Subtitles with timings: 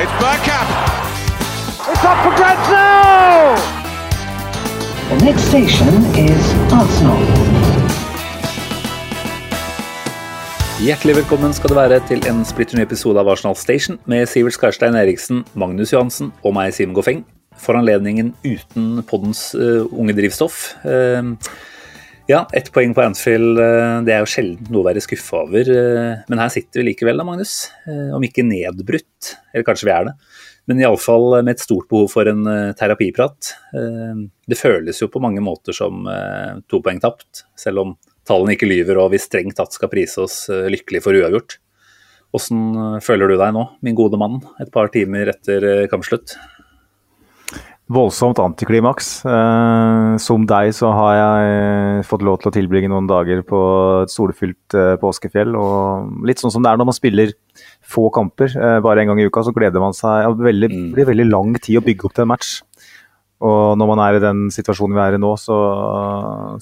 [0.00, 0.68] It's Bergkamp.
[1.92, 3.52] It's up for grabs now!
[5.10, 6.40] The next station is
[6.72, 7.20] Arsenal.
[10.80, 14.56] Hjertelig velkommen skal det være til en splitter ny episode av Arsenal Station med Sivert
[14.56, 17.20] Skarstein Eriksen, Magnus Johansen og meg, Simen Goffeng.
[17.60, 20.78] For anledningen uten poddens uh, unge drivstoff.
[20.80, 21.36] Uh,
[22.30, 25.70] ja, ett poeng på Anfield, uh, det er jo sjelden noe å være skuffa over.
[26.30, 27.54] men her sitter vi likevel da, Magnus.
[28.14, 30.14] om ikke nedbrutt, eller kanskje vi er det.
[30.70, 32.44] Men iallfall med et stort behov for en
[32.78, 33.54] terapiprat.
[34.46, 36.06] det føles jo på mange måter som
[36.70, 37.96] to poeng tapt, selv om
[38.28, 41.58] tallene ikke lyver og vi strengt tatt skal prise oss lykkelig for uavgjort.
[42.30, 46.36] Hvordan føler du deg nå, min gode mann, et par timer etter kampslutt?
[47.90, 49.08] Voldsomt antiklimaks.
[49.26, 53.60] Eh, som deg så har jeg fått lov til å tilbringe noen dager på
[54.04, 55.56] et solfylt eh, påskefjell.
[55.58, 57.34] og Litt sånn som det er når man spiller
[57.82, 60.28] få kamper, eh, bare en gang i uka, så gleder man seg.
[60.38, 60.86] Det veldig, mm.
[60.94, 62.52] blir veldig lang tid å bygge opp til en match.
[63.42, 65.58] Og når man er i den situasjonen vi er i nå, så,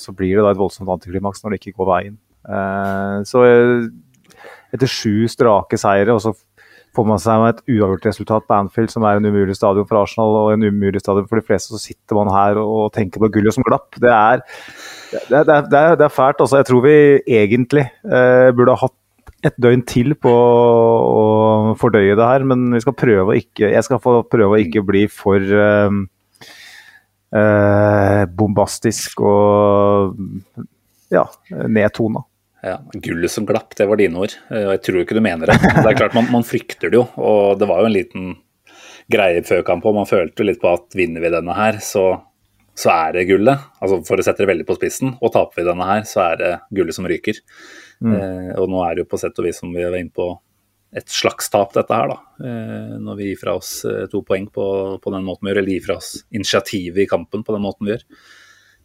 [0.00, 2.20] så blir det da et voldsomt antiklimaks når det ikke går veien.
[2.48, 3.44] Eh, så
[4.72, 6.32] etter sju strake seire, og så
[6.97, 10.00] får man seg med et uavgjort resultat på Anfield, som er en umulig stadion for
[10.00, 13.31] Arsenal og en umulig stadion for de fleste, så sitter man her og tenker på
[13.34, 13.98] gullet som glapp.
[14.00, 14.42] Det er,
[15.31, 16.42] det er, det er, det er fælt.
[16.44, 16.97] Altså, jeg tror vi
[17.41, 18.97] egentlig eh, burde ha hatt
[19.47, 23.86] et døgn til på å fordøye det her, men vi skal prøve å ikke, jeg
[23.86, 26.00] skal prøve å ikke bli for eh,
[27.39, 30.19] eh, bombastisk og
[31.15, 31.25] ja,
[31.71, 32.25] nedtona.
[32.64, 34.34] Ja, Gullet som glapp, det var dine ord.
[34.50, 35.58] Eh, og Jeg tror ikke du mener det.
[35.82, 37.04] Det er klart, man, man, frykter det jo.
[37.16, 38.32] Og det var jo en liten
[39.08, 42.10] greie før kamp, og man følte litt på at vinner vi denne her, så,
[42.76, 43.68] så, er det gullet.
[43.78, 45.14] Altså For å sette det veldig på spissen.
[45.22, 47.41] Og taper vi denne her, så er det gullet som ryker.
[48.02, 48.12] Mm.
[48.18, 50.32] Eh, og nå er det jo på sett og vis som vi var inne på
[50.97, 52.47] et slags tap, dette her, da.
[52.48, 54.66] Eh, når vi gir fra oss eh, to poeng på,
[55.02, 57.86] på den måten vi gjør, eller gir fra oss initiativet i kampen på den måten
[57.88, 58.06] vi gjør.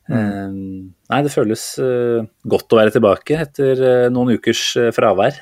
[0.09, 0.91] Mm.
[1.08, 5.38] Nei, det føles uh, godt å være tilbake etter uh, noen ukers uh, fravær.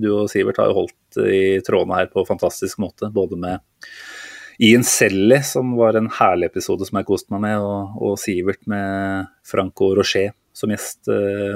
[0.00, 3.10] du og Sivert har jo holdt i trådene her på fantastisk måte.
[3.12, 3.60] Både med
[4.64, 8.64] Ian Selly, som var en herlig episode som jeg koste meg med, og, og Sivert
[8.70, 11.06] med Franco Rocher som gjest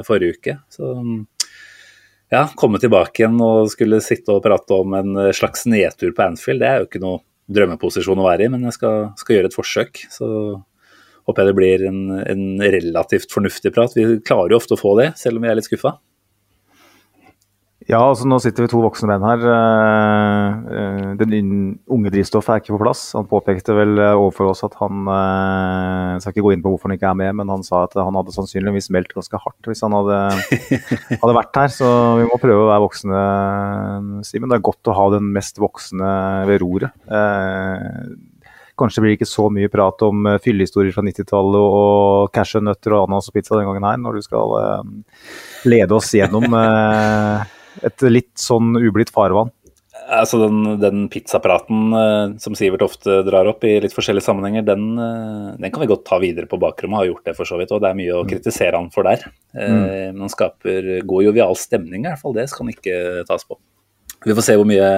[0.06, 0.52] forrige uke.
[0.70, 0.92] Så
[2.30, 6.62] ja, komme tilbake igjen og skulle sitte og prate om en slags nedtur på Anfield,
[6.62, 9.56] det er jo ikke noe drømmeposisjon å være i, men jeg skal, skal gjøre et
[9.56, 10.04] forsøk.
[10.12, 10.28] Så
[11.28, 12.46] håper jeg det blir en, en,
[12.76, 13.94] relativt fornuftig prat.
[13.96, 15.96] Vi klarer jo ofte å få det, selv om vi er litt skuffa.
[17.90, 19.42] Ja, altså nå sitter vi to voksne menn her.
[19.52, 21.32] Eh, eh, den
[21.90, 23.02] unge drivstoffet er ikke på plass.
[23.16, 26.90] Han påpekte vel eh, overfor oss at han Jeg skal ikke gå inn på hvorfor
[26.90, 29.82] han ikke er med, men han sa at han hadde sannsynligvis meldt ganske hardt hvis
[29.82, 30.20] han hadde,
[31.22, 31.72] hadde vært her.
[31.74, 31.88] Så
[32.20, 33.24] vi må prøve å være voksne,
[34.28, 34.52] Simen.
[34.52, 36.12] Det er godt å ha den mest voksne
[36.50, 36.94] ved roret.
[38.78, 43.06] Kanskje blir det ikke så mye prat om uh, fyllehistorier fra 90-tallet og cashewnøtter og
[43.06, 45.18] ananas og pizza den gangen her, når du skal uh,
[45.68, 47.42] lede oss gjennom uh,
[47.88, 49.52] et litt sånn ublidt farvann.
[50.12, 54.86] Altså den, den pizzapraten uh, som Sivert ofte drar opp i litt forskjellige sammenhenger, den,
[54.98, 57.72] uh, den, kan vi godt ta videre på bakrommet, har gjort det for så vidt.
[57.74, 58.30] Og det er mye å mm.
[58.32, 59.26] kritisere han for der.
[59.54, 59.84] Uh, mm.
[60.16, 62.36] Men han skaper god jovial stemning, i hvert fall.
[62.36, 62.96] Det skal han ikke
[63.28, 63.60] tas på.
[64.26, 64.90] Vi får se hvor mye,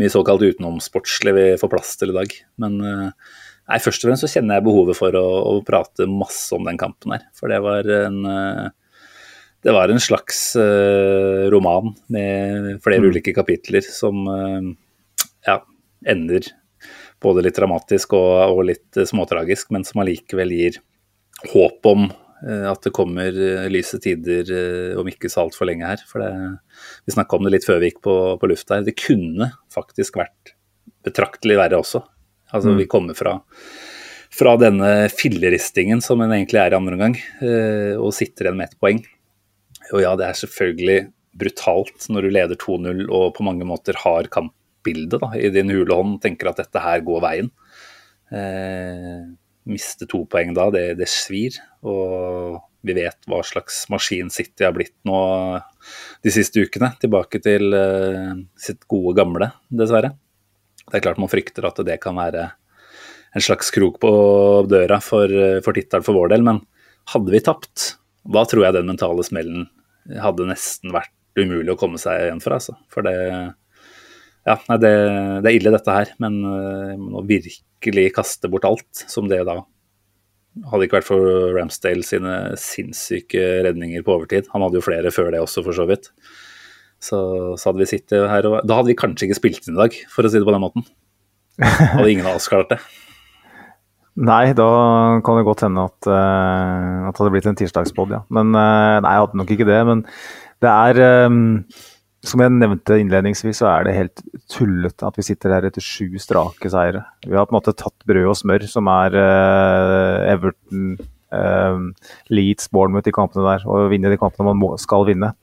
[0.00, 2.34] mye såkalt utenomsportslig vi får plass til i dag.
[2.62, 3.30] Men eh,
[3.68, 6.80] nei, først og fremst så kjenner jeg behovet for å, å, prate masse om den
[6.80, 7.26] kampen her.
[7.36, 8.66] For det var en, eh,
[9.66, 13.08] det var en slags uh, roman med flere mm.
[13.10, 14.68] ulike kapitler som uh,
[15.48, 15.56] ja,
[16.06, 16.46] ender
[17.24, 20.78] både litt dramatisk og, og litt småtragisk, men som allikevel gir
[21.50, 22.25] håp om Eh,
[22.68, 26.02] at det kommer eh, lyse tider eh, om ikke så altfor lenge her.
[26.08, 26.30] For det,
[27.08, 28.86] vi snakka om det litt før vi gikk på, på lufta her.
[28.86, 30.54] Det kunne faktisk vært
[31.06, 32.02] betraktelig verre også.
[32.52, 32.78] Altså mm.
[32.82, 33.36] vi kommer fra,
[34.34, 37.16] fra denne filleristingen som en egentlig er i andre omgang,
[37.98, 39.00] og sitter igjen med ett poeng.
[39.94, 40.98] Og ja, det er selvfølgelig
[41.36, 45.98] brutalt når du leder 2-0 og på mange måter har kampbildet da, i din hule
[45.98, 47.50] hånd, tenker at dette her går veien.
[48.34, 49.26] Eh,
[49.66, 51.58] miste to poeng da, det, det, svir.
[51.86, 55.18] Og vi vet hva slags maskin City har blitt nå
[56.22, 56.92] de siste ukene.
[57.02, 60.14] Tilbake til uh, sitt gode gamle, dessverre.
[60.86, 62.46] Det er klart man frykter at det kan være
[63.36, 64.10] en slags krok på
[64.70, 65.28] døra for,
[65.64, 66.62] for tittelen for vår del, men
[67.12, 69.66] hadde vi tapt, da tror jeg den mentale smellen
[70.22, 72.56] hadde nesten vært umulig å komme seg igjen for.
[72.56, 72.76] Altså.
[72.92, 73.16] For det
[74.46, 74.92] Ja, nei, det,
[75.42, 79.60] det, er ille dette her, men å virkelig kaste bort alt som det da
[80.70, 84.48] hadde ikke vært for Ramsdale sine sinnssyke redninger på overtid.
[84.54, 86.10] Han hadde jo flere før det også, for så vidt.
[87.02, 87.18] Så,
[87.60, 89.98] så hadde vi sittet her og Da hadde vi kanskje ikke spilt inn i dag,
[90.12, 90.86] for å si det på den måten.
[91.60, 92.80] Hadde ingen av oss klart det.
[94.30, 94.70] Nei, da
[95.24, 98.22] kan det godt hende at, uh, at det hadde blitt en tirsdagspod, ja.
[98.32, 99.80] Men uh, nei, jeg hadde nok ikke det.
[99.84, 100.00] Men
[100.64, 101.42] det er um,
[102.26, 106.18] Som jeg nevnte innledningsvis, så er det helt tullete at vi sitter her etter sju
[106.22, 107.04] strake seire.
[107.26, 110.96] Vi har på en måte tatt brød og smør, som er uh, Everton,
[112.32, 113.66] Leeds, Bournemouth, de kampene der.
[113.70, 115.34] Og vinne de kampene man må, skal vinne.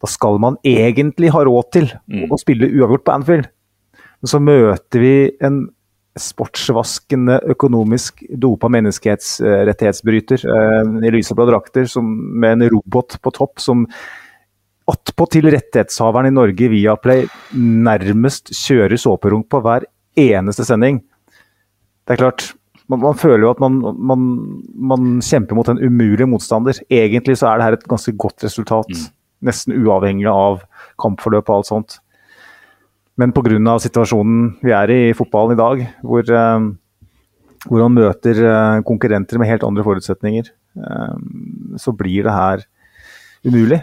[0.00, 2.30] Da skal man egentlig ha råd til mm.
[2.30, 3.50] å spille uavgjort på Anfield.
[4.20, 5.62] Men så møter vi en
[6.20, 13.86] sportsvaskende, økonomisk dopa menneskerettighetsbryter uh, i lyseblå drakter med en robot på topp som
[14.90, 17.26] attpåtil rettighetshaveren i Norge via Play
[17.56, 19.86] nærmest kjører såperunk på hver
[20.18, 21.00] eneste sending.
[22.06, 22.46] Det er klart,
[22.90, 23.78] man, man føler jo at man,
[24.10, 24.28] man,
[24.74, 26.80] man, kjemper mot en umulig motstander.
[26.90, 28.90] Egentlig så er det her et ganske godt resultat.
[28.90, 29.08] Mm.
[29.50, 30.64] Nesten uavhengig av
[31.00, 31.98] kampforløp og alt sånt.
[33.20, 33.76] Men pga.
[33.82, 36.66] situasjonen vi er i i fotballen i dag, hvor, eh,
[37.68, 41.16] hvor man møter eh, konkurrenter med helt andre forutsetninger, eh,
[41.76, 42.64] så blir det her
[43.46, 43.80] umulig.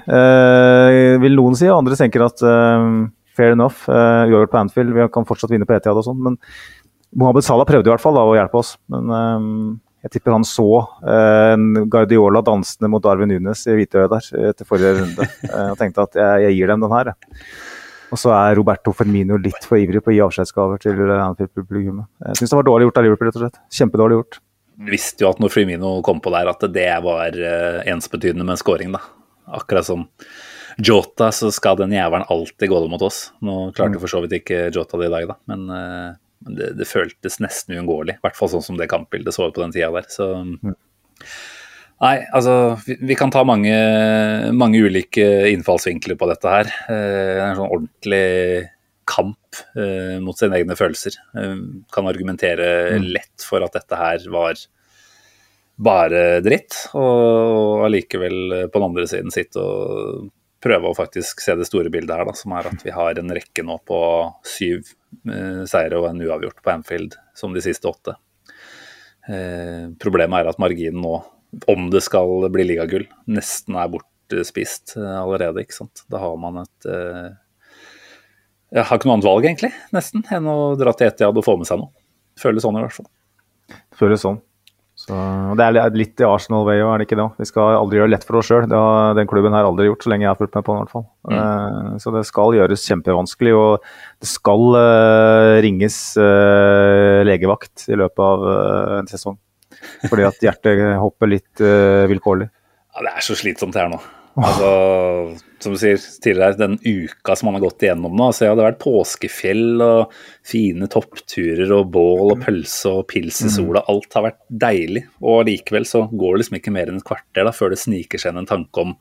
[1.24, 2.44] vil noen si, og andre tenker at
[3.38, 6.22] fair enough, uavgjort på Anfield, vi kan fortsatt vinne på Etiad og sånn.
[6.26, 6.38] Men
[7.18, 8.76] Mohammed Salah prøvde i hvert fall da, å hjelpe oss.
[8.92, 9.12] Men
[10.06, 10.68] jeg tipper han så
[11.10, 15.28] en Guardiola dansende mot Darwin Nunes i Hvitøyet der etter forrige runde.
[15.72, 17.14] og tenkte at jeg, jeg gir dem den her.
[18.08, 22.08] Og så er Roberto Fermino litt for ivrig på å gi avskjedsgaver til Anfield-publikummet.
[22.30, 23.60] Jeg syns det var dårlig gjort av Liverpool, rett og slett.
[23.80, 24.40] Kjempedårlig gjort.
[24.78, 27.36] Vi visste jo at når Firmino kom på der, at det var
[27.90, 29.02] ensbetydende med scoring, da.
[29.48, 30.06] Akkurat som
[30.78, 33.32] Jota, så skal den jævelen alltid gå det mot oss.
[33.42, 34.02] Nå klarte mm.
[34.04, 36.10] for så vidt ikke Jota det i dag, da, men uh,
[36.46, 38.18] det, det, føltes nesten uunngåelig.
[38.18, 40.10] I hvert fall sånn som det kampbildet så ut på den tida der.
[40.12, 40.76] Så mm.
[41.98, 42.54] Nei, altså
[42.86, 43.74] vi, vi kan ta mange,
[44.54, 46.70] mange, ulike innfallsvinkler på dette her.
[46.86, 48.28] Eh, det er en sånn ordentlig
[49.08, 51.18] kamp eh, mot sine egne følelser.
[51.34, 51.56] Eh,
[51.94, 53.08] kan argumentere mm.
[53.18, 54.62] lett for at dette her var
[55.78, 60.28] bare dritt, og allikevel på den andre siden sitte og
[60.64, 63.34] prøve å faktisk se det store bildet her, da, som er at vi har en
[63.38, 64.00] rekke nå på
[64.48, 64.90] syv
[65.30, 68.18] eh, seire og en uavgjort på Anfield som de siste åtte.
[69.30, 71.18] Eh, problemet er at marginen nå
[71.72, 75.64] om det skal bli ligagull, nesten er bortspist eh, allerede.
[75.64, 76.04] ikke sant?
[76.12, 77.30] Da har man et uh,
[78.74, 81.56] Jeg har ikke noe annet valg, egentlig, nesten, enn å dra til Etiad og få
[81.60, 81.94] med seg noe.
[82.38, 83.10] Føles sånn i hvert fall.
[83.98, 84.42] Føles sånn.
[85.08, 85.18] Så,
[85.56, 87.28] det er litt i Arsenal way òg, er det ikke det?
[87.40, 88.66] Vi skal aldri gjøre det lett for oss sjøl.
[88.68, 90.82] Det har den klubben her aldri gjort, så lenge jeg har fulgt med på den.
[90.82, 91.06] i hvert fall.
[91.32, 91.38] Mm.
[91.38, 93.88] Uh, så det skal gjøres kjempevanskelig, og
[94.20, 96.02] det skal uh, ringes
[97.28, 98.48] legevakt i løpet av
[99.00, 99.40] en sesong.
[100.10, 102.50] Fordi at hjertet hopper litt uh, vilkårlig.
[102.98, 104.02] Ja, det er så slitsomt her nå.
[104.38, 108.28] Altså, som du sier tidligere, den uka som man har gått igjennom nå.
[108.30, 110.14] Altså, ja, det har vært påskefjell og
[110.46, 113.82] fine toppturer og bål og pølse og pils i sola.
[113.82, 113.90] Mm.
[113.96, 115.04] Alt har vært deilig.
[115.26, 118.22] Og likevel så går det liksom ikke mer enn et kvarter da, før det sniker
[118.22, 118.94] seg inn en tanke om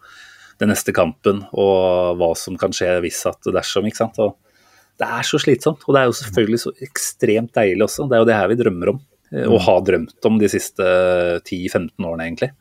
[0.56, 3.88] den neste kampen og hva som kan skje hvis at dersom.
[3.88, 4.20] ikke sant?
[4.24, 4.38] Og
[4.96, 5.84] det er så slitsomt.
[5.84, 8.08] Og det er jo selvfølgelig så ekstremt deilig også.
[8.08, 9.02] Det er jo det her vi drømmer om.
[9.34, 10.86] Eh, og har drømt om de siste
[11.42, 12.54] 10-15 årene, egentlig.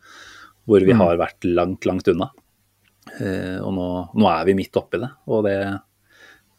[0.65, 1.03] Hvor vi mm.
[1.03, 2.33] har vært langt, langt unna.
[3.19, 5.57] Eh, og nå, nå er vi midt oppi det, og det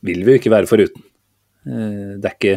[0.06, 1.04] vil vi jo ikke være foruten.
[1.66, 2.56] Eh, det er ikke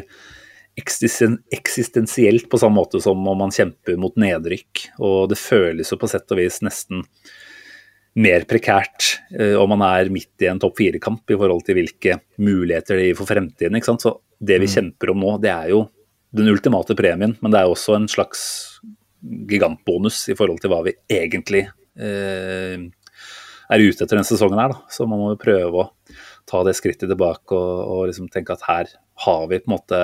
[0.79, 4.85] eksistensielt på samme måte som om man kjemper mot nedrykk.
[5.03, 7.03] Og det føles jo på sett og vis nesten
[8.19, 9.09] mer prekært
[9.59, 13.19] om man er midt i en topp fire-kamp i forhold til hvilke muligheter det gir
[13.19, 13.75] for fremtiden.
[13.75, 14.05] ikke sant?
[14.05, 14.73] Så det vi mm.
[14.73, 15.83] kjemper om nå, det er jo
[16.35, 18.41] den ultimate premien, men det er også en slags
[19.49, 21.65] gigantbonus i forhold til hva vi egentlig
[21.99, 22.87] eh,
[23.69, 24.73] er ute etter denne sesongen her.
[24.73, 24.93] Da.
[24.93, 25.89] Så man må jo prøve å
[26.49, 28.93] ta det skrittet tilbake og, og liksom tenke at her
[29.25, 30.01] har vi på en måte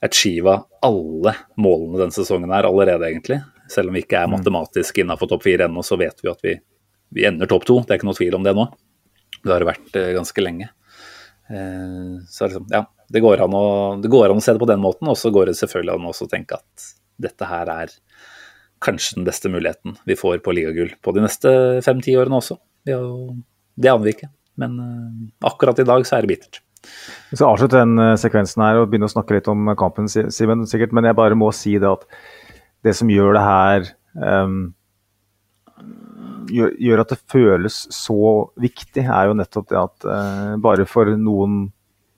[0.00, 3.40] achieva alle målene denne sesongen her allerede, egentlig.
[3.70, 4.36] Selv om vi ikke er mm.
[4.38, 6.54] matematisk innafor topp fire ennå, så vet vi at vi,
[7.16, 7.80] vi ender topp to.
[7.84, 8.66] Det er ikke noe tvil om det nå.
[9.40, 10.70] Det har det vært eh, ganske lenge.
[11.50, 13.62] Eh, så liksom, ja, det går, å,
[14.00, 16.10] det går, an å, se det på den måten, og så går det selvfølgelig an
[16.10, 17.94] å tenke at dette her er
[18.80, 21.52] kanskje den beste muligheten vi får på ligagull på de neste
[21.84, 22.56] fem-ti årene også.
[22.84, 26.62] det aner vi ikke, men uh, akkurat i dag så er det bittert.
[27.30, 30.30] Vi skal avslutte den eh, sekvensen her og begynne å snakke litt om kampen, Si-
[30.32, 30.94] Simen, sikkert.
[30.96, 32.06] Men jeg bare må si det at
[32.88, 34.54] det som gjør det her um,
[36.48, 38.16] gjør, gjør at det føles så
[38.64, 41.66] viktig, er jo nettopp det at uh, bare for noen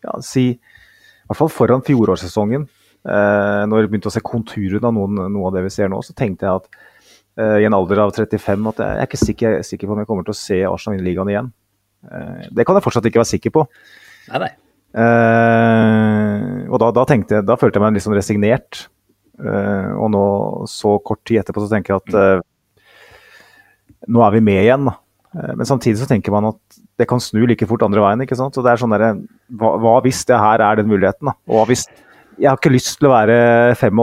[0.07, 4.94] ja, si I hvert fall foran fjorårssesongen, eh, når vi begynte å se konturene av
[4.94, 6.68] noen, noe av det vi ser nå, så tenkte jeg at
[7.40, 10.11] eh, i en alder av 35 at jeg er ikke sikker, sikker på om jeg
[10.11, 11.50] kommer til å se Arsenal vinne ligaen igjen.
[12.06, 13.66] Eh, det kan jeg fortsatt ikke være sikker på.
[14.30, 14.52] Nei, nei.
[15.02, 18.85] Eh, og da, da, tenkte jeg, da følte jeg meg litt sånn resignert.
[19.42, 20.25] Eh, og nå,
[20.71, 22.44] så kort tid etterpå, så tenker jeg at eh,
[24.12, 24.92] nå er vi med igjen.
[25.32, 28.23] Eh, Men samtidig så tenker man at det kan snu like fort andre veien.
[28.23, 28.54] ikke sant?
[28.54, 29.23] Så det er sånn der,
[29.59, 31.32] hva, hva hvis det her er den muligheten?
[31.32, 31.37] da?
[31.50, 31.87] Og hva hvis
[32.43, 33.37] Jeg har ikke lyst til å være
[33.79, 34.01] 85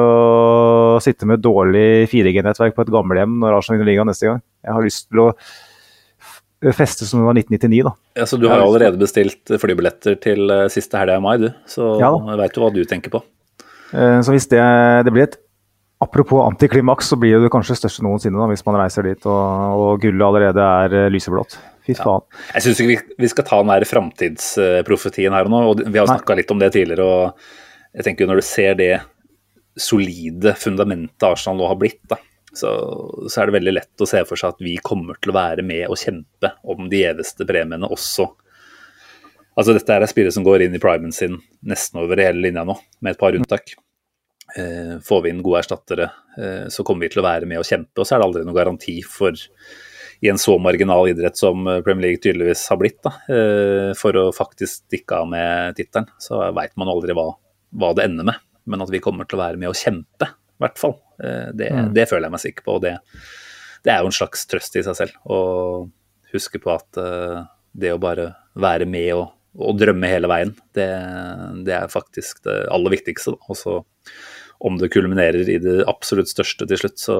[0.00, 4.40] og sitte med dårlig 4G-nettverk på et gamlehjem når Arsenal vinner ligaen neste gang.
[4.64, 5.28] Jeg har lyst til å
[6.72, 7.92] feste som det var 1999, da.
[8.22, 11.50] Ja, så du har allerede bestilt flybilletter til eh, siste helga i mai, du.
[11.68, 13.20] Så Ja veit jo hva du tenker på.
[13.92, 14.62] Eh, Så hvis det,
[15.06, 15.42] det blir et
[15.96, 20.02] Apropos antiklimaks, så blir det kanskje største noensinne da, hvis man reiser dit og, og
[20.02, 21.54] gullet allerede er eh, lyseblått.
[21.88, 22.20] Fy faen.
[22.52, 25.60] Jeg syns ikke vi, vi skal ta den der framtidsprofetien her og nå.
[25.70, 27.06] og Vi har snakka litt om det tidligere.
[27.06, 27.65] og
[27.96, 28.94] jeg tenker jo Når du ser det
[29.76, 32.18] solide fundamentet Arsenal nå har blitt, da,
[32.56, 32.70] så,
[33.28, 35.64] så er det veldig lett å se for seg at vi kommer til å være
[35.66, 38.30] med og kjempe om de gjeveste premiene også.
[39.56, 42.76] Altså Dette er spillere som går inn i primen sin nesten over hele linja nå,
[43.00, 43.74] med et par unntak.
[44.56, 47.68] Eh, får vi inn gode erstattere, eh, så kommer vi til å være med og
[47.68, 48.00] kjempe.
[48.00, 49.36] Og så er det aldri noen garanti for
[50.24, 54.28] i en så marginal idrett som Premier League tydeligvis har blitt, da, eh, for å
[54.32, 56.08] faktisk stikke av med tittelen.
[56.20, 57.34] Så veit man aldri hva,
[57.76, 58.42] hva det ender med.
[58.66, 60.96] Men at vi kommer til å være med og kjempe, i hvert fall.
[61.18, 62.78] Det, Det, det føler jeg meg sikker på.
[62.78, 62.96] Og det,
[63.86, 65.18] det er jo en slags trøst i seg selv.
[65.30, 65.38] Å
[66.32, 67.44] huske på at eh,
[67.76, 70.88] det å bare være med og, og drømme hele veien, det,
[71.66, 73.36] det er faktisk det aller viktigste.
[73.46, 73.78] Og så
[74.66, 77.16] om det kulminerer i det absolutt største til slutt, så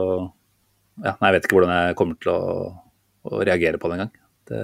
[1.04, 2.44] ja, nei, Jeg vet ikke hvordan jeg kommer til å,
[3.28, 4.14] å reagere på det engang.
[4.46, 4.60] Det,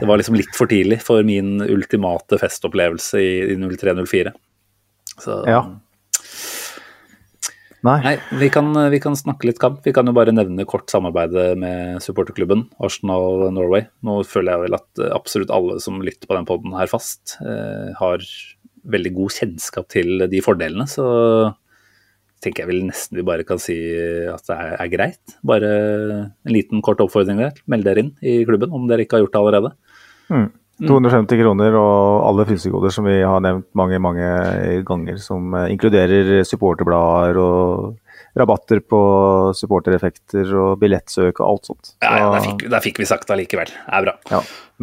[0.00, 4.32] det var liksom litt for tidlig for min ultimate festopplevelse i, i 03-04.
[5.22, 5.62] Så Ja.
[7.86, 7.98] Nei.
[8.02, 9.84] Nei, vi kan, vi kan snakke litt kamp.
[9.86, 13.86] Vi kan jo bare nevne kort samarbeidet med supporterklubben Arsenal Norway.
[14.02, 17.36] Nå føler jeg vel at eh, absolutt alle som lytter på den poden her fast,
[17.38, 18.24] eh, har
[18.88, 20.88] veldig god kjennskap til de fordelene.
[20.90, 21.06] Så
[22.42, 23.76] tenker jeg vel nesten vi bare kan si
[24.30, 25.38] at det er, er greit.
[25.46, 25.70] Bare
[26.26, 27.62] en liten kort oppfordring der.
[27.70, 29.72] Meld dere inn i klubben om dere ikke har gjort det allerede.
[30.34, 30.48] Mm.
[30.78, 34.28] 250 kroner og alle frynsegoder som vi har nevnt mange mange
[34.86, 37.96] ganger, som eh, inkluderer supporterblader og
[38.38, 39.00] rabatter på
[39.58, 41.92] supportereffekter og billettsøk og alt sånt.
[42.04, 43.72] Ja, ja, der fikk, der fikk vi sagt det allikevel.
[43.72, 44.16] Det er bra.
[44.30, 44.42] ja,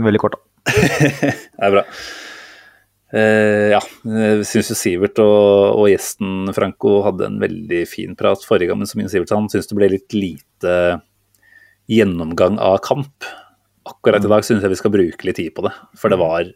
[0.09, 0.41] veldig kort, da.
[0.75, 1.85] Det er bra.
[3.15, 8.41] Uh, ja, jeg syns jo Sivert og, og gjesten Franco hadde en veldig fin prat
[8.43, 10.73] forrige gang, men som Sivert sa, han syns det ble litt lite
[11.91, 13.27] gjennomgang av kamp.
[13.85, 16.47] Akkurat i dag syns jeg vi skal bruke litt tid på det, for det var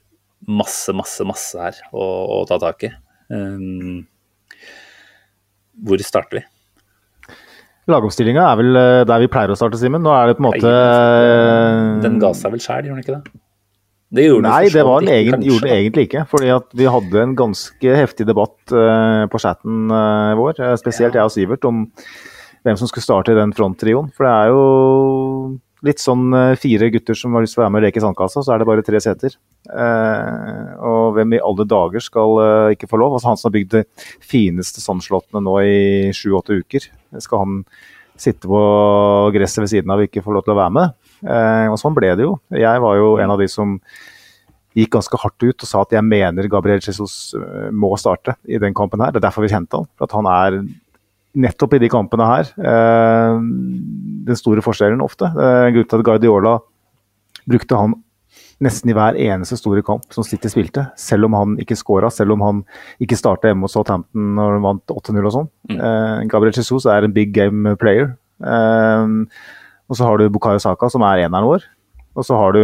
[0.50, 2.06] masse, masse, masse her å,
[2.40, 2.94] å ta tak i.
[3.30, 4.08] Um,
[5.86, 6.46] hvor starter vi?
[7.90, 10.04] Lagoppstillinga er vel eh, der vi pleier å starte, Simen.
[10.06, 10.74] Nå er det på en måte
[12.04, 13.40] Den ga seg vel sjæl, gjorde den ikke det?
[14.10, 16.26] Det gjorde Nei, det var en egen, kanskje, gjorde den egentlig ikke.
[16.30, 21.18] Fordi at vi hadde en ganske heftig debatt uh, på chatten uh, vår, spesielt spesielt
[21.18, 21.84] jeg og Sivert, om
[22.66, 24.10] hvem som skulle starte i den fronttrioen.
[24.18, 24.64] For det er jo
[25.86, 28.04] litt sånn eh, fire gutter som har lyst til å være med og leke i
[28.04, 29.38] sandkassa, så er det bare tre seter.
[29.70, 33.16] Eh, og hvem i alle dager skal eh, ikke få lov?
[33.16, 33.86] Altså Han som har bygd de
[34.24, 35.80] fineste sandslottene nå i
[36.16, 36.90] sju-åtte uker,
[37.24, 37.64] skal han
[38.20, 38.62] sitte på
[39.36, 40.96] gresset ved siden av og ikke få lov til å være med?
[41.24, 42.38] Eh, og sånn ble det jo.
[42.56, 43.78] Jeg var jo en av de som
[44.78, 48.60] gikk ganske hardt ut og sa at jeg mener Gabriel Jesus eh, må starte i
[48.62, 49.14] den kampen her.
[49.14, 49.90] Det er derfor vi henta han.
[49.98, 50.60] For at han er
[51.38, 53.40] nettopp i de kampene her eh,
[54.30, 55.30] den store forskjellen ofte.
[55.30, 56.56] Eh, Grunnen til at Guardiola
[57.50, 57.94] brukte han
[58.60, 62.36] nesten i hver eneste store kamp som City spilte, selv om han ikke skåra, selv
[62.36, 62.60] om han
[63.02, 65.50] ikke starta hjemme mot Southampton når han vant 8-0 og sånn.
[65.78, 68.14] Eh, Gabriel Jesus er en big game player.
[68.44, 69.16] Eh,
[69.90, 71.66] og så har du Bukayo Saka, som er eneren vår.
[72.20, 72.64] Og så har du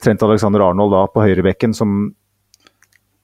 [0.00, 2.14] Trent Alexander Arnold da på høyrebekken, som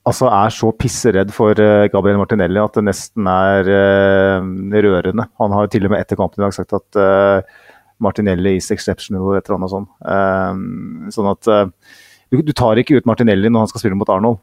[0.07, 5.29] altså er så pisseredd for eh, Gabriel Martinelli at det nesten er eh, rørende.
[5.43, 7.63] Han har jo til og med etter kampen i dag sagt at eh,
[8.03, 11.15] Martinelli is exceptional et eller annet sånt.
[11.15, 14.43] Sånn at du, du tar ikke ut Martinelli når han skal spille mot Arnold.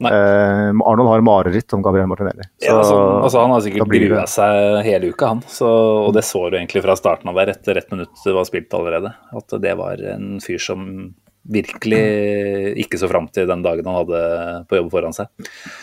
[0.00, 2.42] Eh, Arnold har mareritt om Gabriel Martinelli.
[2.58, 5.44] Ja, altså, altså Han har sikkert grua seg hele uka, han.
[5.48, 5.68] Så,
[6.06, 9.14] og det så du egentlig fra starten av der, etter ett minutt var spilt allerede.
[9.36, 10.84] At det var en fyr som
[11.46, 12.00] virkelig
[12.82, 14.20] ikke så fram til den dagen han hadde
[14.70, 15.30] på jobb foran seg.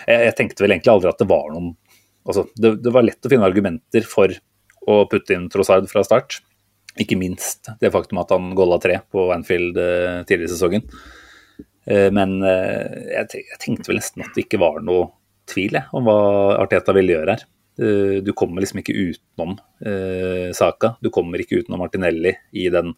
[0.08, 1.74] Jeg, jeg tenkte vel egentlig aldri at det var noen
[2.28, 4.34] altså, det, det, var lett å finne argumenter for
[4.84, 6.42] å putte inn Trossard fra start.
[7.00, 10.86] Ikke minst det faktum at han golla tre på Anfield eh, tidligere i sesongen.
[11.86, 15.10] Eh, men eh, jeg, jeg, tenkte vel nesten at det ikke var noe
[15.50, 16.20] tvil jeg, om hva
[16.62, 17.50] Arteta ville gjøre her.
[17.74, 20.92] Du kommer liksom ikke utenom eh, Saka.
[21.02, 22.92] Du kommer ikke utenom Martinelli i den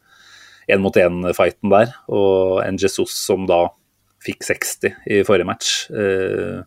[0.71, 1.93] én-mot-én-fighten der.
[2.11, 3.67] Og en Jesus som da
[4.25, 5.75] fikk 60 i forrige match.
[5.91, 6.63] Eh,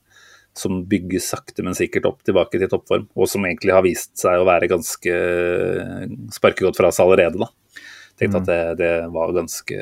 [0.59, 3.07] som bygges sakte, men sikkert opp tilbake til toppform.
[3.15, 5.15] Og som egentlig har vist seg å være ganske
[6.35, 7.85] sparkegodt fra seg allerede, da.
[8.19, 8.43] Tenkte mm.
[8.43, 9.79] at det, det var ganske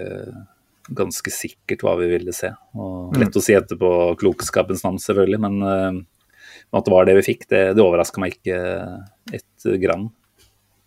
[0.87, 2.53] ganske sikkert hva vi ville se.
[2.77, 3.21] Og mm.
[3.23, 6.03] lett å si etterpå klokskapens navn, selvfølgelig, men eh,
[6.77, 8.59] at det var det vi fikk, det, det overraska meg ikke
[9.35, 10.09] et gram.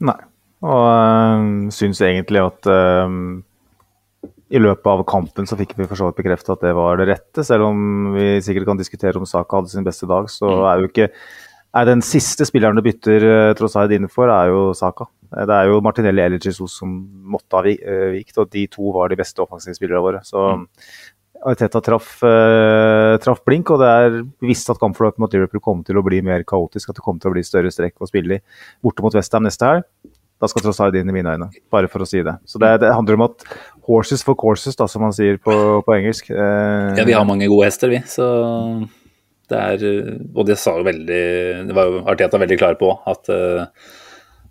[0.07, 0.19] Nei,
[0.66, 3.13] og øh, syns egentlig at øh,
[4.50, 7.10] i løpet av kampen så fikk vi for så vidt bekreftet at det var det
[7.12, 7.46] rette.
[7.46, 10.66] Selv om vi sikkert kan diskutere om Saka hadde sin beste dag, så mm.
[10.72, 11.12] er jo ikke
[11.70, 15.06] er Den siste spilleren du bytter uh, Trossard inn for, er jo Saka.
[15.30, 16.96] Eh, det er jo Martinelli eller Jesus som
[17.30, 20.24] måtte ha eh, vikt, og de to var de beste offensive spillerne våre.
[20.25, 20.63] Så mm.
[21.50, 25.96] Arteta traff, uh, traff, blink, og det er visst at kampforløpet mot Liverpool kommer til
[25.96, 26.89] å bli mer kaotisk.
[26.89, 28.44] At det kommer til å bli større strekk å spille i.
[28.84, 29.88] Borte mot Westham neste helg.
[30.39, 32.38] Da skal tross alt inn i mine øyne, bare for å si det.
[32.48, 33.43] Så det, det handler om at
[33.89, 35.53] horses for courses, da, som man sier på,
[35.84, 36.29] på engelsk.
[36.31, 38.00] Eh, ja, vi har mange gode hester, vi.
[38.08, 38.24] Så
[39.50, 39.84] det er
[40.38, 41.24] Og det sa jo veldig
[41.65, 43.88] Det var jo Arteta veldig klar på at eh,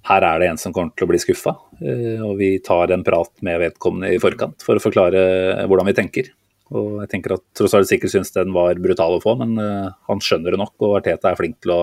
[0.09, 1.53] her er det en som kommer til å bli skuffa.
[1.85, 5.97] Eh, og vi tar en prat med vedkommende i forkant for å forklare hvordan vi
[5.99, 6.31] tenker.
[6.73, 9.91] Og jeg tenker at Tross alt sikkert syns den var brutal å få, men eh,
[10.09, 10.75] han skjønner det nok.
[10.85, 11.81] Og Arteta er flink til å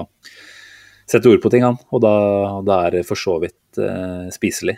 [1.10, 1.80] sette ord på ting, han.
[1.94, 2.16] Og da,
[2.66, 4.78] da er det for så vidt uh, spiselig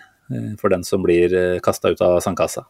[0.59, 2.65] for den som blir uh, kasta ut av sandkassa.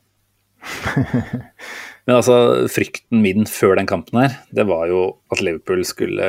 [2.08, 2.36] Men altså,
[2.72, 5.02] frykten min før den kampen her, det var jo
[5.34, 6.28] at Liverpool skulle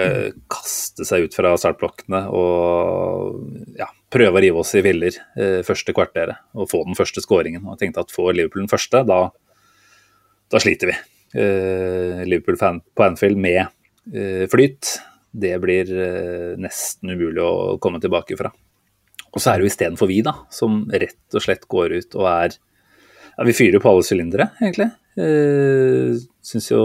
[0.51, 5.95] kaste seg ut fra startblokkene og ja, prøve å rive oss i viller eh, første
[5.95, 7.63] kvarteret og få den første skåringen.
[7.63, 9.21] Og jeg tenkte at får Liverpool den første, da,
[10.51, 10.99] da sliter vi.
[11.39, 14.97] Eh, Liverpool på Anfield med eh, flyt,
[15.33, 18.53] det blir eh, nesten umulig å komme tilbake fra.
[19.29, 22.31] Og så er det jo istedenfor vi, da, som rett og slett går ut og
[22.31, 24.89] er ja, Vi fyrer på alle sylindere, egentlig.
[25.19, 26.17] Eh,
[26.49, 26.81] Syns jo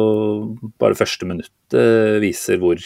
[0.81, 2.81] bare første minuttet viser hvor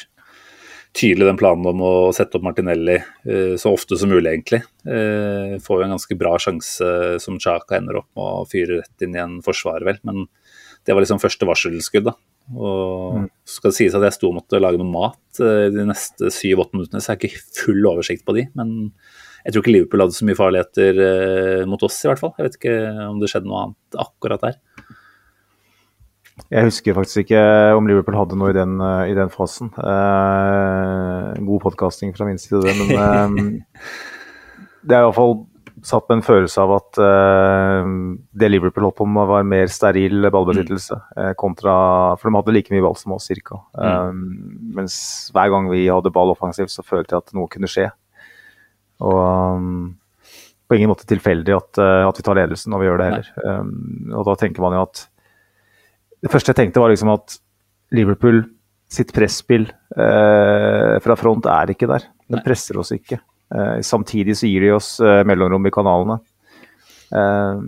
[0.98, 4.62] tydelig den planen om å sette opp Martinelli eh, så ofte som mulig, egentlig.
[4.88, 9.06] Eh, får jo en ganske bra sjanse som Chaka ender opp med å fyre rett
[9.06, 10.00] inn i en forsvar, vel.
[10.08, 10.26] Men
[10.88, 12.16] det var liksom første varselskudd, da.
[12.56, 13.30] Og mm.
[13.50, 17.02] skal det sies at jeg sto og måtte lage noe mat de neste syv-åtte minuttene,
[17.04, 18.46] så jeg har ikke full oversikt på de.
[18.58, 18.72] Men
[19.44, 21.02] jeg tror ikke Liverpool hadde så mye farligheter
[21.70, 22.34] mot oss, i hvert fall.
[22.38, 24.58] Jeg vet ikke om det skjedde noe annet akkurat der.
[26.54, 27.40] Jeg husker faktisk ikke
[27.76, 28.78] om Liverpool hadde noe i den,
[29.10, 29.72] i den fasen.
[29.82, 32.76] Eh, god podkasting fra min side, det.
[32.78, 33.64] Men eh,
[34.88, 35.42] det er iallfall
[35.88, 37.88] satt med en følelse av at uh,
[38.36, 40.98] det Liverpool holdt på med, var mer steril ballbesittelse.
[41.16, 41.36] Mm.
[41.40, 41.76] kontra,
[42.20, 43.62] For de hadde like mye ball som oss, cirka.
[43.78, 43.88] Mm.
[43.88, 44.26] Um,
[44.82, 44.98] mens
[45.36, 47.88] hver gang vi hadde ball offensivt, så følte jeg at noe kunne skje.
[49.08, 49.22] Og
[49.58, 49.96] um,
[50.68, 53.32] på ingen måte tilfeldig at, at, vi tar ledelsen når vi gjør det heller.
[53.48, 55.06] Um, og da tenker man jo at
[56.26, 57.38] det første jeg tenkte, var liksom at
[57.96, 58.42] Liverpool
[58.92, 62.08] sitt presspill uh, fra front er ikke der.
[62.28, 63.20] Den presser oss ikke.
[63.56, 66.18] Eh, samtidig så gir de oss eh, mellomrom i kanalene.
[67.08, 67.60] Eh,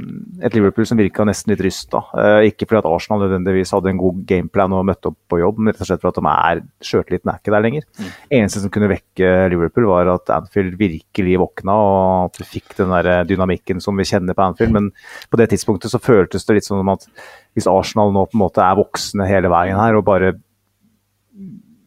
[0.43, 2.01] et Liverpool som virka nesten litt rysta.
[2.47, 5.71] Ikke fordi at Arsenal nødvendigvis hadde en god gameplan og møtte opp på jobb, men
[5.71, 7.87] rett og slett fordi at de er sjøltilliten er ikke der lenger.
[7.95, 8.11] Mm.
[8.41, 12.93] Eneste som kunne vekke Liverpool, var at Anfield virkelig våkna og at vi fikk den
[12.97, 14.75] der dynamikken som vi kjenner på Anfield.
[14.75, 14.91] Men
[15.31, 17.07] på det tidspunktet så føltes det litt som at
[17.55, 20.35] hvis Arsenal nå på en måte er voksne hele veien her og bare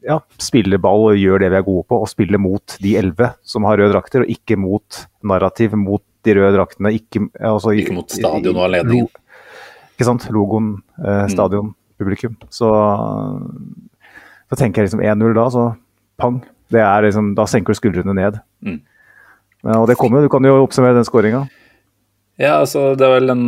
[0.06, 3.32] ja, spiller ball og gjør det vi er gode på, og spiller mot de elleve
[3.46, 6.94] som har røde drakter, og ikke mot narrativ, mot de røde draktene.
[6.98, 9.08] Ikke, altså, ikke mot stadion og anledningen.
[9.94, 10.28] Ikke sant.
[10.34, 11.32] Logoen, eh, mm.
[11.34, 12.36] stadion, publikum.
[12.50, 12.70] Så
[14.52, 15.62] så tenker jeg liksom 1-0 da, så
[16.20, 16.42] pang.
[16.72, 18.36] Det er liksom, da senker du skuldrene ned.
[18.60, 18.82] Mm.
[19.64, 21.46] Ja, og det kommer, Du kan jo oppsummere den skåringa.
[22.40, 23.44] Ja, altså det er vel den,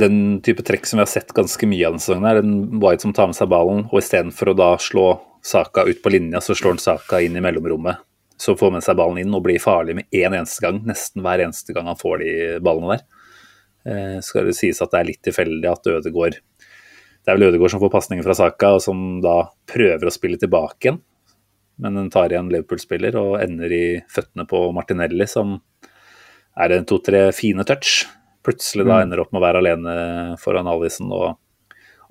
[0.00, 2.28] den, type trekk som vi har sett ganske mye av denne sesongen.
[2.28, 5.08] her, En White som tar med seg ballen, og istedenfor å da slå
[5.46, 8.00] Saka ut på linja, så slår han Saka inn i mellomrommet.
[8.40, 10.80] Så får med seg ballen inn og blir farlig med én en eneste gang.
[10.88, 12.32] Nesten hver eneste gang han får de
[12.64, 13.04] ballene der.
[13.86, 17.70] Eh, skal det sies at det er litt tilfeldig at Ødegaard Det er vel Ødegaard
[17.70, 19.36] som får pasningen fra Saka, og som da
[19.68, 21.00] prøver å spille tilbake igjen.
[21.82, 25.58] Men den tar igjen Liverpool-spiller og ender i føttene på Martinelli, som
[26.56, 28.04] er det to-tre fine touch.
[28.46, 29.02] Plutselig da mm.
[29.06, 29.94] ender opp med å være alene
[30.40, 31.34] foran Alison og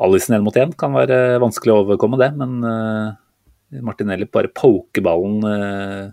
[0.05, 3.13] Alison én mot én kan være vanskelig å overkomme det, men uh,
[3.86, 6.12] Martinelli bare poker ballen uh,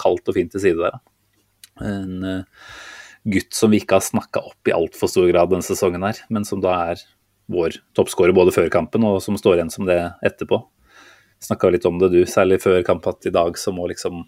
[0.00, 0.98] kaldt og fint til side der.
[0.98, 1.88] Da.
[1.88, 2.68] En uh,
[3.24, 6.44] gutt som vi ikke har snakka opp i altfor stor grad denne sesongen her, men
[6.44, 7.06] som da er
[7.50, 10.60] vår toppskårer både før kampen og som står igjen som det etterpå.
[11.44, 14.22] Snakka litt om det du, særlig før kamp at i dag så må liksom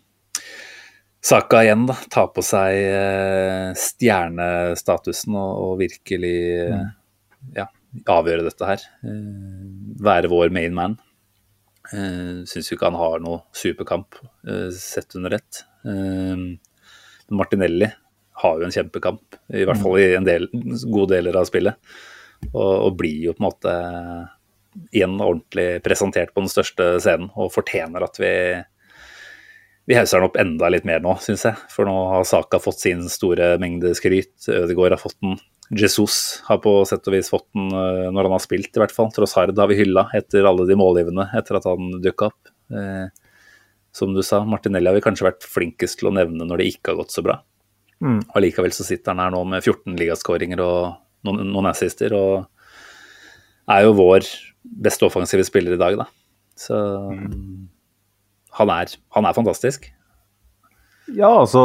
[1.27, 6.37] Saka igjen da, ta på seg eh, stjernestatusen og, og virkelig
[6.71, 6.85] mm.
[7.57, 7.67] ja,
[8.15, 8.85] avgjøre dette her.
[9.03, 9.67] Eh,
[10.07, 10.95] være vår main man.
[11.87, 14.17] Uh, Syns jo ikke han har noe superkamp
[14.75, 15.61] sett under ett.
[17.31, 17.87] Martinelli
[18.43, 20.49] har jo en kjempekamp, i hvert fall i en del,
[20.91, 21.79] gode deler av spillet.
[22.53, 23.77] Og, og blir jo på en måte
[24.91, 28.33] igjen ordentlig presentert på den største scenen og fortjener at vi
[29.87, 31.59] vi hauser den opp enda litt mer nå, syns jeg.
[31.71, 34.35] For nå har Saka fått sin store mengde skryt.
[34.51, 35.37] Ødegaard har fått den.
[35.71, 38.95] Jesus har på sett og vis fått den eh, når han har spilt, i hvert
[38.95, 39.13] fall.
[39.15, 42.51] Trossard har vi hylla etter alle de målgivende etter at han dukka opp.
[42.75, 43.07] Eh,
[43.95, 46.93] som du sa, Martinelli har vi kanskje vært flinkest til å nevne når det ikke
[46.93, 47.39] har gått så bra.
[48.03, 48.19] Mm.
[48.37, 50.81] Allikevel så sitter han her nå med 14 ligaskåringer og
[51.27, 54.27] noen, noen assister, og er jo vår
[54.83, 56.11] beste offensive spiller i dag, da.
[56.59, 56.83] Så
[57.15, 57.76] mm
[58.57, 59.89] han er, han er fantastisk.
[61.13, 61.63] Ja, altså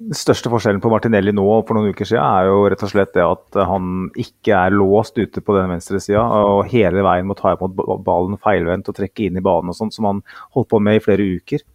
[0.00, 3.12] den største forskjellen på Martinelli nå for noen uker siden er jo rett og slett
[3.12, 7.36] det at han ikke er låst ute på den venstre sida og hele veien må
[7.36, 10.22] ta imot ballen feilvendt og trekke inn i banen og sånt, som han
[10.56, 11.66] holdt på med i flere uker.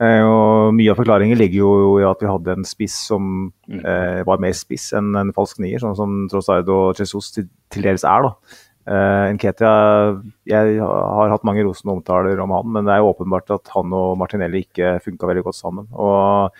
[0.00, 3.80] Eh, og Mye av forklaringen ligger jo i at vi hadde en spiss som mm.
[3.80, 7.88] eh, var mer spiss enn en falsk nier, sånn som Trossard og Jesus til, til
[7.88, 8.28] dels er.
[8.28, 8.60] da.
[8.88, 9.70] Uh, Nketia,
[10.48, 13.92] jeg har hatt mange rosende omtaler om han, men det er jo åpenbart at han
[13.96, 15.90] og Martinelli ikke funka veldig godt sammen.
[15.92, 16.56] Og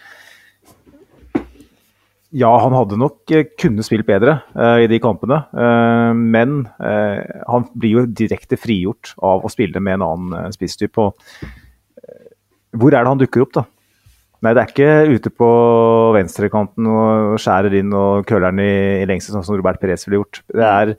[2.36, 7.66] ja, han hadde nok eh, kunne spilt bedre uh, i de kampene, uh, men han
[7.72, 11.08] blir jo direkte frigjort av å spille med en annen spisstype.
[12.70, 13.64] hvor er det han dukker opp, da?
[14.40, 15.48] Nei, det er ikke ute på
[16.16, 20.22] venstrekanten og skjærer inn og køller den i, i lengste, sånn som Robert Perez ville
[20.22, 20.40] gjort.
[20.48, 20.94] Det er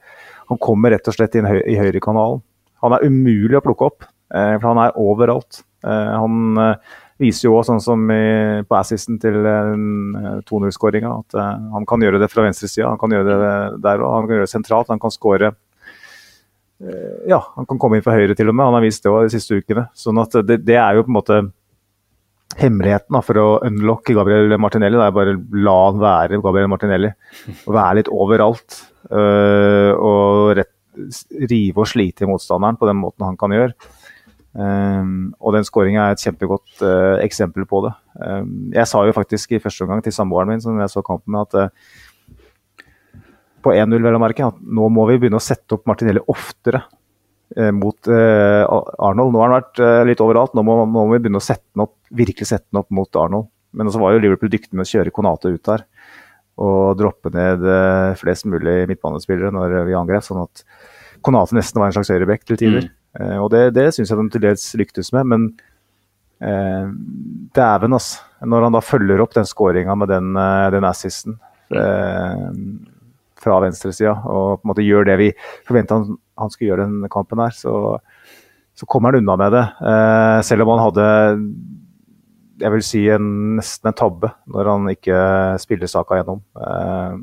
[0.52, 2.42] han kommer rett og slett inn i høyrekanalen.
[2.84, 5.62] Han er umulig å plukke opp, eh, for han er overalt.
[5.86, 9.38] Eh, han eh, viser jo òg, sånn som på assisten til
[10.50, 11.38] 2-0-skåringa, at
[11.76, 12.90] han kan gjøre det fra venstresida.
[12.90, 13.52] Han kan gjøre det
[13.86, 14.90] der òg, han kan gjøre det sentralt.
[14.90, 15.54] Han kan skåre
[17.30, 18.66] ja, han kan komme inn fra høyre til og med.
[18.66, 19.84] Han har vist det også de siste ukene.
[19.94, 21.38] Sånn at det, det er jo på en måte
[22.58, 24.98] hemmeligheten da, for å unlocke Gabriel Martinelli.
[24.98, 27.14] Det er bare la han være Gabriel Martinelli.
[27.68, 28.80] Og være litt overalt.
[29.12, 30.72] Uh, og rett,
[31.52, 33.76] rive og slite i motstanderen på den måten han kan gjøre.
[34.52, 37.92] Um, og den skåringa er et kjempegodt uh, eksempel på det.
[38.20, 41.32] Um, jeg sa jo faktisk i første omgang til samboeren min som jeg så kampen
[41.32, 43.22] med, at uh,
[43.64, 46.82] på 1-0 vel å merke, at nå må vi begynne å sette opp Martinelli oftere
[47.76, 49.34] mot Arnold.
[49.36, 51.84] Nå har han vært litt overalt, nå må, nå må, vi begynne å sette den
[51.84, 53.52] opp, virkelig sette den opp mot Arnold.
[53.76, 55.84] Men så var jo Liverpool dyktig med å kjøre Konate ut der
[56.62, 60.66] og droppe ned eh, flest mulig midtbanespillere når vi angrep, sånn at
[61.22, 62.88] Konate nesten var en slags høyreback til tider.
[62.88, 62.98] Mm.
[63.20, 65.48] Eh, og det, det syns jeg de til dels lyktes med, men
[66.42, 66.88] eh,
[67.58, 68.28] dæven, altså.
[68.42, 71.36] Når han da følger opp den skåringa med den, eh, den assisten
[71.78, 72.48] eh,
[73.42, 75.30] fra venstresida, og på en måte gjør det vi
[75.68, 78.00] forventa han, han, skulle gjøre den kampen her, så,
[78.74, 79.66] så kommer han unna med det.
[79.92, 81.08] Eh, selv om han hadde
[82.62, 85.22] jeg vil si en, nesten en tabbe når han ikke
[85.62, 87.16] spiller saka gjennom eh,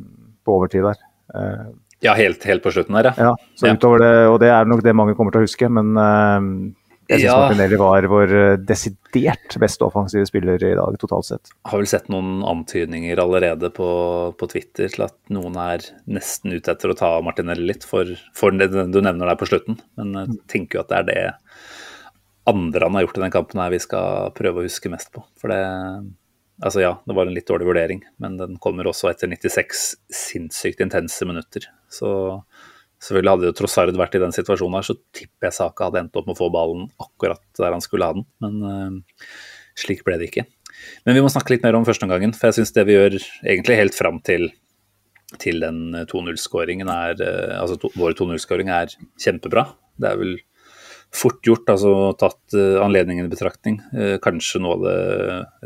[0.44, 1.04] på overtid der.
[1.34, 1.68] Eh,
[2.04, 3.30] ja, helt, helt, på slutten der, ja.
[3.30, 5.96] ja så utover det, og det er nok det mange kommer til å huske, men
[5.98, 6.76] eh,
[7.08, 7.36] jeg syns ja.
[7.40, 8.32] Martinelli var vår
[8.68, 11.50] desidert beste offensive spiller i dag, totalt sett.
[11.54, 13.88] Jeg Har vel sett noen antydninger allerede på,
[14.36, 18.52] på Twitter til at noen er nesten ute etter å ta Martinelli litt for, for
[18.52, 21.22] det du nevner der på slutten, men jeg tenker jo at det er det
[22.48, 25.24] andre han har gjort i den kampen her vi skal prøve å huske mest på.
[25.40, 25.60] For det
[26.58, 30.80] Altså ja, det var en litt dårlig vurdering, men den kommer også etter 96 sinnssykt
[30.82, 31.68] intense minutter.
[31.86, 32.08] Så
[33.04, 36.18] selvfølgelig hadde jo Trossard vært i den situasjonen her, så tipper jeg Saka hadde endt
[36.18, 38.26] opp med å få ballen akkurat der han skulle ha den.
[38.42, 39.28] Men uh,
[39.78, 40.48] slik ble det ikke.
[41.06, 43.78] Men vi må snakke litt mer om førsteomgangen, for jeg syns det vi gjør egentlig
[43.78, 44.50] helt fram til,
[45.38, 49.68] til den 2-0-skåringen er uh, Altså to, vår 2-0-skåring er kjempebra.
[49.94, 50.40] Det er vel
[51.14, 53.80] fort gjort, altså tatt uh, anledningen i betraktning.
[53.94, 54.96] Uh, kanskje noe av det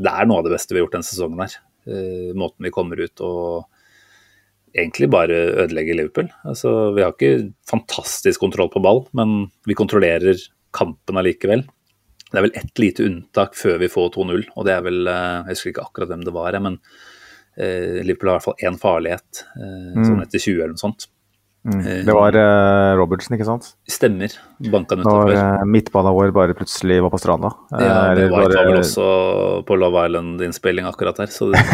[0.06, 1.56] Det er noe av det beste vi har gjort denne sesongen her.
[1.88, 3.68] Uh, måten vi kommer ut og
[4.72, 6.30] egentlig bare ødelegger Liverpool.
[6.48, 10.38] Altså, vi har ikke fantastisk kontroll på ball, men vi kontrollerer
[10.72, 11.66] kampen allikevel.
[12.30, 15.50] Det er vel ett lite unntak før vi får 2-0, og det er vel Jeg
[15.50, 16.78] husker ikke akkurat hvem det var, men
[17.58, 20.06] Liverpool har i hvert fall én farlighet, mm.
[20.06, 21.04] sånn etter 20 eller noe sånt.
[21.62, 22.06] Mm.
[22.06, 23.68] Det var uh, Robertsen, ikke sant?
[23.86, 24.34] Stemmer.
[24.72, 25.28] Banka nettopp.
[25.30, 27.52] Når uh, midtbanen vår bare plutselig var på stranda.
[27.70, 28.64] Ja, det var, bare...
[28.66, 29.06] vel også
[29.68, 31.62] på Love Island-innspilling akkurat her, så det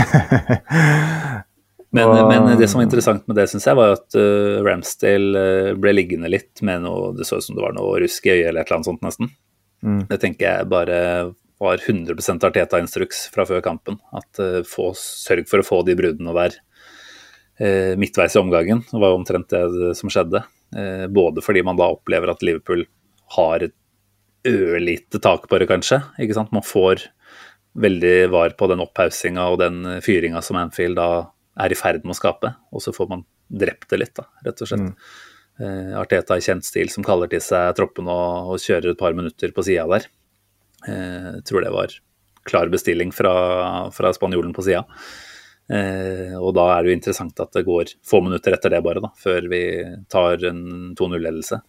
[1.88, 2.26] Men, og...
[2.28, 5.44] men, det som var interessant med det, syns jeg, var at uh, Ramsdale
[5.80, 8.50] ble liggende litt med noe Det så ut som det var noe rusk i øyet
[8.50, 9.30] eller et eller annet sånt, nesten.
[9.80, 10.02] Mm.
[10.10, 10.98] Det tenker jeg bare
[11.58, 13.96] var 100% Arteta-instruks fra før kampen.
[14.12, 16.60] At uh, få, Sørg for å få de bruddene der
[17.58, 18.84] midtveis i omgangen.
[18.86, 20.44] Det var omtrent det som skjedde.
[21.10, 22.84] både fordi man da opplever at Liverpool
[23.34, 23.74] har et
[24.46, 25.98] ørlite tak på det, kanskje.
[26.22, 26.52] ikke sant?
[26.54, 27.08] Man får
[27.78, 31.08] veldig var på den opphaussinga og den fyringa som Anfield da
[31.58, 32.52] er i ferd med å skape.
[32.72, 34.92] Og så får man drept det litt, da, rett og slett.
[34.92, 35.96] Mm.
[35.98, 39.54] Arteta i kjent stil som kaller til seg troppen og, og kjører et par minutter
[39.54, 40.06] på sida der.
[40.86, 41.94] Eh, tror det var
[42.48, 43.32] klar bestilling fra,
[43.94, 44.84] fra spanjolen på sida.
[45.68, 49.02] Uh, og da er det jo interessant at det går få minutter etter det, bare,
[49.04, 49.62] da, før vi
[50.08, 50.62] tar en
[50.96, 51.60] 2-0-ledelse.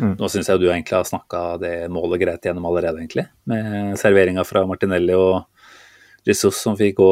[0.00, 0.14] Mm.
[0.18, 3.26] Nå syns jeg du egentlig har snakka det målet greit gjennom allerede, egentlig.
[3.50, 5.44] Med serveringa fra Martinelli og
[6.26, 7.10] Jesus som fikk gå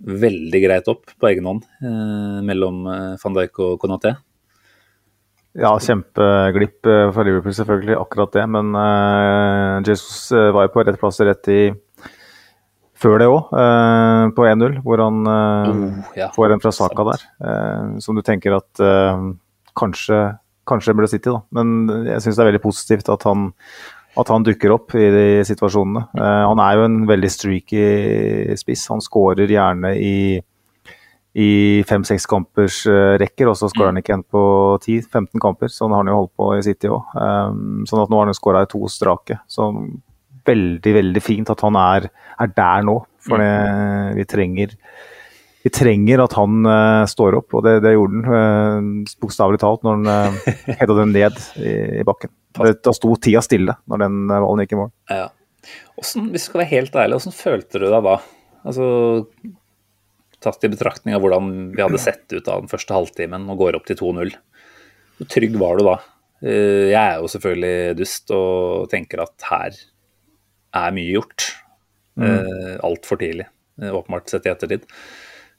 [0.00, 4.14] veldig greit opp på egen hånd eh, mellom eh, van Dijk og Konaté.
[5.60, 8.46] Ja, kjempeglipp eh, for Liverpool, selvfølgelig, akkurat det.
[8.56, 11.60] Men eh, Jesus var jo på rett plass rett i
[13.00, 17.06] før det òg, eh, på 1-0, hvor han eh, oh, ja, får en fra Saka
[17.12, 17.24] der.
[18.04, 18.84] som du tenker at
[19.78, 20.20] kanskje,
[20.68, 21.40] kanskje burde sitte i, da.
[21.56, 23.50] Men jeg syns det er veldig positivt at han
[24.18, 26.06] at han dukker opp i de situasjonene.
[26.18, 27.84] Uh, han er jo en veldig streaky
[28.58, 28.88] spiss.
[28.90, 30.14] Han skårer gjerne i,
[31.38, 31.50] i
[31.88, 34.42] fem-seks kampers uh, rekker, og så skårer han ikke en på
[34.82, 35.72] 10-15 kamper.
[35.72, 37.14] Sånn har han jo holdt på i City òg.
[37.14, 39.38] Um, sånn at nå har han skåra to strake.
[39.50, 39.70] Så
[40.50, 42.10] veldig, veldig fint at han er,
[42.40, 42.98] er der nå.
[43.20, 43.50] For det,
[44.16, 44.76] vi trenger
[45.60, 49.02] vi trenger at han uh, står opp, og det, det gjorde han.
[49.04, 52.32] Uh, Bokstavelig talt, når han uh, hedda den ned i, i bakken.
[52.56, 54.88] Da sto tida stille når den ballen gikk i mål.
[55.12, 55.28] Ja.
[55.94, 58.16] Hvordan, hvis du skal være helt ærlig, hvordan følte du deg da?
[58.64, 58.86] Altså,
[60.40, 63.76] Tatt i betraktning av hvordan vi hadde sett ut av den første halvtimen og går
[63.76, 64.30] opp til 2-0.
[65.18, 65.96] Hvor trygg var du da?
[66.40, 69.76] Eh, jeg er jo selvfølgelig dust og tenker at her
[70.76, 71.50] er mye gjort.
[72.20, 72.26] Mm.
[72.30, 73.46] Uh, Altfor tidlig,
[73.82, 74.86] eh, åpenbart sett i ettertid.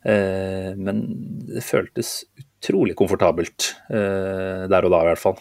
[0.01, 1.01] Men
[1.45, 5.35] det føltes utrolig komfortabelt der og da, i hvert fall.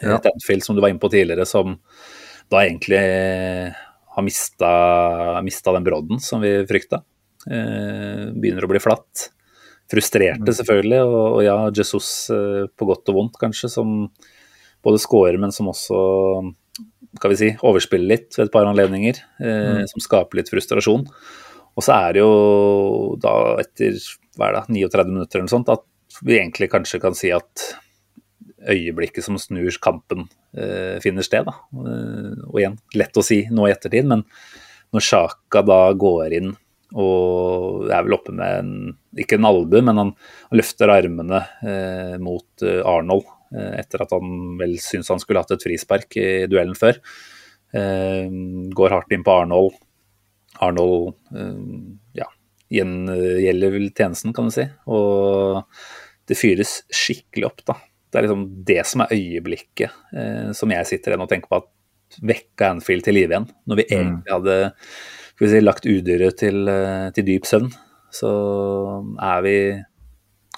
[0.00, 0.16] Ja.
[0.16, 1.76] Et Anfield som du var inne på tidligere, som
[2.50, 2.98] da egentlig
[4.16, 4.72] har mista,
[5.46, 7.02] mista den brodden som vi frykta.
[7.46, 9.28] Uh, begynner å bli flatt.
[9.90, 10.56] Frustrerte, mm.
[10.58, 11.02] selvfølgelig.
[11.04, 13.92] Og, og, ja, Jesus eh, på godt og vondt, kanskje, som
[14.82, 16.00] både scorer, men som også
[17.20, 19.18] kan vi si, overspiller litt ved et par anledninger.
[19.40, 19.88] Eh, mm.
[19.92, 21.06] Som skaper litt frustrasjon.
[21.76, 23.98] Og så er det jo da etter
[24.36, 27.66] hva er det, 39 minutter eller noe sånt, at vi egentlig kanskje kan si at
[28.66, 30.26] øyeblikket som snur kampen
[30.56, 31.46] eh, finner sted.
[31.46, 31.56] Da.
[31.76, 34.24] Uh, og igjen, lett å si nå i ettertid, men
[34.94, 36.54] når Sjaka da går inn
[36.96, 38.74] og er vel oppe med en,
[39.18, 40.12] ikke en albue, men han,
[40.46, 45.66] han løfter armene eh, mot Arnold etter at han vel syns han skulle hatt et
[45.66, 46.98] frispark i duellen før.
[47.72, 49.76] går hardt inn på Arnold.
[50.64, 51.14] Arnold
[52.16, 52.26] ja,
[52.72, 54.66] gjengjelder vel tjenesten, kan du si.
[54.90, 55.62] Og
[56.26, 57.78] det fyres skikkelig opp, da.
[58.10, 61.58] Det er liksom det som er øyeblikket eh, som jeg sitter igjen og tenker på
[61.60, 63.48] at vekka Anfield til live igjen.
[63.68, 63.96] Når vi mm.
[63.96, 67.68] egentlig hadde si, lagt udyret til, eh, til, dyp søvn,
[68.14, 68.30] så
[69.26, 69.56] er vi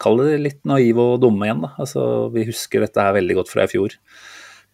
[0.03, 1.73] Kall det litt naive og dumme igjen, da.
[1.83, 2.03] Altså,
[2.35, 3.97] vi husker dette her veldig godt fra i fjor,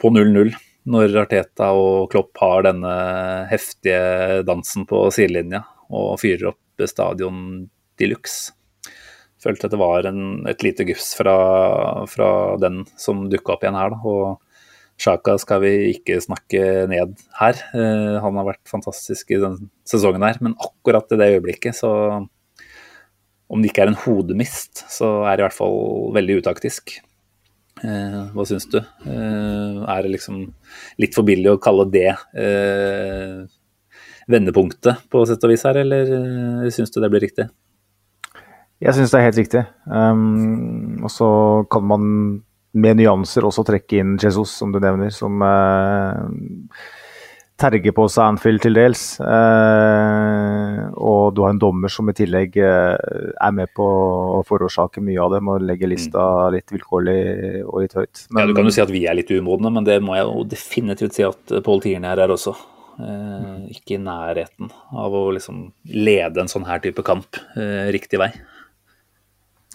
[0.01, 0.53] på 0-0.
[0.95, 2.97] Når Arteta og Klopp har denne
[3.49, 5.63] heftige dansen på sidelinja
[5.95, 7.65] og fyrer opp stadion
[8.01, 8.53] de luxe
[9.45, 11.37] følte at det var en, et lite gufs fra,
[12.11, 12.29] fra,
[12.63, 13.95] den som dukka opp igjen her.
[13.95, 14.01] Da.
[14.09, 17.61] Og Sjaka skal vi ikke snakke ned her.
[17.75, 19.59] Eh, han har vært fantastisk i den
[19.89, 21.91] sesongen her, men akkurat i det øyeblikket, så
[23.55, 25.77] om det ikke er en hodemist, så er det i hvert fall
[26.17, 26.97] veldig utaktisk.
[27.85, 28.79] Eh, hva syns du?
[28.81, 30.41] Eh, er det liksom
[31.03, 33.45] litt for billig å kalle det eh,
[34.31, 37.47] vendepunktet på sett og vis her, eller syns du det blir riktig?
[38.83, 39.63] Jeg syns det er helt riktig.
[39.87, 41.29] Um, og så
[41.73, 42.07] kan man
[42.75, 46.27] med nyanser også trekke inn Jesus, som du nevner, som uh,
[47.61, 49.03] terger på seg Anfield til dels.
[49.23, 52.95] Eh, og du har en dommer som i tillegg eh,
[53.33, 53.87] er med på
[54.39, 56.55] å forårsake mye av det, med å legge lista mm.
[56.57, 57.19] litt vilkårlig
[57.65, 58.25] og litt høyt.
[58.31, 60.27] Men, ja, Du kan jo si at vi er litt umodne, men det må jeg
[60.29, 62.57] jo definitivt si at Pål her er også.
[62.95, 67.39] Eh, ikke i nærheten av å liksom lede en sånn her type kamp
[67.95, 68.33] riktig vei.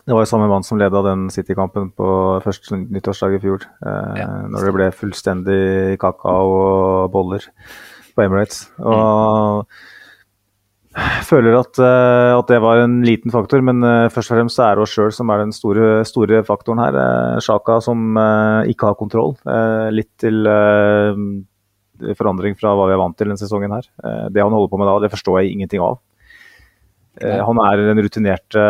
[0.09, 2.09] Det var jo samme mann som leda den City-kampen på
[2.41, 3.67] første nyttårsdag i fjor.
[3.85, 4.27] Eh, Ja.
[4.49, 7.45] Når det ble fullstendig kakao og boller
[8.15, 8.71] på Emirates.
[8.81, 11.05] Og mm.
[11.29, 14.65] føler at, eh, at det var en liten faktor, men eh, først og fremst så
[14.65, 16.99] er det oss sjøl som er den store, store faktoren her.
[17.45, 19.37] Sjaka som eh, ikke har kontroll.
[19.93, 20.41] Litt til
[22.17, 23.85] forandring fra hva vi er vant til denne sesongen her.
[24.33, 26.01] Det han holder på med da, det forstår jeg ingenting av.
[27.19, 28.63] Eh, han er den rutinerte,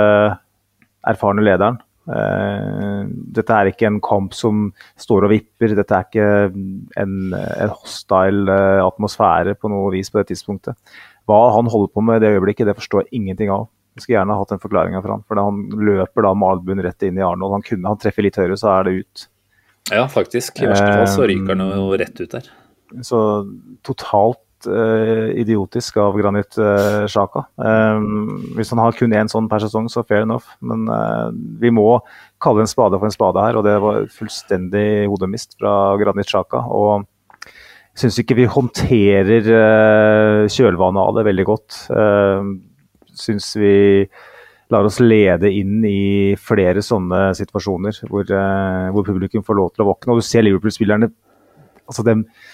[1.10, 1.80] erfarne lederen.
[2.10, 3.02] Eh,
[3.38, 4.70] dette er ikke en kamp som
[5.00, 5.76] står og vipper.
[5.78, 6.30] Dette er ikke
[7.04, 10.78] en, en hostile eh, atmosfære på noe vis på det tidspunktet.
[11.30, 13.68] Hva han holder på med i det øyeblikket, det forstår jeg ingenting av.
[13.98, 15.26] Jeg skulle gjerne hatt den forklaringa fra han.
[15.28, 17.60] For han løper da med albuen rett inn i Arnold.
[17.60, 19.26] Han, kunne, han treffer litt høyre, så er det ut.
[19.90, 20.62] Ja, faktisk.
[20.64, 22.50] I verste fall så ryker han jo rett ut der.
[23.06, 23.20] Så
[23.86, 27.46] totalt eh, idiotisk av Granit uh, Sjaka.
[27.56, 30.50] Um, hvis han har kun én sånn per sesong, så fair enough.
[30.60, 31.30] Men uh,
[31.62, 32.00] vi må
[32.44, 36.64] kalle en spade for en spade her, og det var fullstendig hodemist fra Granit Sjaka.
[36.68, 37.06] Og
[37.96, 41.80] jeg syns ikke vi håndterer eh, kjølvannet av det veldig godt.
[41.92, 42.54] Uh,
[43.20, 43.74] syns vi
[44.70, 49.86] lar oss lede inn i flere sånne situasjoner hvor, eh, hvor publikum får lov til
[49.86, 50.14] å våkne.
[50.14, 51.10] Og du ser Liverpool-spillerne
[51.90, 52.49] altså dem eh,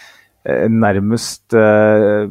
[0.70, 2.28] nærmest eh,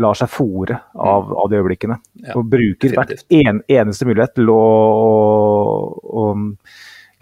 [0.00, 1.96] lar seg fòre av, av de øyeblikkene.
[2.24, 6.24] Ja, og bruker hvert en, eneste mulighet til å, å, å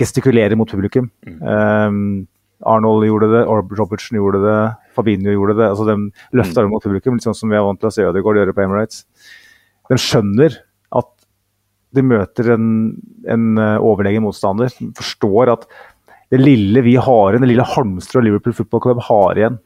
[0.00, 1.10] gestikulere mot publikum.
[1.42, 2.24] Um,
[2.68, 4.58] Arnold gjorde det, og Robertson gjorde det,
[4.96, 5.68] Fabinho gjorde det.
[5.72, 5.96] altså De
[6.38, 8.54] løfta det mot publikum, litt sånn som vi er vant til å se Ødegaard gjøre
[8.56, 9.02] på Emirates.
[9.90, 10.60] De skjønner
[10.98, 11.10] at
[11.92, 12.68] de møter en,
[13.28, 14.72] en eh, overlegen motstander.
[14.78, 15.66] De forstår at
[16.32, 19.58] det lille vi har igjen, det lille halmstrået Liverpool Football Club har igjen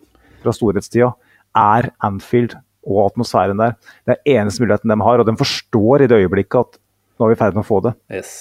[0.47, 1.11] fra storhetstida,
[1.57, 2.57] er Anfield
[2.87, 3.75] og atmosfæren der.
[4.07, 6.81] Det er eneste muligheten de har, og de forstår i det øyeblikket at
[7.17, 7.95] nå er vi i ferd med å få det.
[8.13, 8.35] Yes.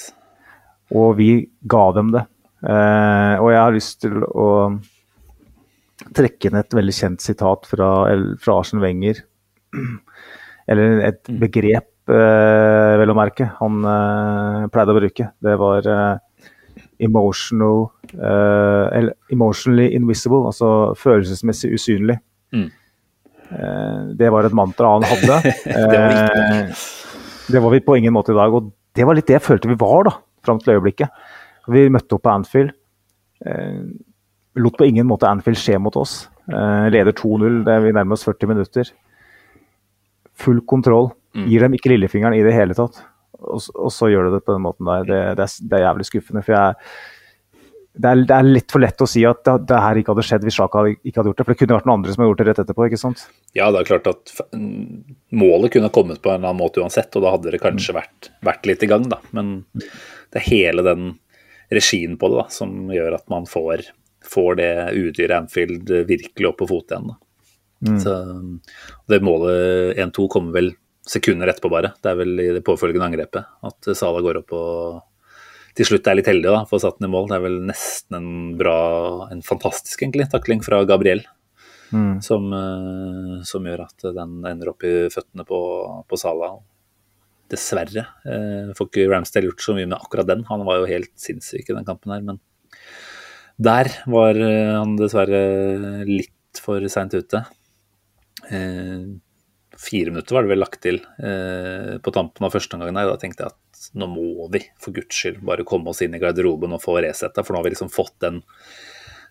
[0.94, 1.30] Og vi
[1.66, 2.26] ga dem det.
[2.66, 4.48] Eh, og jeg har lyst til å
[6.16, 7.90] trekke inn et veldig kjent sitat fra,
[8.42, 9.22] fra Arsen Wenger.
[10.70, 15.30] Eller et begrep, eh, vel å merke, han eh, pleide å bruke.
[15.42, 16.22] Det var eh,
[16.98, 22.18] emotional uh, Eller emotionally invisible, altså følelsesmessig usynlig.
[22.54, 22.68] Mm.
[23.50, 25.40] Uh, det var et mantra han hadde.
[25.66, 26.16] Det var.
[26.16, 26.84] Eh,
[27.46, 28.54] det var vi på ingen måte i dag.
[28.54, 31.26] Og det var litt det jeg følte vi var, da, fram til øyeblikket.
[31.70, 32.72] Vi møtte opp på Anfield.
[34.56, 36.24] Lot på ingen måte Anfield skje mot oss.
[36.48, 38.90] Leder 2-0, det er vi nærmer oss 40 minutter.
[40.42, 41.12] Full kontroll.
[41.36, 42.98] Gir dem ikke lillefingeren i det hele tatt.
[43.40, 45.06] Og, og så gjør du det på den måten der.
[45.08, 46.42] Det, det, er, det er jævlig skuffende.
[46.46, 46.94] For jeg,
[47.96, 50.26] det, er, det er litt for lett å si at det, det her ikke hadde
[50.28, 51.46] skjedd hvis Sjaka ikke hadde gjort det.
[51.46, 52.88] For det kunne vært noen andre som hadde gjort det rett etterpå.
[52.88, 53.26] ikke sant?
[53.56, 54.34] Ja, det er klart at
[55.42, 58.32] målet kunne kommet på en eller annen måte uansett, og da hadde det kanskje vært,
[58.46, 59.20] vært litt i gang, da.
[59.36, 61.14] Men det er hele den
[61.72, 63.88] regien på det da, som gjør at man får,
[64.26, 67.12] får det udyret Anfield virkelig opp på fot igjen.
[67.12, 67.20] Da.
[68.00, 68.12] Så,
[69.10, 70.72] det målet 1-2 kommer vel
[71.06, 71.92] sekunder etterpå, bare.
[72.02, 75.04] Det er vel i det påfølgende angrepet at Sala går opp og
[75.76, 77.26] til slutt er litt heldig da, for å satt den i mål.
[77.28, 78.78] Det er vel nesten en bra,
[79.28, 81.20] en fantastisk egentlig, takling fra Gabriel
[82.22, 85.58] som, eh, som gjør at den ender opp i føttene på,
[86.08, 86.54] på Sala.
[87.52, 90.46] Dessverre eh, får ikke Ramsdale gjort så mye med akkurat den.
[90.48, 92.40] Han var jo helt sinnssyk i den kampen her, men
[93.56, 95.44] der var eh, han dessverre
[96.08, 97.44] litt for seint ute.
[98.50, 99.06] Eh,
[99.80, 102.96] fire minutter var det vel lagt til eh, på tampen av første omgang.
[102.96, 106.20] Da tenkte jeg at nå må vi for guds skyld bare komme oss inn i
[106.22, 108.42] garderoben og få resetta, for nå har vi liksom fått den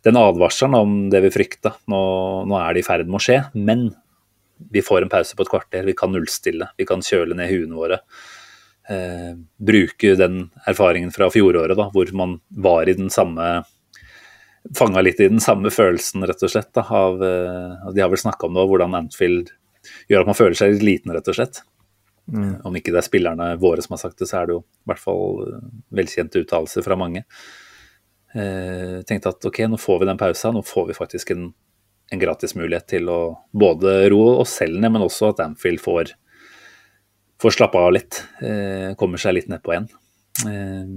[0.05, 1.71] den advarselen om det vi frykta.
[1.89, 1.99] Nå,
[2.45, 3.87] nå er det i ferd med å skje, men
[4.71, 5.85] vi får en pause på et kvarter.
[5.87, 7.97] Vi kan nullstille, vi kan kjøle ned huene våre.
[8.85, 13.63] Eh, bruke den erfaringen fra fjoråret, da, hvor man var i den samme
[14.73, 16.71] Fanga litt i den samme følelsen, rett og slett.
[16.73, 19.51] Da, av, eh, de har vel snakka om det, hvordan Anfield
[20.11, 21.61] gjør at man føler seg litt liten, rett og slett.
[22.25, 24.89] Om ikke det er spillerne våre som har sagt det, så er det jo i
[24.89, 27.21] hvert fall eh, velkjente uttalelser fra mange
[28.35, 31.47] eh, tenkte at ok, nå får vi den pausa, nå får vi faktisk en,
[32.11, 33.19] en gratis mulighet til å
[33.55, 36.15] både roe oss selv ned, men også at Anfield får,
[37.41, 38.21] får slappe av litt.
[38.41, 39.89] Eh, kommer seg litt nedpå igjen.
[40.49, 40.91] Eh,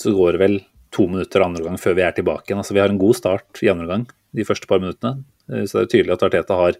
[0.00, 0.60] så går det vel
[0.94, 2.62] to minutter andre gang før vi er tilbake igjen.
[2.62, 5.24] Altså, vi har en god start i andre gang de første par minuttene.
[5.50, 6.78] Eh, så det er tydelig at Arteta har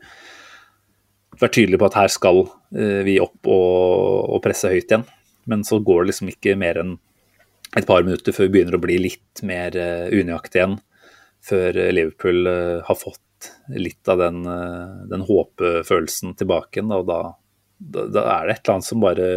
[1.39, 2.43] vært tydelig på at her skal
[2.75, 5.07] eh, vi opp og, og presse høyt igjen.
[5.51, 6.99] Men så går det liksom ikke mer enn
[7.79, 10.79] et par minutter før vi begynner å bli litt mer uh, unøyaktige igjen.
[11.47, 16.93] Før eh, Liverpool eh, har fått litt av den, eh, den håpefølelsen tilbake igjen.
[16.93, 17.21] Og da,
[17.79, 19.31] da, da er det et eller annet som bare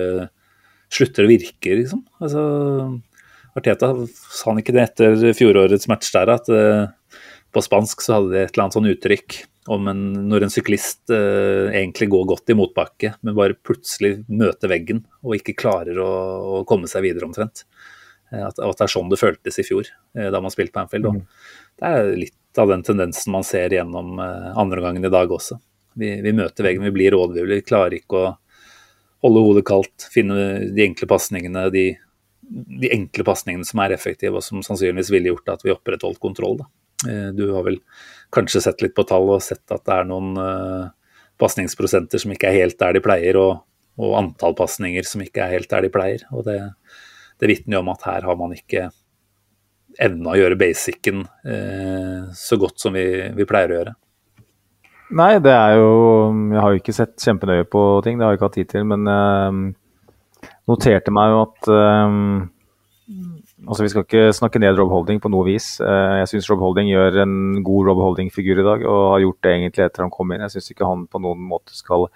[0.93, 2.03] slutter å virke, liksom.
[2.21, 2.43] Altså,
[3.57, 6.49] Arteta sa han ikke det etter fjorårets match der, at
[7.53, 9.37] på spansk så hadde de et eller annet sånn uttrykk
[9.71, 14.71] om en, når en syklist eh, egentlig går godt i motbakke, men bare plutselig møter
[14.71, 16.11] veggen og ikke klarer å,
[16.59, 17.65] å komme seg videre omtrent.
[18.31, 21.11] Eh, at, at, det er sånn det føltes i fjor, da man spilte på Anfield.
[21.13, 21.25] Mm.
[21.79, 25.57] Det er litt av den tendensen man ser gjennom andre gangen i dag også.
[25.97, 28.31] Vi, vi møter veggen, vi blir rådville, vi klarer ikke å
[29.23, 30.35] holde hodet kaldt, finne
[30.75, 31.85] de enkle pasningene, de,
[32.51, 36.59] de, enkle pasningene som er effektive, og som sannsynligvis ville gjort at vi opprettholdt kontroll.
[36.59, 36.69] Da.
[37.09, 37.79] Eh, du har vel
[38.33, 40.89] kanskje sett litt på tall og sett at det er noen uh,
[41.41, 43.65] pasningsprosenter som ikke er helt der de pleier, og,
[44.01, 46.23] og antall pasninger som ikke er helt der de pleier.
[46.33, 46.57] og Det,
[47.41, 48.87] det vitner jo om at her har man ikke
[50.01, 53.05] evna å gjøre basicen uh, så godt som vi,
[53.37, 53.95] vi pleier å gjøre.
[55.13, 55.89] Nei, det er jo
[56.55, 58.87] Jeg har jo ikke sett kjempenøye på ting, det har jeg ikke hatt tid til.
[58.89, 61.69] Men jeg uh, noterte meg jo at
[63.63, 65.77] Altså, Vi skal ikke snakke ned Rob Holding på noe vis.
[65.79, 69.45] Uh, jeg syns Rob Holding gjør en god Rob Holding-figur i dag, og har gjort
[69.45, 70.43] det egentlig etter han kom inn.
[70.43, 72.09] Jeg syns ikke han på noen måte skal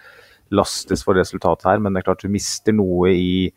[0.51, 3.47] lastes for resultatet her, men det er klart du mister noe i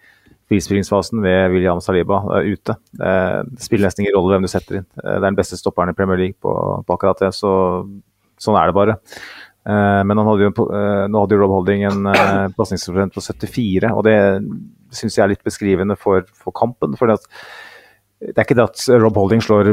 [0.50, 2.76] frispillingsfasen ved William Saliba uh, ute.
[3.00, 4.88] Uh, det spiller nesten ingen rolle hvem du setter inn.
[4.94, 6.54] det er den beste stopperen i Premier League på,
[6.86, 7.32] på akkurat det.
[7.34, 7.52] så
[8.40, 8.94] Sånn er det bare.
[9.68, 10.52] Men hadde jo,
[11.12, 12.06] nå hadde jo Rob Holding en
[12.56, 14.14] pasningsprosent på 74, og det
[14.96, 16.96] syns jeg er litt beskrivende for, for kampen.
[16.96, 17.12] for
[18.20, 19.72] det er ikke det at Rob Holding slår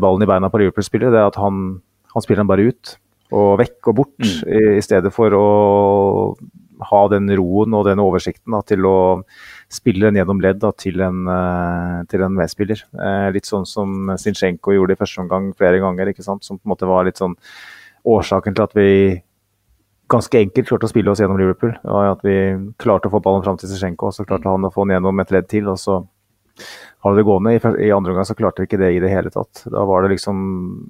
[0.00, 1.78] ballen i beina på Liverpool-spillere, det er at han,
[2.14, 2.94] han, spiller den bare ut
[3.36, 4.38] og vekk og bort, mm.
[4.48, 5.44] i, i, stedet for å
[6.88, 8.98] ha den roen og den oversikten da, til å
[9.68, 11.26] spille den gjennom ledd da, til en,
[12.08, 12.84] til en medspiller.
[13.34, 16.46] litt sånn som Zinchenko gjorde i første omgang flere ganger, ikke sant?
[16.46, 17.36] som på en måte var litt sånn
[18.08, 18.90] årsaken til at vi
[20.08, 21.74] ganske enkelt klarte å spille oss gjennom Liverpool.
[21.84, 22.36] Og At vi
[22.80, 25.20] klarte å få ballen fram til Zinchenko, og så klarte han å få den gjennom
[25.20, 25.68] et ledd til.
[25.68, 26.00] og så
[27.00, 27.54] har det gående.
[27.54, 29.62] I, I andre omgang så klarte vi ikke det i det hele tatt.
[29.70, 30.38] Da var det liksom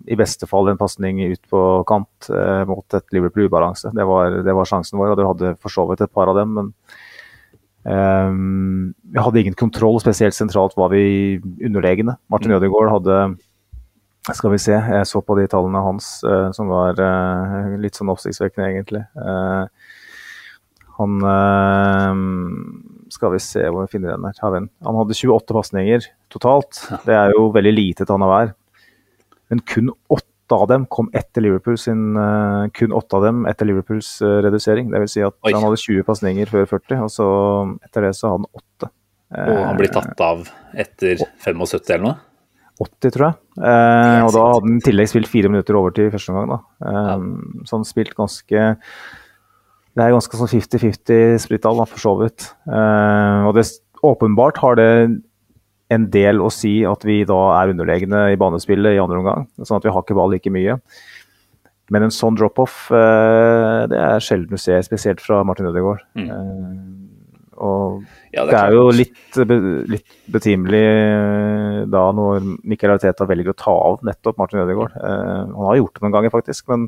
[0.09, 3.92] i beste fall en pasning ut på kant eh, mot et Liverpool-ubalanse.
[3.92, 4.06] Det,
[4.46, 6.54] det, var sjansen vår, og du hadde for så vidt et par av dem.
[6.56, 6.72] Men
[7.84, 8.32] eh,
[9.12, 12.16] vi hadde ingen kontroll, spesielt sentralt var vi underlegne.
[12.32, 12.59] Martin mm.
[12.61, 13.20] Ødegaard hadde
[14.36, 18.11] skal vi se, jeg så på de tallene hans eh, som var uh, litt sånn
[18.12, 19.00] oppsiktsvekkende, egentlig.
[19.16, 19.64] Uh,
[20.98, 21.22] han
[23.12, 24.40] Skal vi se hvor vi finner den her.
[24.86, 26.82] Han hadde 28 pasninger totalt.
[27.06, 28.52] Det er jo veldig lite til han å hver.
[29.48, 32.16] Men kun åtte av dem kom etter Liverpools sin
[32.76, 34.92] Kun åtte av dem etter Liverpools redusering.
[34.92, 35.52] Det vil si at Oi.
[35.52, 37.28] han hadde 20 pasninger før 40, og så
[37.84, 38.92] etter det så hadde han åtte.
[39.28, 42.16] Og han blir tatt av etter 75 eller noe?
[42.78, 43.36] 80, tror jeg.
[43.59, 46.52] Eh, og da hadde han i tillegg spilt fire minutter over til første omgang.
[46.52, 46.59] da.
[46.86, 47.16] Eh, ja.
[47.66, 48.68] Så han spilt ganske
[49.99, 52.53] Det er ganske sånn 50-50 splittall, for så vidt.
[52.70, 53.64] Eh, og det,
[54.07, 54.90] åpenbart har det
[55.90, 59.49] en del å si at vi da er underlegne i banespillet i andre omgang.
[59.59, 60.76] Sånn at vi har ikke ball like mye.
[61.90, 66.05] Men en sånn drop-off, eh, det er sjelden du ser, spesielt fra Martin Ødegaard.
[66.14, 66.28] Mm.
[66.30, 69.38] Eh, og ja, det, er det, er jo litt,
[69.90, 70.82] litt, betimelig
[71.90, 74.94] da når Mikkel Ariteta velger å ta av nettopp Martin Ødegaard.
[74.94, 76.86] Han har gjort det noen ganger, faktisk, men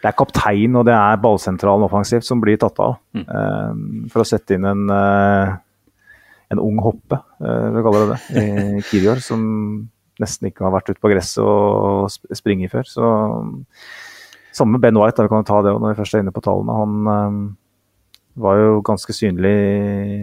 [0.00, 2.96] det er kaptein og det er ballsentralen offensivt som blir tatt av.
[3.16, 3.24] Mm.
[3.28, 5.52] Uh, for å sette inn en, uh,
[6.54, 9.42] en ung hoppe, uh, vi kaller det det, i Kirjor, som
[10.20, 12.88] nesten ikke har vært ute på gresset og springer før.
[12.88, 13.10] Så
[14.56, 16.42] Samme med Ben White, da vi kan ta det når vi først er inne på
[16.42, 16.74] tallene.
[16.74, 17.36] Han eh,
[18.42, 20.16] var jo ganske synlig i,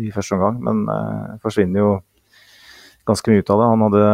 [0.00, 0.80] i første omgang, men
[1.44, 1.90] forsvinner jo
[3.06, 3.68] ganske mye ut av det.
[3.74, 4.06] Han hadde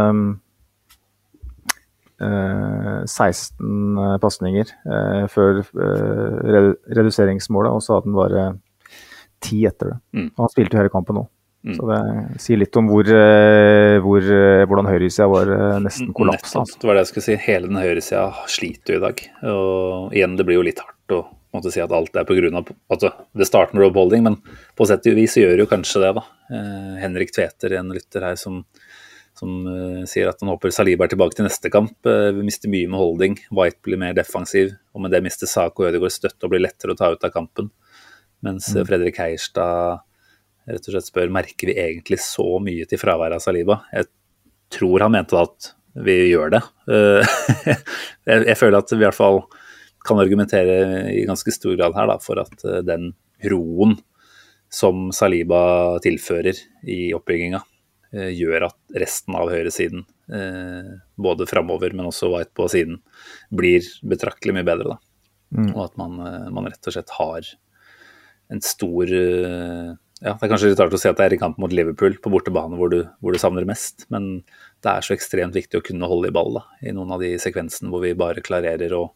[2.17, 5.61] 16 pasninger uh, før
[6.97, 8.45] reduseringsmålet, og så hadde han bare
[9.45, 9.99] ti etter det.
[10.17, 10.31] Mm.
[10.41, 11.27] Han spilte jo hele kampen nå.
[11.67, 11.75] Mm.
[11.77, 12.01] Så det
[12.41, 13.09] sier litt om hvor,
[14.05, 14.27] hvor,
[14.71, 15.51] hvordan høyresida var
[15.83, 16.63] nesten kollapsa.
[16.73, 17.39] Det var det jeg skulle si.
[17.43, 19.23] Hele den høyresida sliter jo i dag.
[19.51, 21.25] Og igjen, det blir jo litt hardt å
[21.57, 22.63] måtte si at alt er pga.
[22.93, 24.39] Altså, det starter med Rob Holding, men
[24.77, 26.13] på sett og vis gjør jo kanskje det.
[26.19, 26.25] da.
[26.53, 28.63] Eh, Henrik Tveter, en lytter her, som,
[29.37, 31.97] som uh, sier at han håper Saliba er tilbake til neste kamp.
[32.09, 33.39] Uh, vi mister mye med Holding.
[33.55, 36.97] White blir mer defensiv, og med det mister Sako og Ødegaard støtte og blir lettere
[36.97, 37.71] å ta ut av kampen.
[38.47, 38.83] Mens mm.
[38.89, 40.03] Fredrik Heierstad
[40.67, 43.81] rett og slett spør merker vi egentlig så mye til fraværet av Saliba.
[43.95, 44.09] Jeg
[44.75, 45.73] tror han mente at
[46.07, 46.63] vi gjør det.
[48.29, 49.45] jeg, føler at vi i hvert fall
[50.07, 53.11] kan argumentere i ganske stor grad her da, for at eh, den
[53.51, 53.97] roen
[54.73, 56.59] som Saliba tilfører
[56.91, 57.76] i oppbygginga, eh,
[58.13, 63.01] gjør at resten av høyresiden, eh, både framover, men også White på siden,
[63.51, 64.99] blir betraktelig mye bedre.
[65.55, 65.71] Mm.
[65.75, 66.19] Og at man,
[66.55, 67.53] man, rett og slett har
[68.51, 71.59] en stor ja, Det er kanskje litt rart å si at det er i kamp
[71.61, 74.41] mot Liverpool på bortebane hvor du, hvor du savner mest, men
[74.83, 77.35] det er så ekstremt viktig å kunne holde i ball da, i noen av de
[77.43, 79.13] sekvensene hvor vi bare klarerer og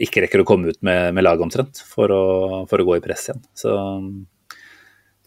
[0.00, 2.22] ikke rekker å komme ut med, med laget omtrent for å,
[2.70, 3.42] for å, gå i press igjen.
[3.52, 3.74] Så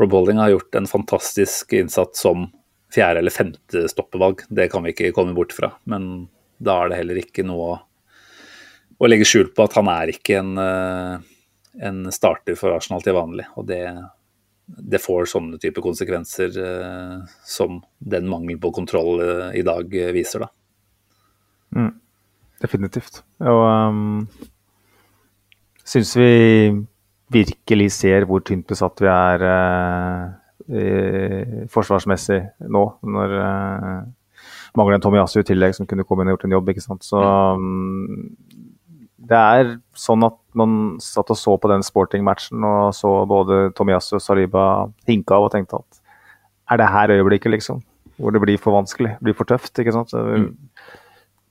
[0.01, 2.47] Rob Holding har gjort en fantastisk innsats som
[2.95, 4.45] fjerde eller femte stoppevalg.
[4.49, 6.27] Det kan vi ikke komme bort fra, men
[6.57, 7.79] da er det heller ikke noe å,
[8.97, 11.15] å legge skjul på at han er ikke en, eh,
[11.89, 13.49] en starter for Arsenal til vanlig.
[13.55, 13.83] og det
[14.65, 20.45] det får sånne type konsekvenser eh, som den mangel på kontroll eh, i dag viser,
[20.45, 20.49] da.
[21.75, 21.91] Mm.
[22.63, 23.19] Definitivt.
[23.43, 24.25] Og um,
[25.85, 26.31] syns vi
[27.35, 30.33] virkelig ser hvor tynt besatt vi er uh,
[31.71, 32.39] forsvarsmessig
[32.73, 33.99] nå, når eh,
[34.77, 36.71] mangler en Tommy Yasu i tillegg som kunne komme inn og gjort en jobb.
[36.71, 37.05] ikke sant?
[37.05, 38.33] Så um,
[39.29, 44.17] det er sånn at man satt og så på den sporting-matchen og så både Tomiyasu
[44.19, 44.65] og Saliba
[45.09, 46.01] hinka av og tenkte at
[46.73, 47.81] er det her øyeblikket, liksom?
[48.17, 49.73] Hvor det blir for vanskelig, blir for tøft.
[49.77, 50.13] ikke sant?
[50.13, 50.53] Så, mm.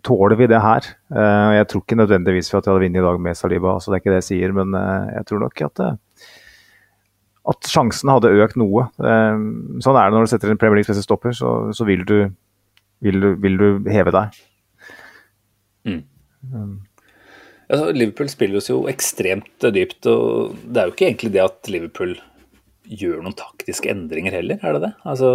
[0.05, 0.87] Tåler vi det her?
[1.09, 3.91] Uh, jeg tror ikke nødvendigvis for at jeg hadde vunnet i dag med Saliba, så
[3.91, 5.95] det er ikke det jeg sier, men uh, jeg tror nok at, uh,
[7.51, 8.87] at sjansen hadde økt noe.
[8.99, 12.31] sånn er det når du setter en Premier League beste stopper, så, så vil, du,
[13.05, 14.39] vil, du, vil, du, heve deg.
[15.85, 16.03] Mm.
[16.55, 16.75] Um,
[17.65, 22.15] Altså, Liverpool spiller jo ekstremt dypt, og det er jo ikke egentlig det at Liverpool
[22.85, 24.91] gjør noen taktiske endringer heller, er det det?
[25.09, 25.31] Altså,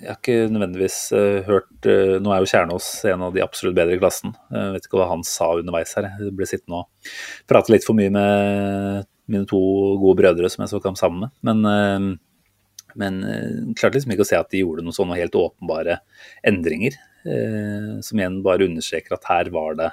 [0.00, 3.76] jeg har ikke nødvendigvis uh, hørt uh, Nå er jo Kjernås en av de absolutt
[3.76, 4.32] bedre i klassen.
[4.50, 6.08] Jeg vet ikke hva han sa underveis her.
[6.16, 7.12] Jeg ble sittende og
[7.50, 9.60] prate litt for mye med mine to
[10.02, 11.32] gode brødre som jeg så kamp sammen med.
[11.46, 13.20] Men, uh, men
[13.78, 16.00] klarte liksom ikke å se at de gjorde noen sånne helt åpenbare
[16.46, 16.98] endringer.
[18.02, 19.90] som igjen bare understreker at her var det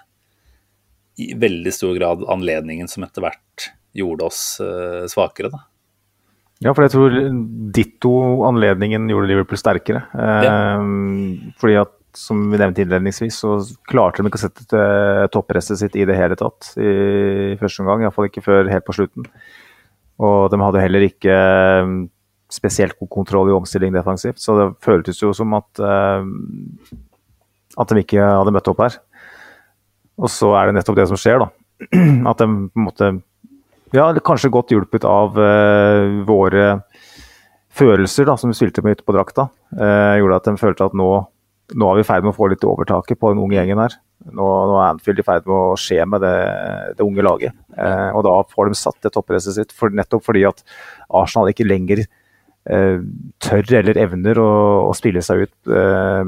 [1.19, 3.65] i veldig stor grad anledningen som etter hvert
[3.99, 4.39] gjorde oss
[5.11, 5.51] svakere.
[5.51, 5.59] Da.
[6.63, 7.17] Ja, for jeg tror
[7.75, 8.13] ditto
[8.47, 10.05] anledningen gjorde Liverpool sterkere.
[10.15, 10.55] Ja.
[11.59, 13.55] Fordi at som vi nevnte innledningsvis, så
[13.89, 14.83] klarte de ikke å sette
[15.33, 18.03] toppresset sitt i det hele tatt i første omgang.
[18.03, 19.27] Iallfall ikke før helt på slutten.
[20.17, 21.97] Og de hadde heller ikke ehm,
[22.49, 26.23] spesielt god kontroll i omstilling defensivt, så det føltes jo som at, uh,
[27.77, 28.97] at de ikke hadde møtt opp her.
[30.17, 31.51] Og så er det nettopp det som skjer, da.
[32.31, 33.07] At de på en måte
[33.93, 36.79] Ja, kanskje godt hjulpet av uh, våre
[37.77, 39.45] følelser da, som vi spilte med ute på drakta,
[39.77, 41.11] uh, gjorde at de følte at nå,
[41.75, 43.97] nå er vi i ferd med å få litt overtaket på den unge gjengen her.
[44.27, 46.35] Nå, nå er Anfield i ferd med å skje med det,
[46.99, 47.57] det unge laget.
[47.75, 50.63] Eh, og da får de satt det toppresset sitt, for, nettopp fordi at
[51.09, 52.07] Arsenal ikke lenger
[52.67, 54.47] tør eller evner å,
[54.89, 55.69] å spille seg ut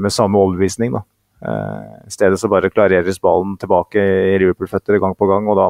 [0.00, 0.94] med samme overbevisning.
[0.94, 1.02] da.
[1.40, 5.48] Eh, I stedet så bare klareres ballen tilbake i Liverpool-føtter gang på gang.
[5.48, 5.68] og da,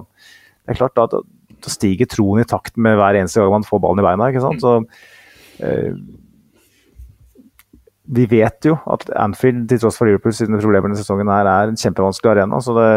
[0.66, 3.82] det er klart da, da stiger troen i takt med hver eneste gang man får
[3.82, 4.30] ballen i beina.
[4.30, 4.64] ikke sant?
[4.64, 5.94] Så eh,
[8.10, 11.70] Vi vet jo at Anfield, til tross for Liverpool sine problemer denne sesongen, her, er
[11.70, 12.60] en kjempevanskelig arena.
[12.60, 12.90] så det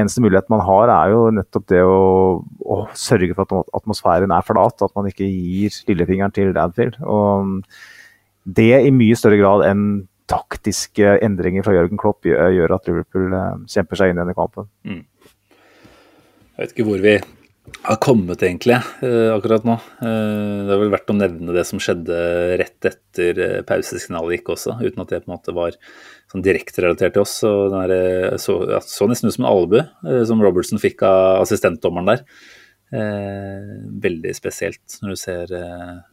[0.00, 2.00] eneste mulighet man har, er jo nettopp det å,
[2.42, 4.82] å, sørge for at atmosfæren er flat.
[4.82, 6.98] At man ikke gir lillefingeren til Anfield.
[7.02, 7.62] Og
[8.44, 9.86] det i mye større grad enn
[10.30, 14.66] taktiske endringer fra Jørgen Klopp gjør at Liverpool eh, kjemper seg inn i denne kampen.
[14.82, 15.04] Mm.
[16.56, 17.14] Jeg vet ikke hvor vi
[17.86, 19.76] har kommet egentlig eh, akkurat nå.
[20.02, 22.18] Eh, det er vel verdt å nevne det som skjedde
[22.60, 25.78] rett etter pausesignalet gikk også, uten at det på en måte var
[26.32, 27.38] sånn direkte relatert til oss.
[27.42, 32.26] Så, der, så, så nesten ut som en albue som Robertson fikk av assistentdommeren der.
[34.02, 35.54] veldig spesielt når du ser,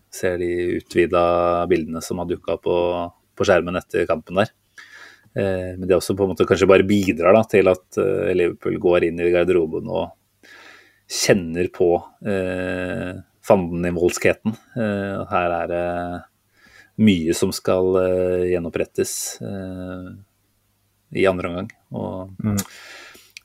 [0.10, 1.26] ser de utvida
[1.70, 2.78] bildene som har dukka på
[3.38, 4.52] på skjermen etter kampen der.
[5.34, 8.78] Eh, men det også på en måte kanskje bare bidrar da, til at eh, Liverpool
[8.82, 10.12] går inn i garderoben og
[11.14, 11.90] kjenner på
[12.26, 14.56] eh, fandenivoldskheten.
[14.80, 15.86] Eh, her er det
[17.04, 20.10] mye som skal eh, gjenopprettes eh,
[21.22, 21.70] i andre omgang.
[21.94, 22.58] Og mm.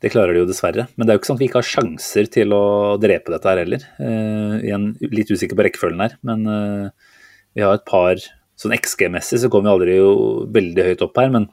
[0.04, 0.88] det klarer de jo dessverre.
[0.96, 2.64] Men det er jo ikke sånn at vi ikke har sjanser til å
[3.00, 3.86] drepe dette her heller.
[4.64, 6.48] igjen litt usikker på rekkefølgen her, men
[7.52, 8.20] vi har et par
[8.58, 10.12] Sånn XG-messig så kommer vi aldri jo
[10.50, 11.44] veldig høyt opp her, men,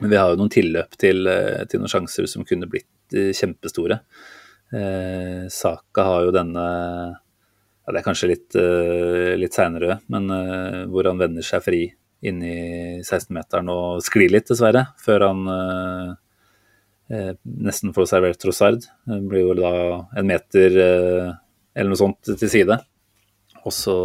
[0.00, 3.30] men vi har jo noen tilløp til, eh, til, noen sjanser som kunne blitt eh,
[3.36, 4.00] kjempestore.
[4.72, 10.84] Eh, Saka har jo denne ja, Det er kanskje litt, uh, litt seinere, men uh,
[10.88, 11.80] hvor han vender seg fri
[12.22, 16.12] inni 16-meteren og sklir litt, dessverre, før han uh,
[17.42, 18.86] nesten får servert Trossard.
[19.10, 19.72] Det blir jo da
[20.14, 22.78] en meter eller noe sånt til side.
[23.66, 23.96] Og så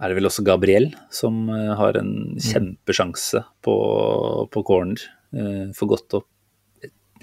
[0.00, 3.74] er det vel også Gabriel som eh, har en kjempesjanse på,
[4.50, 5.04] på corner.
[5.34, 6.30] Eh, for godt opp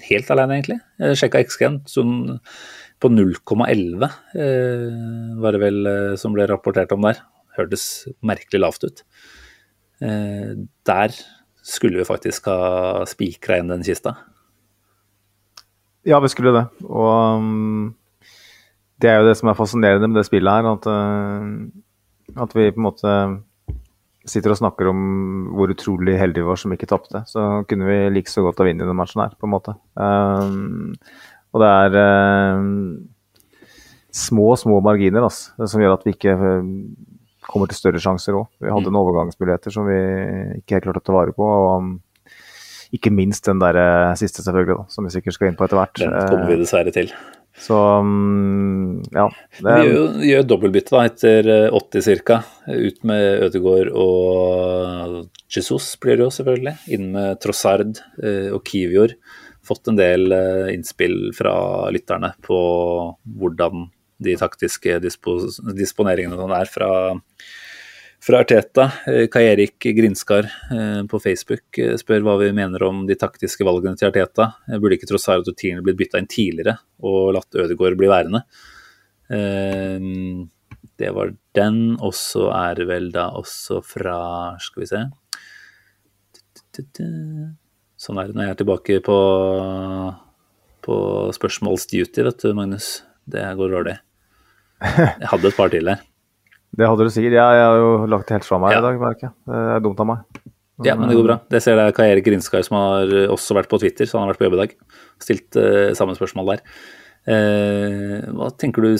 [0.08, 0.78] helt alene, egentlig.
[1.02, 1.80] Jeg sjekka XG-en.
[1.90, 2.14] Sånn
[3.02, 4.04] på 0,11
[4.38, 4.90] eh,
[5.42, 7.22] var det vel eh, som ble rapportert om der.
[7.56, 7.86] Hørtes
[8.24, 9.02] merkelig lavt ut.
[10.02, 10.52] Eh,
[10.86, 11.16] der
[11.66, 14.14] skulle vi faktisk ha spikra igjen den kista.
[16.06, 16.64] Ja, vi skulle det.
[16.86, 17.92] Og um,
[19.02, 20.70] det er jo det som er fascinerende med det spillet her.
[20.72, 20.88] At,
[22.46, 23.14] at vi på en måte
[24.28, 25.00] sitter og snakker om
[25.56, 27.24] hvor utrolig heldige vi var som ikke tapte.
[27.30, 29.74] Så kunne vi like så godt ha vunnet den matchen her, på en måte.
[29.98, 30.92] Um,
[31.52, 31.96] og det er
[32.58, 32.68] um,
[34.14, 36.62] små, små marginer altså, som gjør at vi ikke uh,
[37.48, 38.48] kommer til større sjanser òg.
[38.62, 38.94] Vi hadde mm.
[38.94, 39.98] noen overgangsmuligheter som vi
[40.62, 41.46] ikke helt klarte å ta vare på.
[41.46, 41.92] og um,
[42.92, 45.80] ikke minst den der uh, siste, selvfølgelig, da, som vi sikkert skal inn på etter
[45.80, 45.96] hvert.
[45.98, 47.14] Den kommer vi dessverre til.
[47.58, 49.26] Så um, ja.
[49.58, 49.74] Det...
[49.76, 52.40] Vi gjør, gjør dobbeltbytte da, etter 80 ca.
[52.72, 55.16] Ut med Ødegaard og
[55.52, 56.76] Jesus blir det jo selvfølgelig.
[56.96, 59.12] Inn med Trossard og Kivior.
[59.62, 60.32] Fått en del
[60.72, 61.52] innspill fra
[61.94, 62.62] lytterne på
[63.38, 63.90] hvordan
[64.22, 65.36] de taktiske dispo,
[65.76, 66.90] disponeringene er fra,
[68.22, 68.92] fra Arteta.
[69.06, 73.66] Eh, Kai Erik Grinskar eh, på Facebook eh, spør hva vi mener om de taktiske
[73.66, 74.52] valgene til Arteta.
[74.70, 78.44] Jeg Burde ikke tross alt rutinene blitt bytta inn tidligere og latt Ødegaard bli værende?
[81.02, 84.18] Det var den, og så er det vel da også fra
[84.60, 85.00] Skal vi se
[88.02, 89.18] Sånn er det når jeg er tilbake på,
[90.84, 91.00] på
[91.38, 92.94] spørsmålsduty, vet du, Magnus.
[93.24, 93.98] Det går dårlig.
[94.82, 96.02] Jeg hadde et par til her.
[96.72, 97.36] Det hadde du sikkert.
[97.36, 98.80] Ja, jeg har jo lagt det helt fra meg ja.
[98.80, 99.34] i dag, merker jeg.
[99.50, 100.42] Det er dumt av meg.
[100.86, 101.36] Ja, men det går bra.
[101.52, 104.32] Det ser jeg Kai Erik Grinskar, som har også vært på Twitter, så han har
[104.32, 104.74] vært på jobb i dag.
[105.22, 106.64] Stilt uh, samme spørsmål der.
[107.28, 108.96] Uh, hva tenker du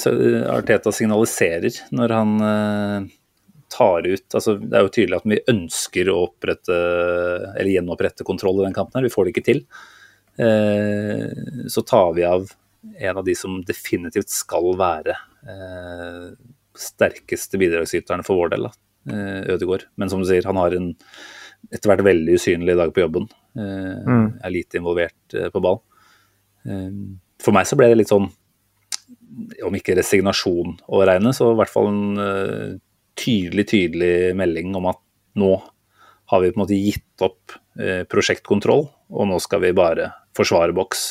[0.53, 3.09] Arteta signaliserer når han uh,
[3.73, 6.77] tar ut altså Det er jo tydelig at vi ønsker å opprette,
[7.57, 9.01] eller gjenopprette kontroll i den kampen.
[9.01, 9.65] her, Vi får det ikke til.
[11.73, 12.47] så tar vi av
[12.99, 15.17] en av de som definitivt skal være
[16.79, 19.21] sterkeste bidragsyterne for vår del, da,
[19.53, 19.89] Ødegård.
[19.99, 20.93] Men som du sier, han har en
[21.71, 23.29] etter hvert veldig usynlig dag på jobben.
[23.59, 24.29] Eh, mm.
[24.43, 25.83] Er lite involvert eh, på ball.
[26.67, 26.89] Eh,
[27.43, 28.29] for meg så ble det litt sånn,
[29.67, 32.73] om ikke resignasjon å regne, så i hvert fall en eh,
[33.19, 35.01] tydelig, tydelig melding om at
[35.39, 35.55] nå
[36.33, 37.59] har vi på en måte gitt opp
[38.09, 41.03] prosjektkontroll, og nå skal vi bare forsvare boks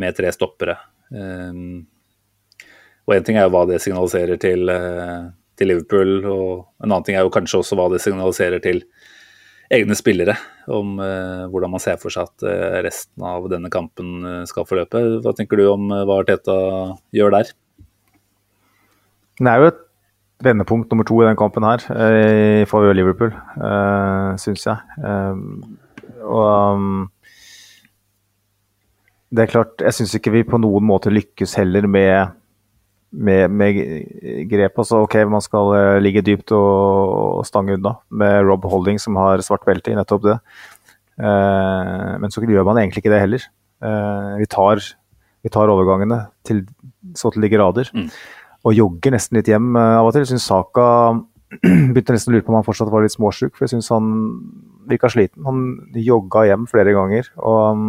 [0.00, 0.74] med tre stoppere.
[1.12, 1.86] Um,
[3.10, 7.06] og én ting er jo hva det signaliserer til, eh, til, Liverpool, og en annen
[7.06, 8.84] ting er jo kanskje også hva det signaliserer til
[9.70, 10.36] egne spillere,
[10.70, 15.02] om uh, hvordan man ser for seg at uh, resten av denne kampen skal forløpe.
[15.22, 16.56] Hva tenker du om hva Arteta
[17.14, 17.52] gjør der?
[19.38, 19.84] Det er jo et
[20.42, 21.84] vendepunkt nummer to i den kampen her
[22.70, 23.30] for Liverpool,
[23.62, 25.06] uh, syns jeg.
[26.26, 27.08] og um,
[29.30, 32.39] det er klart, jeg syns ikke vi på noen måte lykkes heller med
[33.10, 33.78] med, med
[34.50, 34.78] grep.
[34.78, 39.18] Altså, ok, man skal uh, ligge dypt og, og, stange unna, med Rob Holding som
[39.20, 40.38] har svart belte i nettopp det.
[41.20, 43.46] Eh, men så gjør man egentlig ikke det heller.
[43.84, 44.82] Eh, vi, tar,
[45.44, 46.64] vi, tar, overgangene til,
[47.16, 47.90] så til de grader.
[47.94, 48.08] Mm.
[48.68, 50.24] Og jogger nesten litt hjem av og til.
[50.24, 50.86] Jeg syns Saka
[51.60, 54.12] begynte nesten å lure på om han fortsatt var litt småsjuk, for jeg syns han
[54.90, 55.44] virka sliten.
[55.48, 55.64] Han
[55.96, 57.32] jogga hjem flere ganger.
[57.40, 57.88] og um,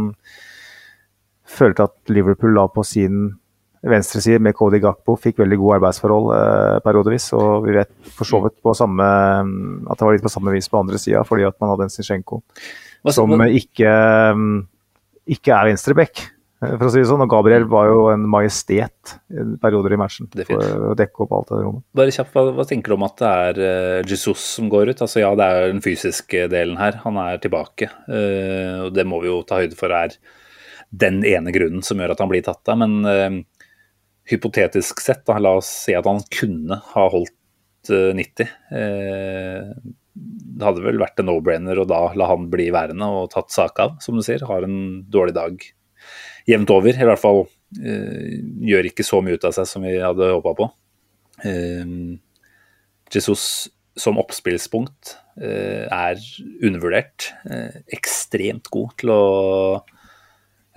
[1.51, 3.33] følte at Liverpool la på sin
[3.81, 7.31] venstreside med Cody Gakpo fikk veldig gode arbeidsforhold eh, periodevis.
[7.37, 10.69] Og vi vet for så vidt på samme, at det var litt på samme vis
[10.69, 12.43] på andre sida, fordi at man hadde en Zinchenko
[13.09, 13.93] som ikke,
[15.33, 16.21] ikke er venstreback.
[16.61, 20.01] Eh, for å si det sånn, og Gabriel var jo en majestet i perioder i
[20.01, 20.29] matchen.
[20.29, 21.85] For å dekke opp alt det rommet.
[21.97, 25.01] Bare kjapt, hva, hva, tenker du om at det er uh, Jesus som går ut?
[25.07, 27.01] Altså Ja, det er den fysiske delen her.
[27.07, 27.89] Han er tilbake.
[28.05, 30.13] Og Det må vi jo ta høyde for er
[30.91, 32.77] den ene grunnen som gjør at han blir tatt av.
[32.83, 33.41] Men
[34.31, 37.35] hypotetisk sett, da, la oss si at han kunne ha holdt
[37.89, 38.47] 90.
[38.71, 39.71] Eh, eh,
[40.13, 43.79] det hadde vel vært en no-brainer å da la han bli værende og tatt sak
[43.81, 44.43] av, som du sier.
[44.45, 45.63] Har en dårlig dag
[46.49, 46.93] jevnt over.
[46.93, 47.45] I hvert fall
[47.79, 50.69] eh, gjør ikke så mye ut av seg som vi hadde håpa på.
[53.11, 53.43] Jesus
[53.97, 56.19] som oppspillspunkt er
[56.61, 57.31] undervurdert.
[57.89, 59.23] ekstremt god til å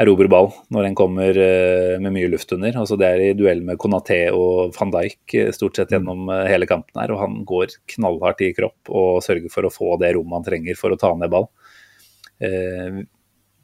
[0.01, 2.75] erobre ball når en kommer eh, med mye luft under.
[2.81, 6.47] Altså det er i duell med Konaté og van Dijk eh, stort sett gjennom eh,
[6.51, 7.13] hele kampen her.
[7.15, 10.81] Og han går knallhardt i kropp og sørger for å få det rommet han trenger
[10.81, 11.51] for å ta ned ball.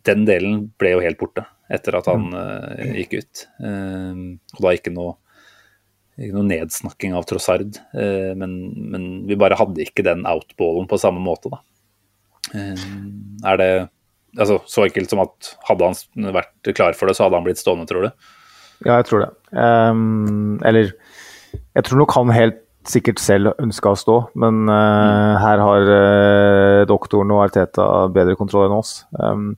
[0.07, 2.31] Den delen ble jo helt borte etter at han
[2.95, 3.43] gikk ut.
[3.67, 5.17] Og da ikke noe,
[6.15, 8.55] ikke noe nedsnakking av Trossard, men,
[8.95, 11.61] men, vi bare hadde ikke den outballen på samme måte, da.
[12.55, 13.71] Er det
[14.39, 17.61] altså, Så enkelt som at hadde han vært klar for det, så hadde han blitt
[17.61, 18.11] stående, tror du?
[18.87, 19.31] Ja, jeg tror det.
[19.53, 20.93] Um, eller
[21.75, 26.83] Jeg tror nok han helt sikkert selv ønska å stå, men uh, her har uh,
[26.89, 29.03] doktoren og Arteta bedre kontroll enn oss.
[29.19, 29.53] Um,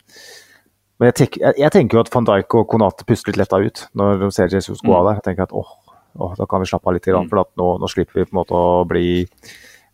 [0.98, 3.58] men jeg, tenk, jeg, jeg, tenker jo at van Dijk og Konate puster litt letta
[3.62, 5.20] ut når de ser Jesus gå av der.
[5.20, 5.70] Jeg tenker at åh,
[6.18, 8.40] åh, da kan vi slappe av litt, grann, for nå, nå, slipper vi på en
[8.42, 9.24] måte å bli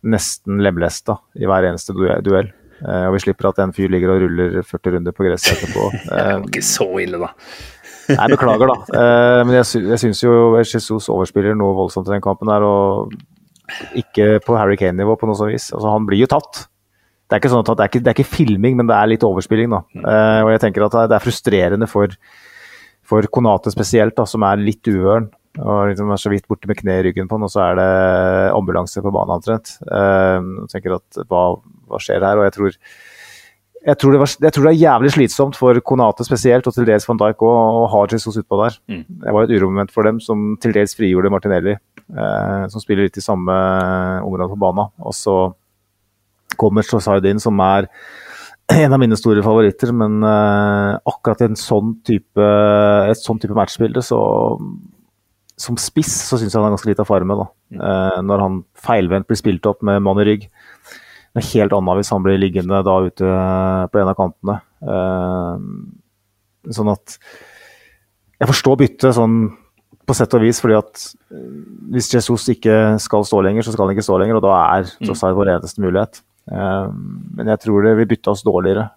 [0.09, 2.51] nesten lemlesta i hver eneste duell.
[2.79, 5.89] Uh, og vi slipper at en fyr ligger og ruller 40 runder på gresset etterpå.
[6.07, 7.33] det var ikke så ille, da.
[8.09, 8.77] Nei, beklager, da.
[8.89, 12.65] Uh, men jeg, sy jeg syns jo Jesus overspiller noe voldsomt i den kampen her.
[12.65, 13.13] Og
[13.99, 15.69] ikke på Harry Kane-nivå på noe sånt vis.
[15.75, 16.63] Altså, han blir jo tatt.
[17.29, 19.11] Det er ikke sånn at det er ikke, det er ikke filming, men det er
[19.11, 19.75] litt overspilling.
[19.75, 19.83] da.
[20.01, 22.15] Uh, og jeg tenker at det er frustrerende for,
[23.05, 25.29] for Konate spesielt, da, som er litt uvøren.
[25.57, 27.79] Og liksom er så vidt borte med kneet i ryggen på han, og så er
[27.79, 27.87] det
[28.53, 29.73] ambulanse på banen omtrent.
[29.89, 31.45] Uh, tenker at hva,
[31.89, 32.39] hva skjer her?
[32.39, 32.77] Og jeg tror
[33.79, 37.07] jeg tror, var, jeg tror, det er jævlig slitsomt for Konate spesielt, og til dels
[37.07, 38.75] van Dijk òg, og ha Jesus utpå der.
[38.91, 39.03] Mm.
[39.23, 41.77] Det var et uromoment for dem, som til dels frigjorde Martinelli,
[42.11, 43.55] uh, som spiller litt i samme
[44.25, 44.91] område på banen.
[44.99, 45.37] Og så
[46.59, 47.87] kommer Shoside inn, som er
[48.69, 52.49] en av mine store favoritter, men uh, akkurat i en sånn type,
[53.09, 54.19] et sånn type matchbilde, så
[55.59, 57.35] som spiss så syns jeg han er ganske lite av farme.
[57.35, 57.47] da.
[57.75, 57.81] Mm.
[57.83, 60.49] Eh, når han feilvendt blir spilt opp med mann i rygg
[61.35, 63.31] noe helt annet hvis han blir liggende da ute
[63.91, 64.59] på en av kantene.
[64.81, 67.19] Eh, sånn at
[68.39, 69.49] Jeg forstår byttet sånn
[70.07, 71.01] på sett og vis, fordi at
[71.35, 71.47] eh,
[71.91, 74.87] hvis Jesus ikke skal stå lenger, så skal han ikke stå lenger, og da er
[75.03, 76.21] tross alt vår eneste mulighet.
[76.49, 76.87] Eh,
[77.35, 78.87] men jeg tror det vil bytte oss dårligere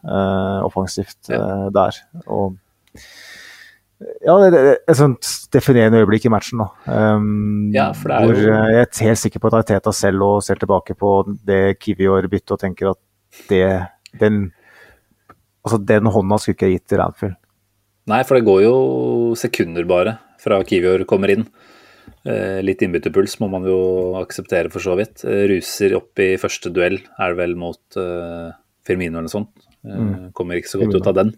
[0.68, 1.98] offensivt der.
[2.26, 2.54] og
[4.22, 6.62] ja, det et sånt definerende øyeblikk i matchen.
[6.62, 6.68] da.
[7.16, 8.52] Um, ja, for det er hvor jo...
[8.52, 11.12] Jeg er helt sikker på at Arteta selv og ser tilbake på
[11.48, 13.00] det Kivior byttet og tenker at
[13.50, 13.64] det,
[14.20, 14.44] den,
[15.64, 17.38] altså den hånda skulle ikke gitt til Ranfield.
[18.10, 18.76] Nei, for det går jo
[19.38, 21.46] sekunder bare fra Kivior kommer inn.
[22.26, 23.78] Eh, litt innbytterpuls må man jo
[24.18, 25.22] akseptere, for så vidt.
[25.22, 28.00] Eh, ruser opp i første duell, er det vel mot
[28.82, 29.68] Firmino eller noe sånt.
[29.82, 30.32] Mm.
[30.34, 31.32] Kommer ikke så godt ut av den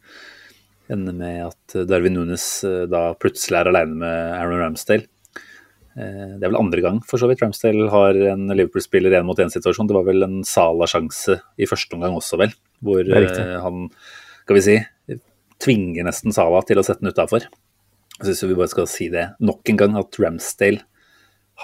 [0.92, 5.08] ender med at Darwin Nunes eh, da plutselig er alene med Aaron Ramsdale.
[5.94, 9.38] Eh, det er vel andre gang for så vidt Ramsdale har en Liverpool-spiller én mot
[9.38, 9.88] én-situasjon.
[9.90, 12.54] Det var vel en Sala-sjanse i første omgang også, vel.
[12.84, 13.84] Hvor eh, han,
[14.44, 14.78] skal vi si,
[15.62, 17.46] tvinger nesten Sala til å sette den utafor.
[18.18, 20.84] Jeg syns vi bare skal si det nok en gang, at Ramsdale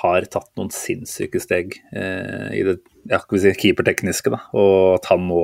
[0.01, 2.79] har tatt noen sinnssyke steg eh, i det
[3.11, 4.31] ja, skal vi si, keepertekniske.
[4.33, 5.43] da, Og at han nå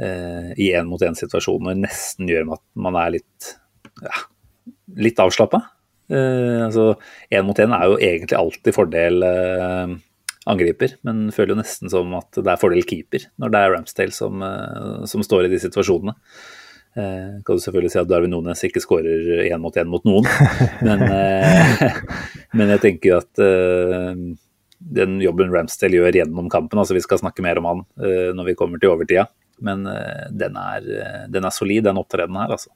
[0.00, 3.54] eh, i én-mot-én-situasjoner nesten gjør at man er litt,
[4.02, 4.22] ja,
[5.00, 5.62] litt avslappa.
[6.10, 6.94] Eh, altså,
[7.30, 9.98] Én mot én er jo egentlig alltid fordel eh,
[10.50, 14.16] angriper, men føler jo nesten som at det er fordel keeper når det er Ramsdale
[14.16, 16.16] som, eh, som står i de situasjonene.
[16.98, 20.26] Eh, kan du selvfølgelig si at Darwin Nones ikke skårer én mot én mot noen,
[20.86, 22.00] men, eh,
[22.58, 24.24] men, jeg tenker at eh,
[24.98, 28.50] den jobben Ramsdale gjør gjennom kampen, altså vi skal snakke mer om han eh, når
[28.50, 29.28] vi kommer til overtida,
[29.64, 32.72] men uh, den, er, uh, den, er, solid, den opptredenen her, altså.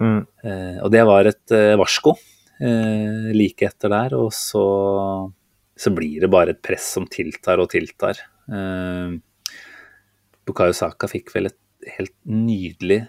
[0.00, 0.22] Mm.
[0.44, 2.16] Uh, og det var et varsko
[3.34, 4.62] like etter der, og så,
[5.74, 8.20] så, blir det bare et press som tiltar og tiltar.
[10.46, 11.58] Bukayo Saka fikk vel et
[11.96, 13.00] helt nydelig,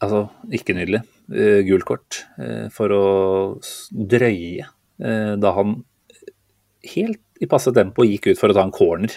[0.00, 0.24] altså
[0.56, 1.02] ikke nydelig,
[1.68, 2.22] gult kort
[2.72, 3.04] for å
[3.92, 4.64] drøye
[4.96, 5.76] da han
[6.96, 9.14] helt i passe tempo gikk ut for å ta en corner.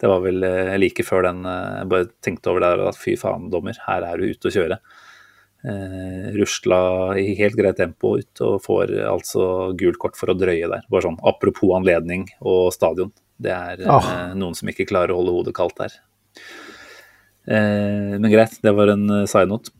[0.00, 3.16] Det var vel eh, like før den Jeg eh, bare tenkte over der at fy
[3.20, 4.80] faen, dommer, her er du ute å kjøre.
[5.64, 6.80] Eh, rusla
[7.16, 9.46] i helt greit tempo ut og får altså
[9.80, 10.84] gult kort for å drøye der.
[10.92, 13.14] Bare sånn apropos anledning og stadion.
[13.40, 14.04] Det er oh.
[14.04, 15.96] eh, noen som ikke klarer å holde hodet kaldt der.
[17.48, 19.72] Eh, men greit, det var en uh, side note.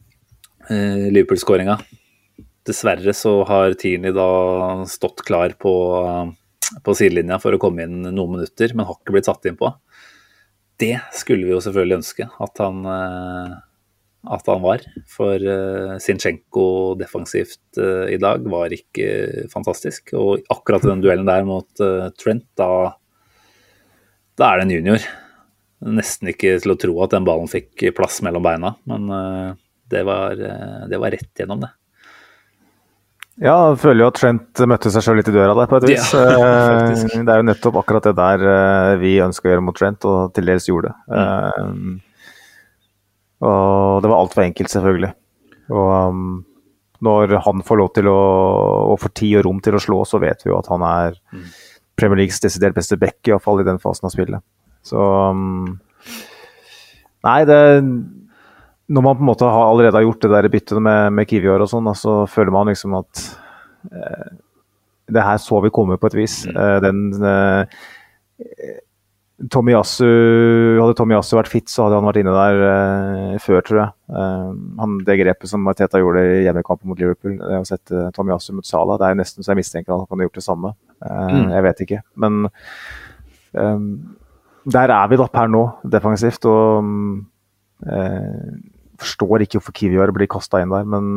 [0.70, 1.78] Eh, Liverpool-skåringa.
[2.64, 5.72] Dessverre så har Tierney da stått klar på
[6.84, 9.70] på sidelinja for å komme inn noen minutter, men har ikke blitt satt inn på.
[10.80, 13.52] Det skulle vi jo selvfølgelig ønske at han, eh,
[14.34, 14.82] at han var.
[15.10, 15.50] For
[16.02, 16.66] Sinchenko
[16.98, 20.14] defensivt uh, i dag var ikke fantastisk.
[20.18, 21.84] Og akkurat i den duellen der mot
[22.18, 22.96] Trent, da,
[24.40, 25.06] da er det en junior.
[25.84, 29.06] Nesten ikke til å tro at den ballen fikk plass mellom beina, men
[29.92, 30.40] det var,
[30.88, 31.74] det var rett gjennom, det.
[33.42, 35.88] Ja, jeg føler jo at Trent møtte seg sjøl litt i døra der, på et
[35.90, 36.12] vis.
[36.14, 36.22] Ja,
[36.94, 40.06] eh, det er jo nettopp akkurat det der eh, vi ønska å gjøre mot Trent,
[40.06, 41.22] og til dels gjorde det.
[41.74, 41.96] Mm.
[43.44, 45.10] Og det var altfor enkelt, selvfølgelig.
[45.74, 46.28] Og um,
[47.04, 48.18] når han får lov til å,
[48.94, 51.18] og får tid og rom til å slå, så vet vi jo at han er
[51.34, 51.48] mm.
[51.98, 54.46] Premier Leagues desidert beste back, iallfall i den fasen av spillet.
[54.84, 55.74] Så um,
[57.24, 57.58] Nei, det
[58.88, 61.62] når man på en måte har allerede har gjort det der byttet med, med Kiwior
[61.64, 63.22] og sånn, så føler man liksom at
[63.90, 64.32] eh,
[65.14, 66.34] Det her så vi komme på et vis.
[66.48, 67.64] Eh, den eh,
[69.50, 70.04] Tomiyasu,
[70.78, 73.92] Hadde Tomiyasu vært fit, så hadde han vært inne der eh, før, tror jeg.
[74.20, 78.52] Eh, han, det grepet som Teta gjorde i hjemmekampen mot Liverpool, det å sette Tomiyasu
[78.56, 80.74] mot Salah, det er nesten så jeg mistenker at han kan ha gjort det samme.
[81.04, 82.02] Eh, Jeg vet ikke.
[82.24, 82.44] Men
[83.54, 86.46] der er vi da per nå, defensivt.
[86.48, 86.88] Og
[87.90, 88.54] eh,
[89.04, 91.08] forstår ikke hvorfor Kivior blir kasta inn der, men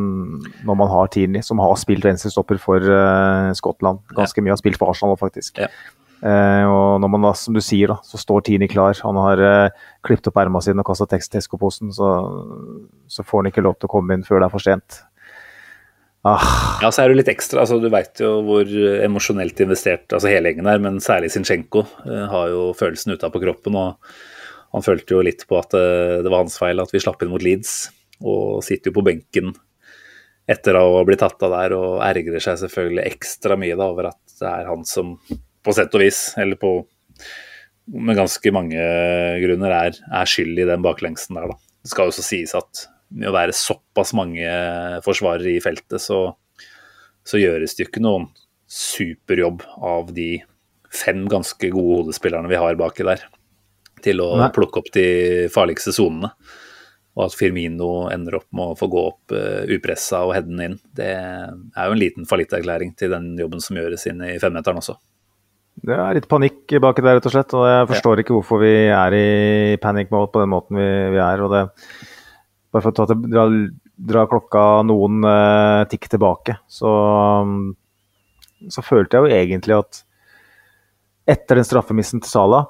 [0.67, 4.79] når man har Tierney, som har spilt venstrestopper for uh, Skottland ganske mye, har spilt
[4.79, 5.57] for Arsenal faktisk.
[5.63, 5.71] Ja.
[6.17, 8.97] Uh, og når man da, som du sier, da, så står Tierney klar.
[9.05, 12.13] Han har uh, klippet opp erma sine og kasta Tesco-posen, så,
[13.09, 15.01] så får han ikke lov til å komme inn før det er for sent.
[16.27, 16.47] Ah,
[16.81, 17.61] Ja, så er det litt ekstra.
[17.61, 18.65] altså Du veit jo hvor
[19.05, 23.77] emosjonelt investert altså hele gjengen er, men særlig Zinchenko uh, har jo følelsen utapå kroppen.
[23.77, 24.17] og
[24.75, 27.31] Han følte jo litt på at eh, det var hans feil at vi slapp inn
[27.31, 27.89] mot Leeds,
[28.23, 29.53] og sitter jo på benken
[30.47, 34.37] etter å blitt tatt av der og ergrer seg selvfølgelig ekstra mye da over at
[34.39, 36.79] det er han som på sett og vis, eller på
[37.87, 38.79] med ganske mange
[39.43, 41.51] grunner, er, er skyld i den baklengsen der.
[41.51, 41.57] da.
[41.83, 44.43] Det skal jo også sies at med å være såpass mange
[45.05, 46.33] forsvarere i feltet, så,
[47.27, 48.27] så gjøres det jo ikke noen
[48.67, 50.41] superjobb av de
[50.91, 53.23] fem ganske gode hodespillerne vi har baki der,
[54.03, 54.49] til å Nei.
[54.55, 55.07] plukke opp de
[55.53, 56.31] farligste sonene.
[57.17, 60.75] Og at Firmino ender opp med å få gå opp uh, upressa og headen inn,
[60.93, 64.99] det er jo en liten fallitterklæring til den jobben som gjøres inne i femmeteren også.
[65.81, 67.57] det er litt panikk baki der, rett og slett.
[67.57, 69.27] Og jeg forstår ikke hvorfor vi er i
[69.81, 71.41] panic mode på den måten vi, vi er.
[71.41, 71.65] og det
[72.67, 73.47] Bare for å ta til, dra,
[74.11, 76.91] dra klokka noen uh, tikk tilbake, så,
[78.69, 80.03] så følte jeg jo egentlig at
[81.27, 82.67] etter den straffemissen til Salah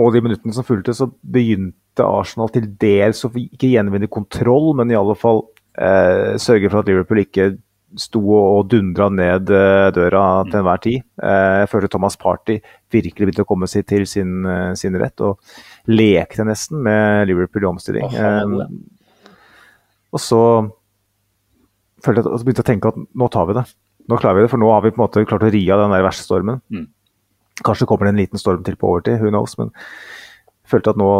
[0.00, 4.92] og de minuttene som fulgte, så begynte Arsenal til dels å ikke gjenvinne kontroll, men
[4.92, 5.44] i alle fall
[5.76, 7.52] eh, sørge for at Liverpool ikke
[8.00, 11.04] sto og dundra ned eh, døra til enhver tid.
[11.20, 12.56] Eh, jeg følte Thomas Party
[12.92, 17.66] virkelig begynte å komme seg til sin, eh, sin rett, og lekte nesten med Liverpool
[17.66, 18.08] i omstilling.
[18.16, 19.28] Eh,
[20.12, 20.42] og så
[22.02, 23.68] følte jeg, at begynte jeg å tenke at nå tar vi det.
[24.10, 25.84] Nå klarer vi det, for nå har vi på en måte klart å ri av
[25.84, 26.64] den der verste stormen.
[26.72, 26.88] Mm.
[27.66, 29.56] Kanskje kommer det en liten storm til på overtid, who knows.
[29.60, 31.10] Men jeg følte at nå,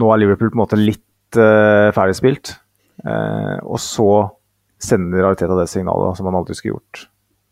[0.00, 2.56] nå er Liverpool på en måte litt uh, ferdigspilt.
[3.04, 4.10] Uh, og så
[4.82, 7.08] sender Ariteta det signalet som han aldri skulle gjort.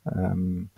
[0.07, 0.69] Um,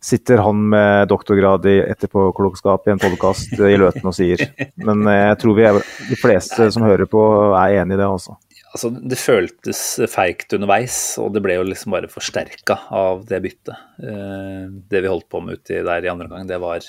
[0.00, 4.46] sitter han med doktorgrad i etterpåklokskap i en podkast i Løten og sier.
[4.80, 7.20] Men eh, jeg tror vi er, de fleste som hører på,
[7.58, 8.38] er enig i det, altså.
[8.72, 13.84] altså, det føltes feigt underveis, og det ble jo liksom bare forsterka av det byttet.
[13.98, 16.88] Det vi holdt på med uti der i andre omgang, det var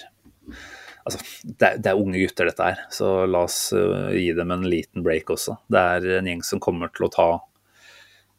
[1.08, 4.52] Altså, det er, det er unge gutter, dette her, så la oss uh, gi dem
[4.54, 5.56] en liten break også.
[5.72, 7.30] Det er en gjeng som kommer til å ta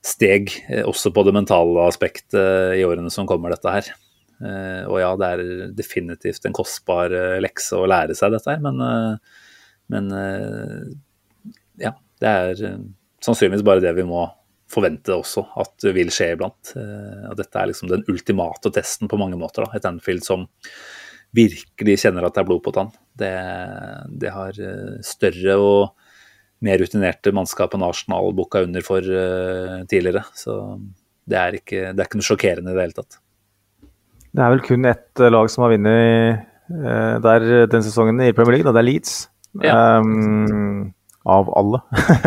[0.04, 3.92] steg, eh, også på det mentale aspektet eh, i årene som kommer, dette her.
[4.40, 8.80] Eh, og ja, det er definitivt en kostbar lekse å lære seg dette her, men,
[9.92, 10.12] men
[11.80, 11.92] ja,
[12.22, 12.62] det er
[13.20, 14.24] sannsynligvis bare det vi må
[14.70, 16.72] forvente også at vil skje iblant.
[16.78, 19.66] Og dette er liksom den ultimate testen på mange måter.
[19.66, 19.76] Da.
[19.76, 20.46] Et Anfield som
[21.36, 22.92] virkelig kjenner at det er blod på tann.
[23.20, 23.32] Det,
[24.22, 25.80] det har eh, større og
[26.64, 30.24] mer rutinerte mannskap enn Arsenal booka under for eh, tidligere.
[30.36, 30.56] Så
[31.30, 33.20] det er, ikke, det er ikke noe sjokkerende i det hele tatt.
[34.30, 38.60] Det er vel kun ett eh, lag som har vunnet der den sesongen i Premier
[38.60, 38.70] League, da.
[38.76, 39.14] det er Leeds.
[39.58, 39.98] Ja.
[39.98, 40.92] Um,
[41.26, 41.80] av alle.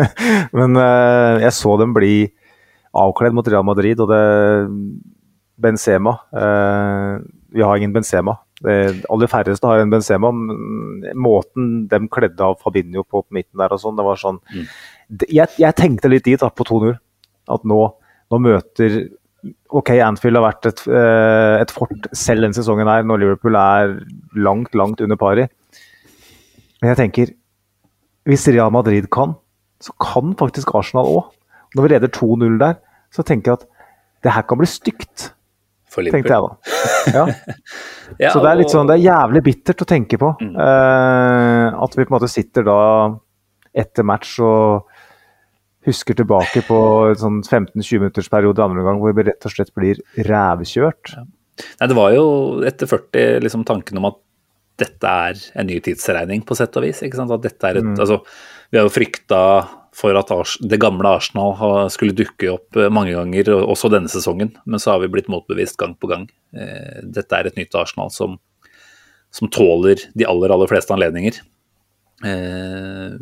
[0.58, 2.28] Men uh, jeg så dem bli
[2.94, 4.24] avkledd mot Real Madrid, og det
[5.64, 7.22] Benzema uh,
[7.54, 8.36] Vi har ingen Benzema.
[8.64, 10.30] Det, aller færreste har en Benzema.
[11.14, 14.64] Måten de kledde av Fabinho på på midten der og sånn, det var sånn Mm.
[15.28, 16.96] jeg, jeg tenkte litt dit da, på 2-0.
[17.52, 17.80] At nå,
[18.32, 19.04] nå møter
[19.74, 23.90] Ok, Anfield har vært et, eh, et fort selv denne sesongen her, når Liverpool er
[24.40, 25.44] langt, langt under pari.
[26.80, 27.34] Men jeg tenker,
[28.24, 29.34] hvis Real Madrid kan,
[29.84, 31.28] så kan faktisk Arsenal òg.
[31.76, 32.78] Når vi leder 2-0 der,
[33.12, 33.66] så tenker jeg at
[34.24, 35.32] det her kan bli stygt,
[35.94, 36.74] For tenkte jeg da.
[37.14, 37.26] Ja.
[38.20, 40.28] Ja, Så det er litt sånn, det er jævlig bittert å tenke på.
[40.36, 40.50] Mm.
[40.60, 42.76] Eh, at vi på en måte sitter da
[43.74, 44.84] etter match og
[45.88, 46.78] husker tilbake på
[47.10, 51.14] en sånn 15-20 minutters periode andre gang hvor vi rett og slett blir rævkjørt.
[51.80, 52.26] Nei, det var jo
[52.66, 54.20] etter 40 liksom tanken om at
[54.80, 57.02] dette er en ny tidsregning, på sett og vis.
[57.06, 57.34] ikke sant?
[57.34, 58.20] At dette er et, altså,
[58.72, 59.40] vi har jo frykta
[59.94, 60.30] for at
[60.66, 61.54] det gamle Arsenal
[61.92, 64.52] skulle dukke opp eh, mange ganger, også denne sesongen.
[64.66, 66.28] Men så har vi blitt motbevist gang på gang.
[66.56, 68.38] Eh, dette er et nytt Arsenal som,
[69.34, 71.38] som tåler de aller, aller fleste anledninger.
[72.26, 73.16] Eh,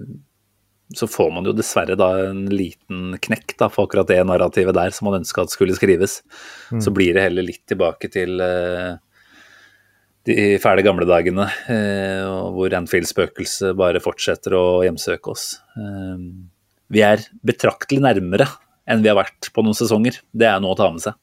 [0.92, 4.92] så får man jo dessverre da en liten knekk da, for akkurat det narrativet der
[4.92, 6.20] som man ønska at skulle skrives.
[6.68, 8.42] Så blir det heller litt tilbake til
[10.28, 15.46] de fæle gamle dagene, eh, hvor Anfield-spøkelset bare fortsetter å hjemsøke oss.
[16.92, 18.46] Eh, vi er betraktelig nærmere
[18.86, 20.20] enn vi har vært på noen sesonger.
[20.32, 21.16] Det er noe å ta med seg.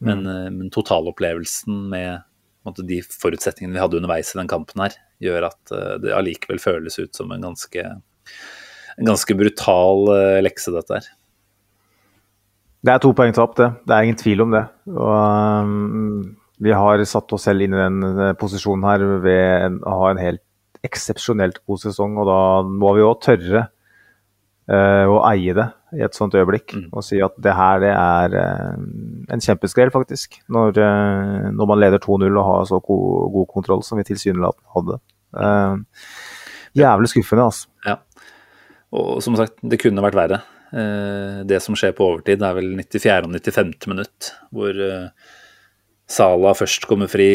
[0.00, 0.56] Men, mm.
[0.56, 2.22] men totalopplevelsen med
[2.66, 6.60] måte, de forutsetningene vi hadde underveis i den kampen her, gjør at eh, det allikevel
[6.62, 7.86] føles ut som en ganske,
[8.96, 11.08] en ganske brutal eh, lekse, dette her.
[12.80, 13.70] Det er to poeng tapt, det.
[13.84, 14.62] Det er ingen tvil om det.
[14.88, 15.16] Og,
[15.64, 20.12] um, vi har satt oss selv inn i den eh, posisjonen her ved å ha
[20.12, 20.44] en helt
[20.86, 23.66] eksepsjonelt god sesong, og da må vi òg tørre
[24.68, 26.74] eh, å eie det i et sånt øyeblikk.
[26.76, 26.86] Mm.
[26.92, 28.76] Og si at det her det er eh,
[29.34, 30.40] en kjempeskrell, faktisk.
[30.52, 34.74] Når, eh, når man leder 2-0 og har så god, god kontroll som vi tilsynelatende
[34.76, 35.00] hadde.
[35.30, 35.76] Uh,
[36.74, 37.68] jævlig skuffende, altså.
[37.86, 38.00] Ja.
[38.90, 40.40] Og som sagt, det kunne vært verre.
[41.46, 43.26] Det som skjer på overtid, er vel 94.
[43.26, 43.70] og 95.
[43.90, 44.76] minutt, hvor
[46.10, 47.26] Sala først kommer fri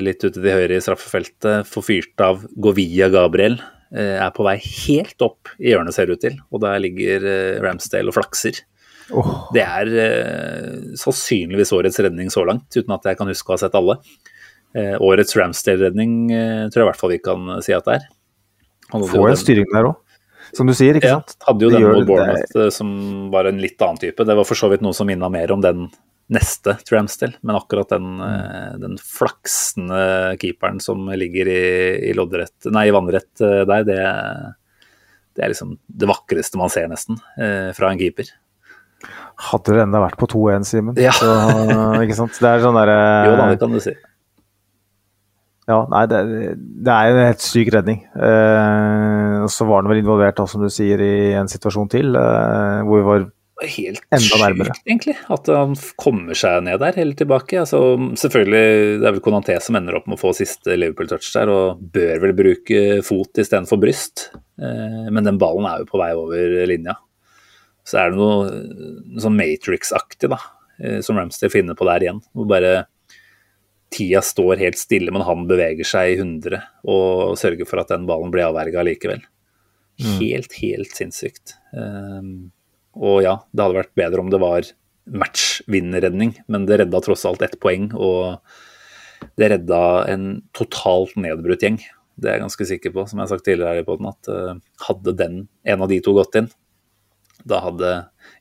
[0.00, 3.58] litt ute til høyre i straffefeltet, får fyrt av Govia Gabriel.
[3.94, 6.36] Eh, Er på vei helt opp i hjørnet, ser det ut til.
[6.50, 8.62] Og der ligger eh, Ramsdale og flakser.
[9.10, 9.32] Oh.
[9.54, 13.62] Det er eh, sannsynligvis årets redning så langt, uten at jeg kan huske å ha
[13.64, 13.98] sett alle.
[14.76, 18.06] Eh, årets Ramsdale-redning tror jeg i hvert fall vi kan si at det er.
[18.90, 19.98] Får en styring der òg,
[20.56, 20.98] som du sier.
[20.98, 21.36] ikke ja, sant?
[21.46, 22.94] hadde jo den mot Bournemouth som
[23.34, 24.26] var en litt annen type.
[24.26, 25.88] Det var for så vidt noe som minna mer om den
[26.30, 31.62] neste til men akkurat den, eh, den flaksende keeperen som ligger i,
[32.10, 33.98] i loddrett Nei, i vannrett eh, der, det,
[35.34, 38.30] det er liksom det vakreste man ser, nesten, eh, fra en keeper.
[39.50, 41.00] Hadde det enda vært på 2-1, Simen.
[41.00, 41.14] Ja.
[41.16, 41.32] Så,
[42.04, 42.36] ikke sant?
[42.36, 43.00] Det er sånn derre
[43.30, 43.94] Jo da, det kan du si.
[45.70, 46.20] Ja, nei, det,
[46.82, 48.00] det er en helt syk redning.
[48.10, 52.80] Eh, så var han vel involvert, da, som du sier, i en situasjon til, eh,
[52.86, 53.28] hvor vi var
[53.60, 57.58] Helt sjukt, egentlig, at han kommer seg ned der eller tilbake.
[57.60, 57.80] Altså,
[58.16, 61.82] selvfølgelig, Det er vel Conanté som ender opp med å få siste Liverpool-touch der, og
[61.92, 64.30] bør vel bruke fot istedenfor bryst.
[64.60, 66.96] Eh, men den ballen er jo på vei over linja.
[67.84, 68.48] Så er det noe,
[69.10, 70.40] noe sånn Matrix-aktig da,
[70.80, 72.22] eh, som Ramster finner på der igjen.
[72.32, 72.86] Hvor bare
[73.90, 78.06] tida står helt stille, men han beveger seg i 100 og sørger for at den
[78.08, 79.20] ballen blir avverga likevel.
[80.00, 81.56] Helt, helt sinnssykt.
[81.76, 82.52] Um,
[83.00, 84.68] og ja, det hadde vært bedre om det var
[85.10, 88.38] matchvinnerredning, men det redda tross alt ett poeng, og
[89.40, 89.80] det redda
[90.12, 90.26] en
[90.56, 91.80] totalt nedbrutt gjeng.
[92.20, 94.30] Det er jeg ganske sikker på, som jeg har sagt tidligere her i podden, at
[94.30, 96.50] eh, hadde den, en av de to gått inn,
[97.48, 97.94] da hadde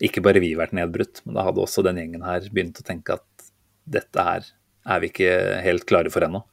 [0.03, 3.15] ikke bare vi vært nedbrutt, men da hadde også den gjengen her begynt å tenke
[3.15, 3.49] at
[3.89, 4.47] dette her
[4.89, 5.31] er vi ikke
[5.63, 6.43] helt klare for ennå.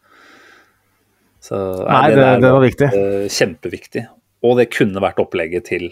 [1.43, 2.89] Så Nei, det, det, det var viktig.
[2.95, 4.07] eh, kjempeviktig.
[4.47, 5.89] Og det kunne vært opplegget til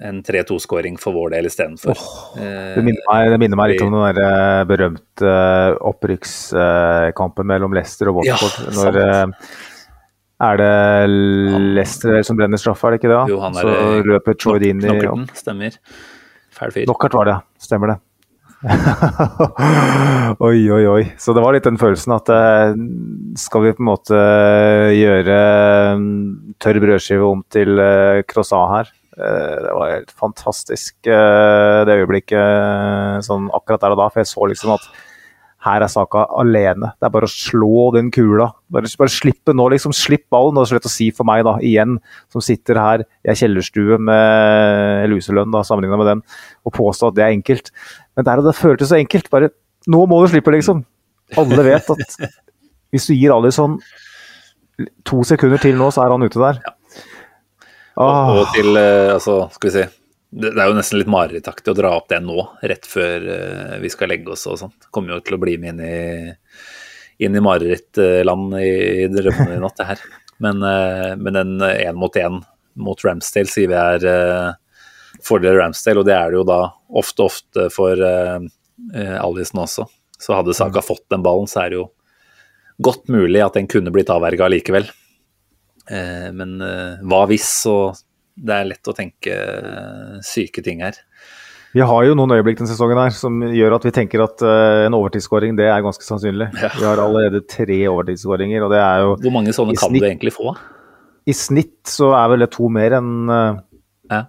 [0.00, 1.98] en 3-2-skåring for vår del istedenfor.
[2.38, 7.76] Det minner, meg, det minner meg litt om den der eh, berømte eh, opprykkskampen mellom
[7.76, 8.38] Leicester og Ja,
[8.74, 9.52] når eh,
[10.48, 10.72] Er det
[11.76, 13.20] Leicester som brenner straffa, er det ikke det?
[13.34, 15.36] Jo, han Så er Så løper Troy Dini opp.
[15.36, 15.78] Stemmer.
[16.54, 16.88] Fæl fyr.
[16.88, 17.38] Knockert var det.
[17.62, 18.00] Stemmer det.
[20.40, 21.02] oi, oi, oi.
[21.20, 22.76] Så det var litt den følelsen at eh,
[23.40, 24.20] skal vi på en måte
[24.96, 25.38] gjøre
[26.00, 28.92] mm, tørr brødskive om til eh, croissant her?
[29.14, 34.24] Eh, det var helt fantastisk eh, det øyeblikket eh, sånn akkurat der og da, for
[34.24, 34.88] jeg så liksom at
[35.64, 36.90] her er saka alene.
[36.98, 38.50] Det er bare å slå den kula.
[38.74, 39.94] Bare, bare slippe nå, liksom.
[39.96, 40.58] Slipp ballen.
[40.60, 41.94] Og så lett å si for meg, da, igjen,
[42.28, 46.20] som sitter her i ei kjellerstue med luselønn, da, sammenligna med den,
[46.68, 47.72] og påstå at det er enkelt.
[48.12, 49.32] Men der og det føltes så enkelt.
[49.32, 49.54] Bare
[49.88, 50.84] Nå må du slippe, liksom.
[51.40, 52.18] Alle vet at
[52.92, 53.78] hvis du gir Alison
[55.08, 56.60] to sekunder til nå, så er han ute der.
[57.94, 59.84] Og, Ah, og til, eh, altså, skal vi si
[60.34, 63.90] det, er jo nesten litt marerittaktig å dra opp det nå, rett før eh, vi
[63.92, 64.88] skal legge oss og sånt.
[64.90, 66.34] Kommer jo til å bli med inn i,
[67.22, 68.72] inn i marerittland i,
[69.04, 70.02] i drømmene i natt, det her.
[70.42, 72.42] Men, eh, men den én mot én
[72.74, 74.48] mot Ramsdale sier vi er uh,
[75.22, 76.56] fordel Ramsdale, og det er det jo da
[76.98, 78.42] ofte, ofte for uh,
[79.22, 79.86] Alison også.
[80.18, 81.84] Så hadde Saka fått den ballen, så er det jo
[82.82, 84.90] godt mulig at den kunne blitt avverga likevel.
[85.90, 87.98] Eh, men eh, hva hvis, og
[88.34, 90.96] det er lett å tenke eh, syke ting her.
[91.74, 94.84] Vi har jo noen øyeblikk denne sesongen her som gjør at vi tenker at uh,
[94.86, 96.46] en overtidsskåring det er ganske sannsynlig.
[96.62, 96.68] Ja.
[96.70, 100.06] Vi har allerede tre overtidsskåringer, og det er jo Hvor mange sånne kan snitt- du
[100.06, 100.52] egentlig få?
[101.26, 103.58] I snitt så er vel det to mer enn uh,
[104.12, 104.20] Ja.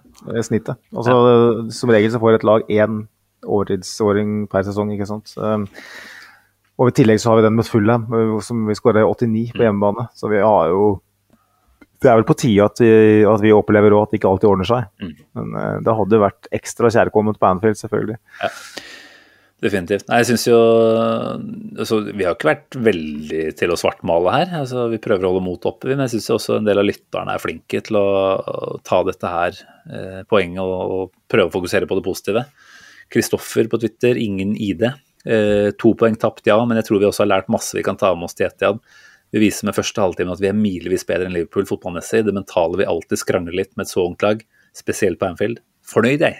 [0.42, 0.74] snittet.
[0.90, 3.04] Altså, Som regel så får et lag én
[3.46, 5.30] overtidsskåring per sesong, ikke sant.
[5.38, 5.68] Um,
[6.82, 8.08] og i tillegg så har vi den mot Fulham,
[8.42, 10.08] som vi skåra 89 på hjemmebane.
[10.18, 10.96] Så vi har jo
[12.02, 14.50] det er vel på tide at, vi- at vi opplever òg at det ikke alltid
[14.50, 14.90] ordner seg.
[15.02, 15.14] Mm.
[15.38, 18.18] Men uh, det hadde vært ekstra kjærkomment på Anfield, selvfølgelig.
[19.64, 20.04] Definitivt.
[20.10, 20.56] Nei, jeg syns jo
[21.80, 24.50] altså, Vi har ikke vært veldig til å svartmale her.
[24.60, 27.32] Altså, vi prøver å holde motet oppe, men jeg syns også en del av lytterne
[27.32, 28.04] er flinke til å,
[28.36, 29.56] å ta dette her
[29.88, 32.44] eh, poenget og, og prøve å fokusere på det positive.
[33.12, 34.84] Kristoffer på Twitter, ingen ID.
[35.24, 37.96] Eh, to poeng tapt, ja, men jeg tror vi også har lært masse vi kan
[37.98, 38.82] ta med oss til Etiad.
[39.36, 42.22] Vi viser med første halvtime at vi er milevis bedre enn Liverpool fotballmessig.
[42.24, 44.40] Det mentale vil alltid skrangle litt med et så ungt lag,
[44.72, 45.60] spesielt på Anfield.
[45.84, 46.38] Fornøyd, jeg.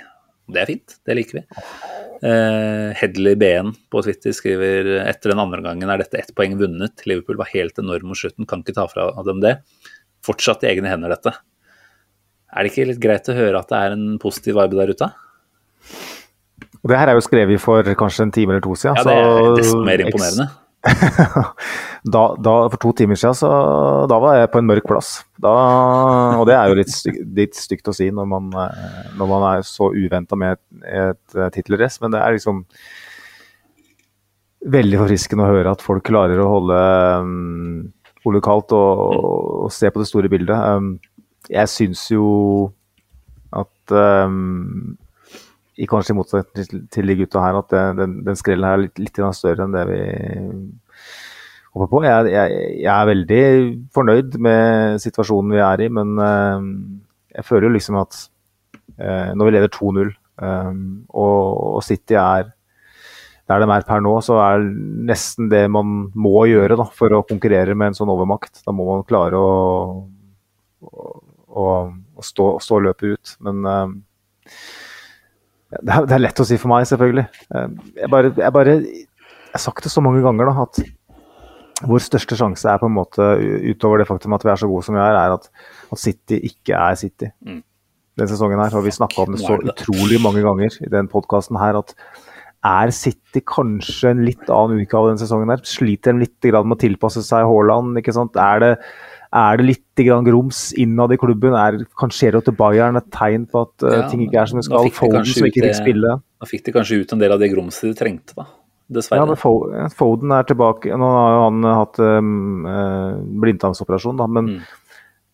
[0.49, 1.45] Det er fint, det liker vi.
[2.23, 7.05] Uh, Hedley BN på Twitter skriver etter den andre gangen er dette ett poeng vunnet.
[7.05, 9.59] Liverpool var helt enorm mot slutten, kan ikke ta fra dem det.
[10.25, 11.37] Fortsatt i egne hender, dette.
[12.49, 15.15] Er det ikke litt greit å høre at det er en positiv vibe der ute?
[16.81, 18.97] Og det her er jo skrevet for kanskje en time eller to siden.
[18.97, 20.55] Ja, det er desto mer imponerende.
[22.15, 23.51] da, da, for to timer siden så
[24.11, 25.11] da var jeg på en mørk plass.
[25.43, 25.53] Da,
[26.39, 29.49] og det er jo litt, stygt, litt stygt å si når man, eh, når man
[29.51, 32.65] er så uventa med et, et eh, tittelrace, men det er liksom
[34.67, 36.79] veldig forfriskende å høre at folk klarer å holde
[37.23, 37.83] um,
[38.27, 39.03] hodet kaldt og,
[39.67, 40.57] og se på det store bildet.
[40.57, 40.97] Um,
[41.53, 42.27] jeg syns jo
[43.55, 44.97] at um,
[45.77, 48.85] i kanskje i motsetning til, de gutta her, at det, den, den skrellen her er
[48.87, 50.01] litt, litt større enn det vi
[51.77, 52.03] håper på.
[52.07, 53.43] Jeg, jeg, jeg er veldig
[53.95, 56.69] fornøyd med situasjonen vi er i, men eh,
[57.37, 58.21] jeg føler jo liksom at
[58.97, 60.15] eh, når vi leder 2-0,
[60.49, 60.71] eh,
[61.13, 62.53] og, City er
[63.47, 64.65] der de er per nå, så er
[65.07, 68.65] nesten det man må gjøre da, for å konkurrere med en sånn overmakt.
[68.67, 69.53] Da må man klare å,
[70.83, 71.05] å,
[71.47, 73.37] å, å stå, stå løpet ut.
[73.47, 73.63] Men
[75.75, 77.27] det er, det er lett å si for meg, selvfølgelig.
[77.55, 77.69] Eh,
[78.03, 82.37] Jeg bare, jeg bare jeg har sagt det så mange ganger da, at vår største
[82.37, 83.25] sjanse er på en måte,
[83.71, 85.49] utover det faktum at vi er så gode som vi er, er at,
[85.93, 87.31] at City ikke er City.
[87.45, 87.63] Mm.
[88.17, 91.59] Den sesongen her, og vi snakka om det så utrolig mange ganger i den podkasten
[91.61, 91.93] her, at
[92.67, 95.61] er City kanskje en litt annen utgave denne sesongen her?
[95.69, 97.97] Sliter de litt med å tilpasse seg Haaland?
[98.01, 98.37] ikke sant?
[98.41, 98.71] Er det,
[99.37, 101.55] er det litt grums innad i klubben?
[101.59, 104.67] Er Cancelo til Bayern et tegn på at eh, Ja, ting ikke er som det
[104.69, 104.89] skal?
[104.97, 106.15] Foden som ikke fikk spille?
[106.41, 108.47] Da fikk de kanskje ut en del av det grumset de trengte, da.
[108.47, 109.27] Ja, Dessverre.
[109.27, 110.93] men Foden er tilbake.
[110.95, 114.61] Nå har jo han hatt um, eh, blindtarmsoperasjon, da, men Mm.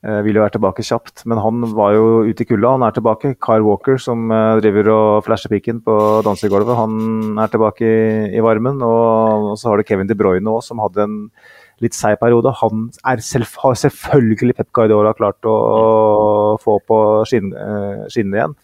[0.08, 1.26] eh, vil jo være tilbake kjapt.
[1.28, 3.34] Men han var jo ute i kulda, han er tilbake.
[3.44, 8.40] Kyle Walker, som eh, driver og flasher pikken på dansegulvet, han er tilbake i, i
[8.40, 8.80] varmen.
[8.82, 11.18] Og, og så har du Kevin De Bruyne òg, som hadde en
[11.82, 12.52] litt seig periode.
[12.62, 12.88] Han
[13.24, 18.58] selv, har selvfølgelig Pep Guardiola klart å, å få på eh, skinnene igjen.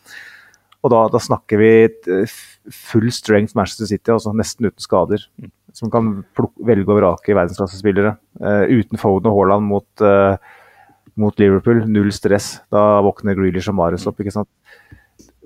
[0.87, 2.37] Og da, da snakker vi eh,
[2.71, 5.25] full strength Manchester City, altså nesten uten skader.
[5.77, 8.15] Som kan plukke, velge og vrake verdensklassespillere.
[8.41, 10.39] Uh, uten Foden og Haaland mot, uh,
[11.21, 12.57] mot Liverpool, null stress.
[12.73, 14.19] Da våkner Grealish og Marius opp.
[14.23, 14.51] ikke sant?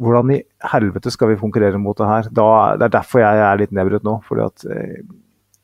[0.00, 0.38] Hvordan i
[0.72, 2.30] helvete skal vi konkurrere mot det her?
[2.32, 2.46] Da,
[2.80, 4.18] det er derfor jeg er litt nedbrutt nå.
[4.28, 5.12] fordi at en,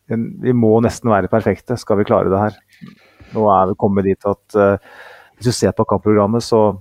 [0.09, 2.59] Vi må nesten være perfekte skal vi klare det her.
[3.35, 4.77] Nå er vi kommet dit at uh,
[5.37, 6.79] hvis du ser på kampprogrammet, så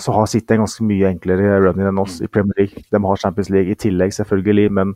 [0.00, 2.82] så har City en ganske mye enklere running enn oss i Premier League.
[2.90, 4.94] De har Champions League i tillegg, selvfølgelig, men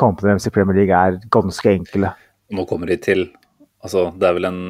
[0.00, 2.10] kampene deres i Premier League er ganske enkle.
[2.54, 3.28] Nå kommer de til
[3.86, 4.62] altså Det er vel en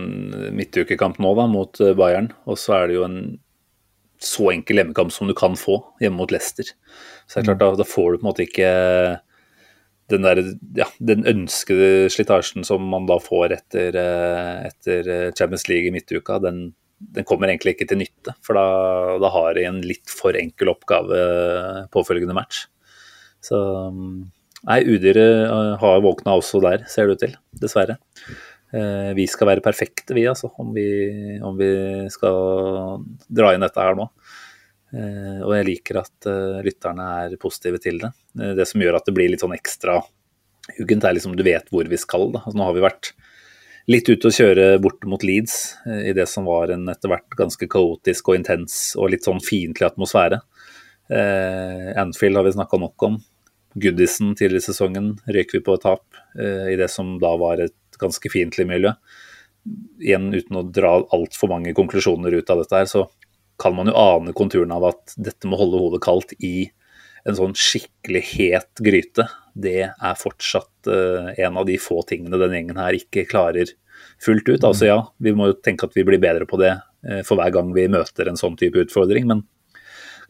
[0.53, 3.21] midtukekamp nå da, mot eh, Bayern, og så er det jo en
[4.21, 6.69] så enkel hjemmekamp som du kan få hjemme mot Leicester.
[7.25, 8.69] Så det er klart, da, da får du på en måte ikke
[10.13, 10.43] den, der,
[10.79, 15.95] ja, den ønskede slitasjen som man da får etter, eh, etter eh, Champions League i
[15.95, 16.39] midtuka.
[16.43, 18.67] Den, den kommer egentlig ikke til nytte, for da,
[19.23, 21.21] da har de en litt for enkel oppgave
[21.95, 22.65] påfølgende match.
[23.45, 23.59] Så
[24.67, 27.35] Nei, udyret eh, har våkna også der, ser det ut til.
[27.63, 27.99] Dessverre.
[28.75, 30.87] Eh, Vi skal være perfekte, vi, altså, om vi,
[31.45, 31.71] om vi
[32.11, 34.09] skal dra inn dette her nå.
[34.97, 38.13] Eh, Og jeg liker at eh, lytterne er positive til det.
[38.41, 40.01] Eh, Det som gjør at det blir litt sånn ekstra
[40.79, 42.31] huggent, er liksom du vet hvor vi skal.
[42.33, 42.43] Da.
[42.45, 43.13] Altså, nå har vi vært
[43.93, 47.69] litt ute å kjøre bort mot Leeds i det som var en etter hvert ganske
[47.71, 50.41] kaotisk og intens og litt sånn fiendtlig atmosfære.
[51.07, 53.21] Eh, Anfield har vi snakka nok om.
[53.77, 57.63] Goodison tidligere i sesongen røyk vi på et tap eh, i det som da var
[57.63, 58.91] et ganske fiendtlig miljø.
[60.03, 63.07] Igjen uten å dra altfor mange konklusjoner ut av dette her, så
[63.61, 66.69] kan man jo ane konturene av at dette med å holde hodet kaldt i
[67.27, 69.27] en sånn skikkelig het gryte,
[69.57, 73.73] det er fortsatt uh, en av de få tingene den gjengen her ikke klarer
[74.23, 74.67] fullt ut.
[74.67, 77.55] Altså ja, vi må jo tenke at vi blir bedre på det uh, for hver
[77.57, 79.43] gang vi møter en sånn type utfordring, men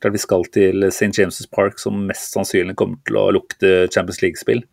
[0.00, 1.12] klart vi skal til St.
[1.16, 4.64] James' Park, som mest sannsynlig kommer til å lukte Champions League-spill.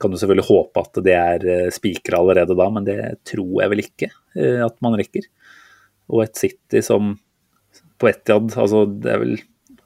[0.00, 3.72] Kan jo selvfølgelig håpe at det er uh, spikra allerede da, men det tror jeg
[3.72, 5.24] vel ikke at man rekker.
[6.12, 7.14] og et City som
[8.00, 9.36] på Etiad altså Det er vel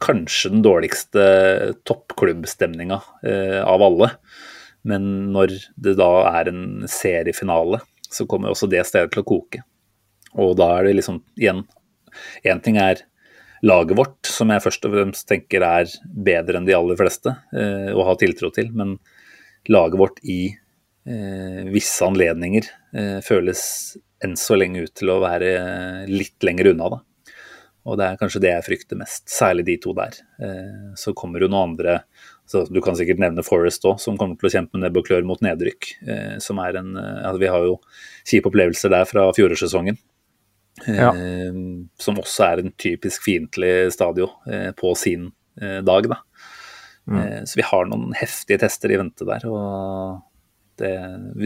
[0.00, 1.24] kanskje den dårligste
[1.88, 4.14] toppklubbstemninga eh, av alle.
[4.88, 9.60] Men når det da er en seriefinale, så kommer også det stedet til å koke.
[10.40, 11.66] Og da er det liksom igjen
[12.42, 13.04] Én ting er
[13.62, 17.92] laget vårt, som jeg først og fremst tenker er bedre enn de aller fleste eh,
[17.94, 18.72] å ha tiltro til.
[18.74, 18.96] Men
[19.70, 23.62] laget vårt i eh, visse anledninger eh, føles
[24.24, 25.52] enn så lenge ut til å være
[26.10, 26.90] litt lenger unna.
[26.96, 27.00] da.
[27.88, 30.18] Og det er kanskje det jeg frykter mest, særlig de to der.
[30.42, 32.02] Eh, så kommer jo noen andre
[32.50, 35.04] så Du kan sikkert nevne Forest òg, som kommer til å kjempe med nebb og
[35.06, 35.86] klør mot nedrykk.
[36.02, 37.76] Eh, som er en, altså Vi har jo
[38.26, 40.00] kjipe opplevelser der fra fjorårssesongen.
[40.88, 41.12] Ja.
[42.00, 45.28] Som også er en typisk fiendtlig stadion på sin
[45.60, 46.08] dag.
[46.10, 46.18] da.
[47.06, 47.46] Mm.
[47.46, 49.46] Så vi har noen heftige tester i vente der.
[49.46, 50.22] og
[50.80, 50.92] det,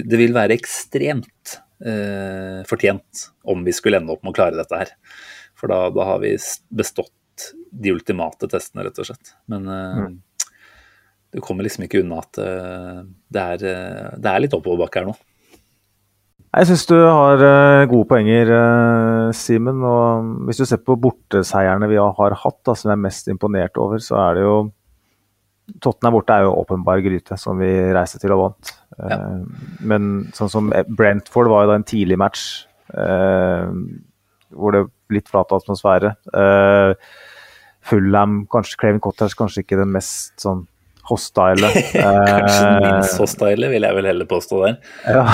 [0.06, 4.81] det vil være ekstremt eh, fortjent om vi skulle ende opp med å klare dette
[4.81, 4.93] her.
[5.64, 6.34] For da, da har vi
[6.76, 9.30] bestått de ultimate testene, rett og slett.
[9.48, 10.18] Men uh, mm.
[11.32, 12.98] du kommer liksom ikke unna at uh,
[13.32, 15.14] det, er, uh, det, er, litt oppoverbakke her nå.
[16.52, 17.40] Jeg syns du har
[17.90, 18.52] gode poenger,
[19.34, 19.80] Simen.
[19.88, 23.80] Og hvis du ser på borteseierne vi har hatt, da, som jeg er mest imponert
[23.80, 24.58] over, så er det jo
[25.80, 28.74] Tottenham borte er jo åpenbar gryte, som vi reiste til og vant.
[29.00, 29.18] Ja.
[29.80, 32.44] Men sånn som Brentford var jo da en tidlig match
[34.52, 36.14] hvor det er litt flat atmosfære.
[36.34, 36.94] Uh,
[37.84, 40.64] Fullham, kanskje Craven Cottage, kanskje ikke den mest sånn
[41.04, 41.68] hostile.
[41.92, 44.78] kanskje den eh, minst hostile, vil jeg vel heller påstå der.
[45.04, 45.24] Ja,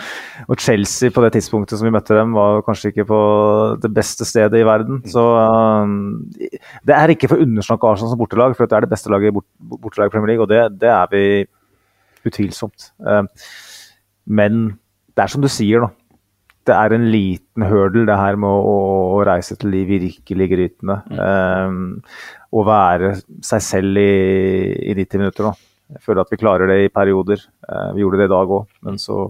[0.50, 3.20] og Chelsea på det tidspunktet som vi møtte dem, var kanskje ikke på
[3.84, 5.04] det beste stedet i verden.
[5.04, 5.12] Mm.
[5.12, 5.94] Så um,
[6.86, 9.38] det er ikke for å undersnakke Arsenal som bortelag, for det er det beste laget
[9.38, 9.48] bort,
[9.86, 11.24] bortelag i Premier League, og det, det er vi
[12.26, 12.90] utvilsomt.
[14.30, 14.66] Men
[15.14, 15.94] det er som du sier, da
[16.70, 18.76] det er en liten hurdle, det her med å,
[19.16, 21.00] å reise til de virkelig grytene.
[21.10, 21.20] Mm.
[21.20, 23.12] Um, og være
[23.46, 24.10] seg selv i,
[24.90, 25.50] i 90 minutter.
[25.50, 25.96] Da.
[25.96, 27.42] Jeg føler at vi klarer det i perioder.
[27.66, 29.26] Uh, vi gjorde det i dag òg, men så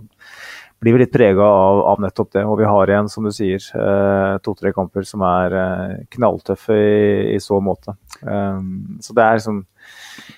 [0.80, 2.44] blir vi litt prega av, av, nettopp det.
[2.48, 7.34] Og vi har igjen, som du sier, uh, to-tre kamper som er uh, knalltøffe i,
[7.34, 7.96] i, så måte.
[8.24, 9.64] Um, så det er liksom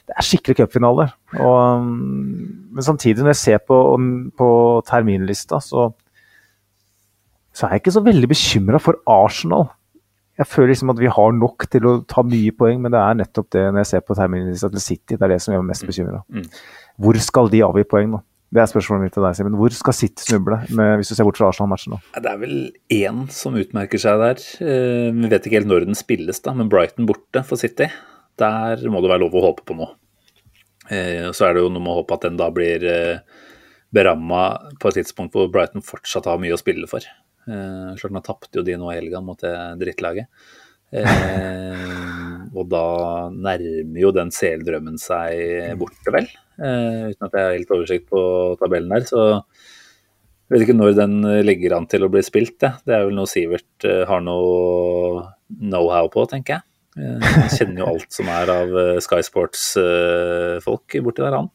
[0.07, 1.09] det er skikkelig cupfinale.
[1.39, 3.79] Um, men samtidig, når jeg ser på,
[4.39, 4.49] på
[4.89, 5.91] terminlista, så
[7.53, 9.69] så er jeg ikke så veldig bekymra for Arsenal.
[10.41, 13.19] Jeg føler liksom at vi har nok til å ta mye poeng, men det er
[13.21, 15.75] nettopp det når jeg ser på terminlista til City, det er det som gjør meg
[15.75, 16.23] mest bekymra.
[16.33, 16.47] Mm.
[17.05, 18.23] Hvor skal de avgi poeng nå?
[18.53, 19.55] Det er spørsmålet mitt til deg, Simen.
[19.57, 22.01] Hvor skal City snuble, med, hvis du ser bort fra Arsenal-matchen nå?
[22.21, 22.57] Det er vel
[22.93, 24.43] én som utmerker seg der.
[24.61, 27.89] Eh, vi vet ikke helt når den spilles, da, men Brighton borte for City.
[28.41, 29.95] Der må det være lov å håpe på noe.
[30.93, 33.41] Eh, så er det jo noe med å håpe at den da blir eh,
[33.93, 34.45] beramma
[34.83, 37.09] på et tidspunkt hvor Brighton fortsatt har mye å spille for.
[37.49, 40.31] Eh, klart Nå tapte jo de nå i helga mot det drittlaget.
[40.93, 42.87] Eh, og da
[43.33, 46.29] nærmer jo den CL-drømmen seg borte, vel.
[46.61, 48.25] Eh, uten at jeg har helt oversikt på
[48.61, 49.07] tabellen der.
[49.09, 49.23] Så
[50.53, 51.15] jeg vet ikke når den
[51.47, 52.59] ligger an til å bli spilt.
[52.61, 56.67] Det, det er vel noe Sivert eh, har noe know-how på, tenker jeg.
[57.01, 61.49] Eh, jeg kjenner jo alt som er av eh, Sky Sports-folk borti der, han.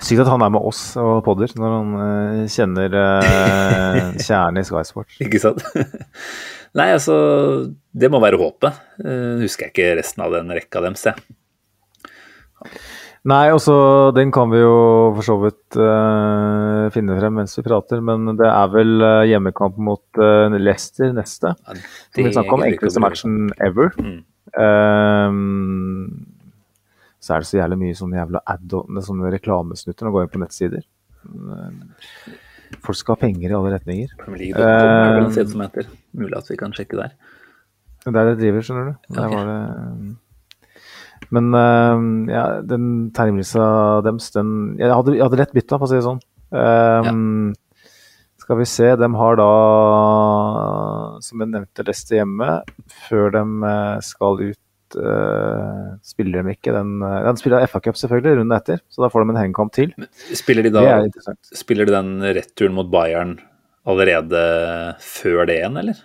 [0.00, 4.66] Sykt at han er med oss og podder når han uh, kjenner uh, kjernen i
[4.66, 5.18] Sky Sports.
[5.20, 5.64] ikke sant?
[6.78, 7.16] Nei, altså
[7.90, 8.80] Det må være håpet.
[9.02, 11.20] Uh, husker jeg ikke resten av den rekka deres, jeg.
[13.28, 13.74] Nei, også
[14.16, 14.76] den kan vi jo
[15.18, 18.00] for så vidt uh, finne frem mens vi prater.
[18.04, 21.52] Men det er vel uh, hjemmekamp mot uh, Leicester neste.
[21.52, 21.76] Ja,
[22.14, 23.92] som vi snakker om enkleste matchen ever.
[24.00, 24.20] Mm.
[24.56, 26.39] Um,
[27.20, 30.32] så er det så jævlig mye sånne jævla add-on, sånne reklamesnutter når du går inn
[30.32, 30.86] på nettsider.
[32.80, 34.16] Folk skal ha penger i alle retninger.
[35.36, 35.90] Det som heter.
[36.16, 37.14] Mulig at vi kan sjekke der.
[38.06, 38.92] Det er det driver, skjønner du.
[39.12, 39.44] Okay.
[39.50, 40.16] Det,
[41.30, 42.00] men uh,
[42.32, 42.84] ja, den
[43.14, 43.64] terminlista
[44.06, 46.22] deres, den Jeg hadde, jeg hadde lett bytta, for å si det sånn.
[46.50, 47.92] Um, ja.
[48.40, 49.50] Skal vi se, de har da,
[51.22, 52.48] som jeg nevnte, Leicester hjemme
[53.04, 53.44] før de
[54.02, 54.40] skal
[54.90, 59.10] ut uh, spiller de ikke den uh, De spiller FA-cup selvfølgelig runden etter, så da
[59.12, 59.92] får de en hengekamp til.
[60.36, 61.00] Spiller de da
[61.56, 63.38] spiller de den returen mot Bayern
[63.88, 64.42] allerede
[65.00, 66.00] før det igjen, eller?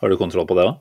[0.00, 0.78] Har du kontroll på det òg?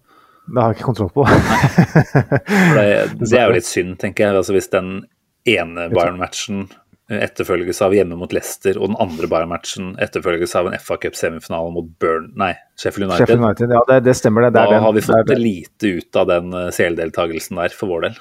[0.49, 1.25] Det har jeg ikke kontroll på.
[2.75, 2.85] det,
[3.19, 4.39] det, er jo litt synd, tenker jeg.
[4.39, 5.03] Altså, hvis den
[5.45, 6.63] ene Bayern-matchen
[7.09, 11.71] Eh, etterfølges av hjemme mot Leicester og den andre Bayern-matchen etterfølges av en FA Cup-semifinale
[11.73, 12.27] mot Burn...
[12.37, 13.23] Nei, Sheffield United.
[13.23, 14.51] Sheffield United ja, det, det, stemmer, det.
[14.53, 17.89] det da den, har vi fått det lite ut av den eh, CL-deltakelsen der, for
[17.89, 18.19] vår del.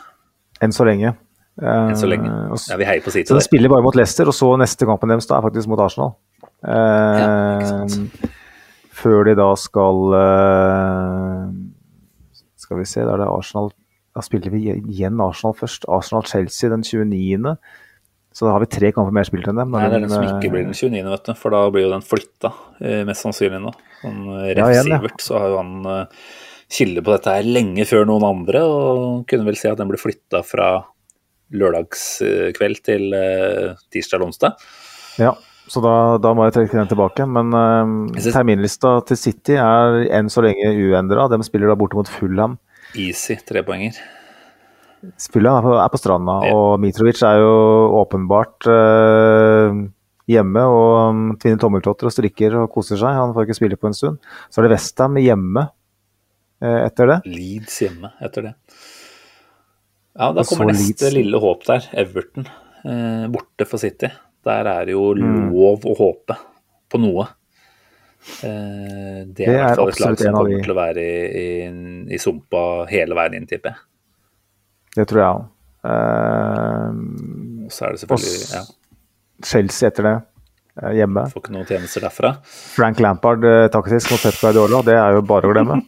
[0.64, 1.12] Enn så lenge.
[1.60, 2.30] Enn så lenge.
[2.32, 4.88] Eh, ja, vi heier på siden Så de spiller bare mot Leicester, og så neste
[4.88, 6.14] kampen deres da er faktisk mot Arsenal.
[6.64, 7.84] Ja,
[8.98, 10.00] før de da skal
[12.58, 13.68] Skal vi se, da er det Arsenal
[14.16, 15.86] Da spiller vi igjen Arsenal først.
[15.86, 17.52] Arsenal-Chelsea den 29.
[18.38, 19.72] Så da har vi tre kamper mer spilt enn dem.
[19.74, 21.32] Nei, det er den som ikke eh, blir den 29., vet du.
[21.40, 23.72] For da blir jo den flytta, eh, mest sannsynlig nå.
[23.98, 25.24] Sånn, eh, Ref ja, igjen, Sivert, ja.
[25.24, 26.04] så har jo han
[26.70, 29.98] kilde på dette her lenge før noen andre, og kunne vel si at den ble
[29.98, 30.68] flytta fra
[31.58, 33.08] lørdagskveld til
[33.90, 34.68] tirsdag eller onsdag.
[35.18, 35.32] Ja,
[35.66, 37.26] så da, da, må jeg trekke den tilbake.
[37.26, 41.26] Men uh, terminlista til City er enn så lenge uendra.
[41.32, 42.54] De spiller da borte mot Fulham.
[42.94, 43.98] Easy tre poenger
[45.20, 46.56] Spillan er, er på, stranda, ja.
[46.56, 47.54] og Mitrovic er jo
[48.00, 49.80] åpenbart eh,
[50.28, 53.16] hjemme og um, tvinner tommeltotter og strikker og koser seg.
[53.16, 54.18] Han får ikke spille på en stund.
[54.50, 55.68] Så er det Westham hjemme
[56.62, 57.18] eh, etter det.
[57.30, 58.54] Leeds hjemme etter det.
[60.18, 61.16] Ja, da kommer neste Leeds.
[61.16, 61.90] lille håp der.
[62.02, 64.10] Everton eh, borte for City.
[64.48, 65.50] Der er det jo mm.
[65.52, 65.90] lov mm.
[65.90, 66.38] å håpe
[66.88, 67.28] på noe.
[68.42, 71.44] Eh, det, det er i hvert fall et lag som kommer til å være i,
[71.44, 71.76] i,
[72.12, 73.84] i sumpa hele veien inn, tipper jeg.
[74.96, 75.46] Det tror jeg òg.
[75.88, 78.62] Uh, så er det eh, selvfølgelig ja.
[79.46, 80.14] Chelsea etter det,
[80.82, 81.24] uh, hjemme.
[81.32, 82.32] Får ikke noen tjenester derfra.
[82.74, 85.78] Frank Lampard eh, uh, taktisk mot Pep Guardiola, det er jo bare å glemme.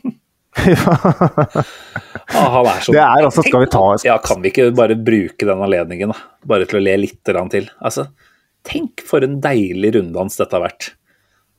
[0.61, 4.97] ah, han er så det er altså, skal vi ta ja, Kan vi ikke bare
[4.99, 6.17] bruke den anledningen da?
[6.51, 7.69] bare til å le litt til?
[7.79, 8.09] Altså,
[8.67, 10.91] tenk for en deilig runddans dette har vært.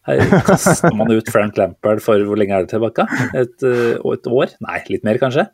[0.09, 3.05] Her kaster man ut Frank Lampard for hvor lenge er det tilbake?
[3.38, 4.55] Et, et år?
[4.65, 5.47] Nei, litt mer kanskje?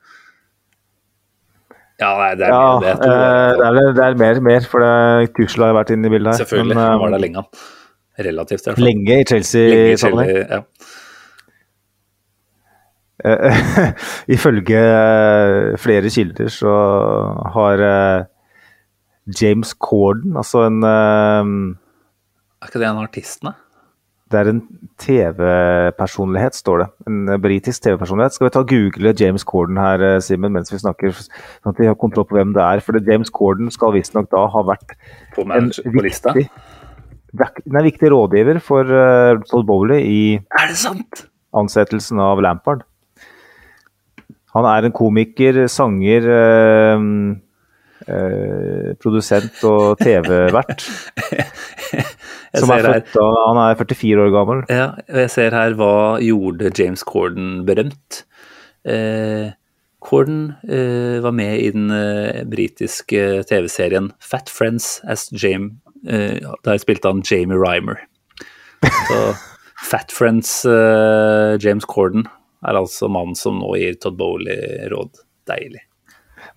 [1.98, 4.66] Ja, nei, det er, ja, det, jeg jeg det, er, eh, det er, mer, mer,
[4.70, 6.44] for det, Tuchel har vært inne i bildet her.
[6.44, 7.42] Selvfølgelig, men, han var eh, der lenge.
[8.28, 8.86] Relativt, i hvert fall.
[8.86, 10.30] Lenge i Chelsea-sammenheng.
[10.30, 10.62] Chelsea, ja.
[13.26, 13.58] Eh,
[14.38, 14.82] ifølge
[15.82, 16.74] flere kilder så
[17.56, 17.82] har
[19.42, 23.58] James Corden, altså en Er ikke det en av artistene?
[24.28, 24.62] Det er en
[25.00, 26.88] TV-personlighet, står det.
[27.08, 28.36] En eh, britisk TV-personlighet.
[28.36, 31.14] Skal vi ta google James Corden her, eh, Simen, mens vi snakker?
[31.16, 32.84] Sånn at vi har kontroll på hvem det er.
[32.84, 34.98] For James Corden skal visstnok da ha vært
[35.36, 36.46] på en viktig,
[37.38, 40.22] en viktig rådgiver for eh, uh, Todd Bowley i
[41.56, 42.84] ansettelsen av Lampard.
[44.58, 47.00] Han er en komiker, sanger, uh,
[48.08, 50.86] Eh, produsent og TV-vert.
[52.60, 54.64] som er født da Han er 44 år gammel.
[54.72, 55.94] Ja, og jeg ser her hva
[56.24, 58.24] gjorde James Corden berømt.
[58.88, 59.52] Eh,
[60.08, 66.40] Corden eh, var med i den eh, britiske eh, TV-serien Fat Friends as Jame eh,
[66.64, 68.00] Der spilte han Jamie Rymer.
[69.10, 69.20] Så
[69.92, 70.64] Fat Friends
[71.64, 72.26] James Corden
[72.66, 75.22] er altså mannen som nå gir Todd Bowley råd.
[75.48, 75.87] Deilig.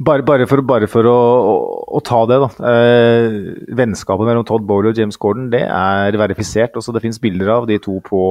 [0.00, 1.54] Bare, bare, for, bare, for, å, å,
[1.98, 2.48] å ta det, da.
[2.70, 3.34] Eh,
[3.76, 6.76] vennskapet mellom Todd Bowley og James Gordon det er verifisert.
[6.80, 8.22] Også det fins bilder av de to på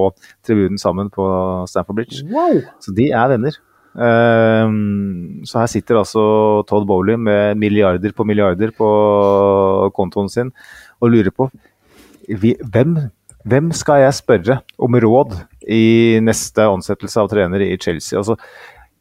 [0.46, 1.26] tribunen sammen på
[1.70, 2.24] Stamford Bridge.
[2.34, 2.64] Wow.
[2.82, 3.60] Så de er venner.
[3.94, 4.74] Eh,
[5.50, 6.24] så her sitter altså
[6.70, 8.90] Todd Bowley med milliarder på milliarder på
[9.98, 10.50] kontoen sin
[11.00, 11.52] og lurer på
[12.30, 12.98] hvem,
[13.50, 15.38] hvem skal jeg spørre om råd
[15.70, 18.20] i neste ansettelse av trener i Chelsea?
[18.20, 18.38] Altså,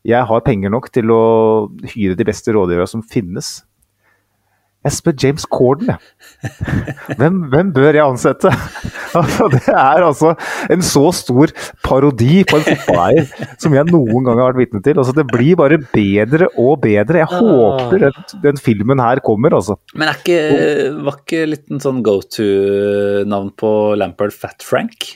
[0.07, 1.23] jeg har penger nok til å
[1.91, 3.59] hyre de beste rådgiverne som finnes.
[4.87, 5.99] Jeg spør James Corden, jeg.
[7.19, 8.53] Hvem, hvem, bør jeg ansette?
[9.19, 10.35] Altså, det er altså
[10.69, 11.49] en så stor
[11.81, 14.99] parodi på en fotballeier som jeg noen gang har vært vitne til.
[15.01, 17.23] Altså, det blir bare bedre og bedre.
[17.23, 19.79] Jeg håper at den filmen her kommer, altså.
[19.97, 20.43] Men er ikke,
[21.09, 25.09] var ikke litt en sånn go to-navn på Lampard Fat Frank?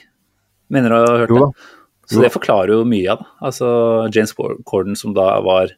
[0.73, 1.37] Mener du å ha hørt det?
[1.37, 1.69] Jo da.
[2.09, 3.29] Så det forklarer jo mye av det.
[3.47, 3.67] Altså
[4.11, 5.71] James Corden, som da var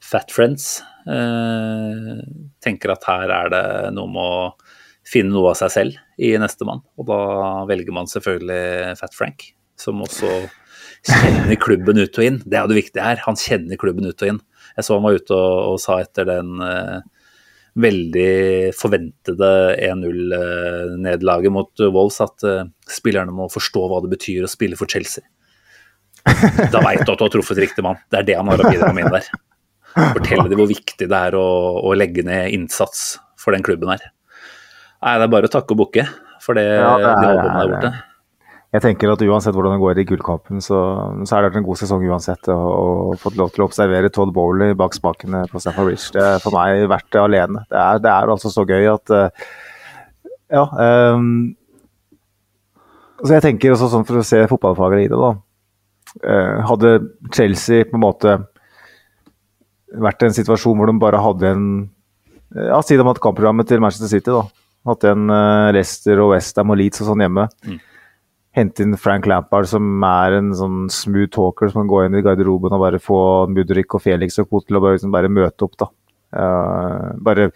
[0.00, 2.20] Fat Friends, eh,
[2.64, 3.64] tenker at her er det
[3.96, 4.70] noe med å
[5.10, 7.20] finne noe av seg selv i neste mann, Og da
[7.68, 9.50] velger man selvfølgelig Fat Frank,
[9.80, 10.30] som også
[11.06, 12.42] kjenner klubben ut og inn.
[12.44, 14.42] Det er jo det viktige her, han kjenner klubben ut og inn.
[14.76, 17.00] Jeg så han var ute og, og sa etter den eh,
[17.80, 19.50] veldig forventede
[19.88, 24.90] 1-0-nederlaget eh, mot Wolves at eh, spillerne må forstå hva det betyr å spille for
[24.90, 25.24] Chelsea.
[26.72, 28.00] Da veit du at du har truffet riktig mann.
[28.12, 29.30] Det er det han har å bidra med inn der.
[29.94, 31.46] Fortelle dem hvor viktig det er å,
[31.82, 34.04] å, legge ned innsats for den klubben her.
[35.00, 36.06] Nei, det er bare å takke og bukke
[36.40, 37.92] for det, ja, det er, de holder med der borte.
[38.70, 40.78] Jeg tenker at uansett hvordan det går i gullkampen, så,
[41.26, 42.46] så er det en god sesong uansett.
[42.54, 46.44] Å få lov til å observere Todd Bowley bak spakene på Stafford Ridge, det er
[46.44, 47.64] for meg verdt det alene.
[47.66, 49.48] Det er, det er altså så gøy at eh,
[50.54, 50.62] Ja.
[50.70, 51.56] Um,
[53.20, 55.34] så jeg tenker også sånn for å se fotballfaget i det, da
[56.18, 56.96] Eh, hadde
[57.34, 58.32] Chelsea på en måte
[59.90, 61.68] vært i en situasjon hvor de bare hadde en
[62.56, 64.42] eh, ja, Si de hadde kampprogrammet til Manchester City, da.
[64.90, 67.46] Hatt en eh, Leicester og Westham og Leeds og sånn hjemme.
[67.68, 67.78] Mm.
[68.58, 72.24] Hente inn Frank Lampard, som er en sånn smooth talker som kan gå inn i
[72.26, 73.20] garderoben og bare få
[73.52, 74.64] Mudrik og Felix og Co.
[74.64, 75.86] til å bare, liksom, bare møte opp, da.
[76.30, 77.48] Uh, bare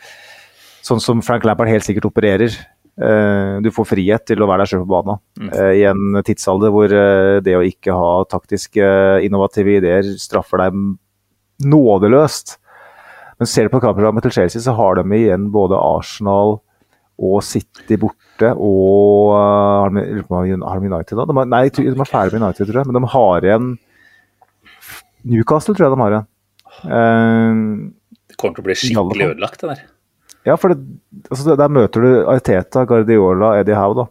[0.86, 2.54] sånn som Frank Lampard helt sikkert opererer.
[2.94, 5.48] Uh, du får frihet til å være deg sjøl på banen mm.
[5.50, 6.92] uh, i en tidsalder hvor
[7.42, 8.90] det å ikke ha taktiske,
[9.26, 10.76] innovative ideer straffer deg
[11.64, 12.58] nådeløst.
[13.40, 16.60] Men ser du på kampprogrammet til Chelsea, så har de igjen både Arsenal
[17.14, 21.26] og City borte og Har de United da?
[21.26, 22.88] De har, nei, de er ferdig med United, tror jeg.
[22.90, 23.68] Men de har igjen
[25.24, 26.30] Newcastle, tror jeg de har igjen.
[28.30, 29.84] Det kommer til å bli skikkelig ødelagt, det der.
[30.44, 30.80] Ja, for det,
[31.30, 33.94] altså, der møter du Arteta, Guardiola, Eddie Howe.
[34.02, 34.06] da.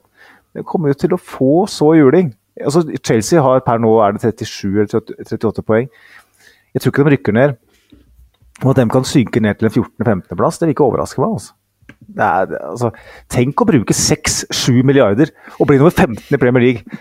[0.58, 2.34] De kommer jo til å få så juling.
[2.62, 5.90] Altså, Chelsea har per nå er det 37 eller 38 poeng.
[6.74, 7.58] Jeg tror ikke de rykker ned.
[8.64, 11.38] Og at de kan synke ned til en 14.-15.-plass, det vil ikke overraske meg.
[11.38, 11.54] altså.
[12.14, 12.92] Er, altså,
[13.32, 17.00] tenk å bruke 6-7 milliarder og bli nummer 15 i Premier League.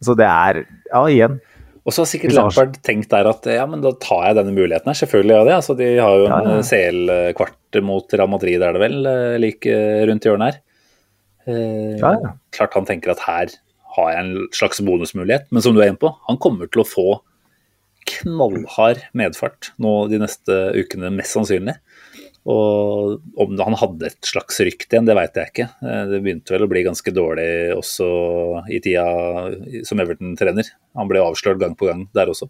[0.00, 1.40] Så det er Ja, igjen.
[1.80, 4.90] Og så har sikkert Lampard tenkt der at ja, men da tar jeg denne muligheten
[4.90, 4.98] her.
[4.98, 5.56] Selvfølgelig gjør ja, det.
[5.56, 6.66] Altså, de har jo en ja, ja.
[6.68, 9.78] CL-kvart mot Real Madrid, er det vel, eh, like
[10.10, 10.60] rundt hjørnet her.
[11.48, 12.34] Eh, ja, ja.
[12.52, 13.56] Klart han tenker at her
[13.96, 16.88] har jeg en slags bonusmulighet, men som du er inne på, han kommer til å
[16.88, 17.08] få
[18.10, 21.76] knallhard medfart nå de neste ukene, mest sannsynlig.
[22.48, 25.66] Og om han hadde et slags rykte igjen, det veit jeg ikke.
[25.84, 28.06] Eh, det begynte vel å bli ganske dårlig også
[28.72, 29.04] i tida
[29.86, 30.72] som Everton-trener.
[30.96, 32.48] Han ble avslørt gang på gang der også.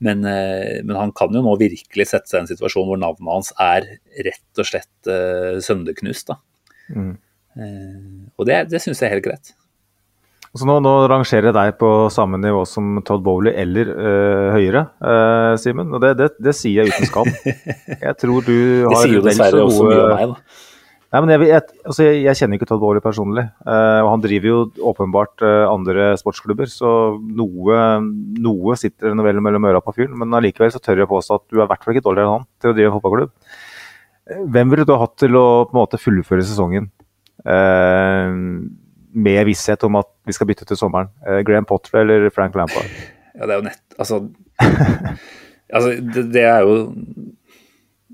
[0.00, 3.28] Men, eh, men, han kan jo nå virkelig sette seg i en situasjon hvor navnet
[3.28, 3.84] hans er
[4.24, 6.32] rett og slett uh, sønderknust.
[6.88, 7.12] Mm.
[7.60, 9.52] Uh, og det, det syns jeg er helt greit.
[10.50, 14.82] Så nå, nå, rangerer jeg deg på samme nivå som Todd Bowley eller øh, høyere,
[14.98, 15.92] øh, Simen.
[15.94, 17.30] Og det, det, det, sier jeg uten skam.
[18.06, 18.56] Jeg tror du
[18.88, 20.66] har Det sier jo dessverre også mye om meg, da.
[21.10, 23.42] Nei, men jeg, jeg, altså jeg, jeg, kjenner ikke Todd Bowley personlig.
[23.66, 24.58] Uh, og Han driver jo
[24.92, 27.80] åpenbart uh, andre sportsklubber, så noe,
[28.38, 30.14] noe sitter vel mellom øra på fyren.
[30.18, 32.38] Men allikevel så tør jeg påstå at du er i hvert fall ikke dårligere enn
[32.38, 33.34] han til å drive fotballklubb.
[34.54, 36.86] Hvem ville du ha hatt til å på en måte fullføre sesongen?
[37.42, 38.70] Uh,
[39.12, 41.10] med visshet om at vi skal bytte til sommeren.
[41.26, 42.88] Eh, Graham Potter eller Frank Lampard?
[43.34, 44.18] Ja, det er jo nett Altså,
[45.74, 46.76] altså det, det, er jo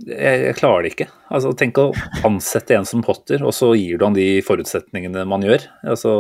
[0.07, 1.09] jeg, jeg, klarer det ikke.
[1.33, 1.91] Altså, Tenk å
[2.27, 5.65] ansette en som Potter, og så gir du han de forutsetningene man gjør.
[5.89, 6.13] Altså,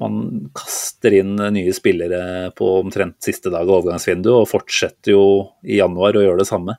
[0.00, 0.20] man
[0.56, 5.24] kaster inn nye spillere på omtrent siste dag av overgangsvinduet, og fortsetter jo
[5.66, 6.78] i januar å gjøre det samme.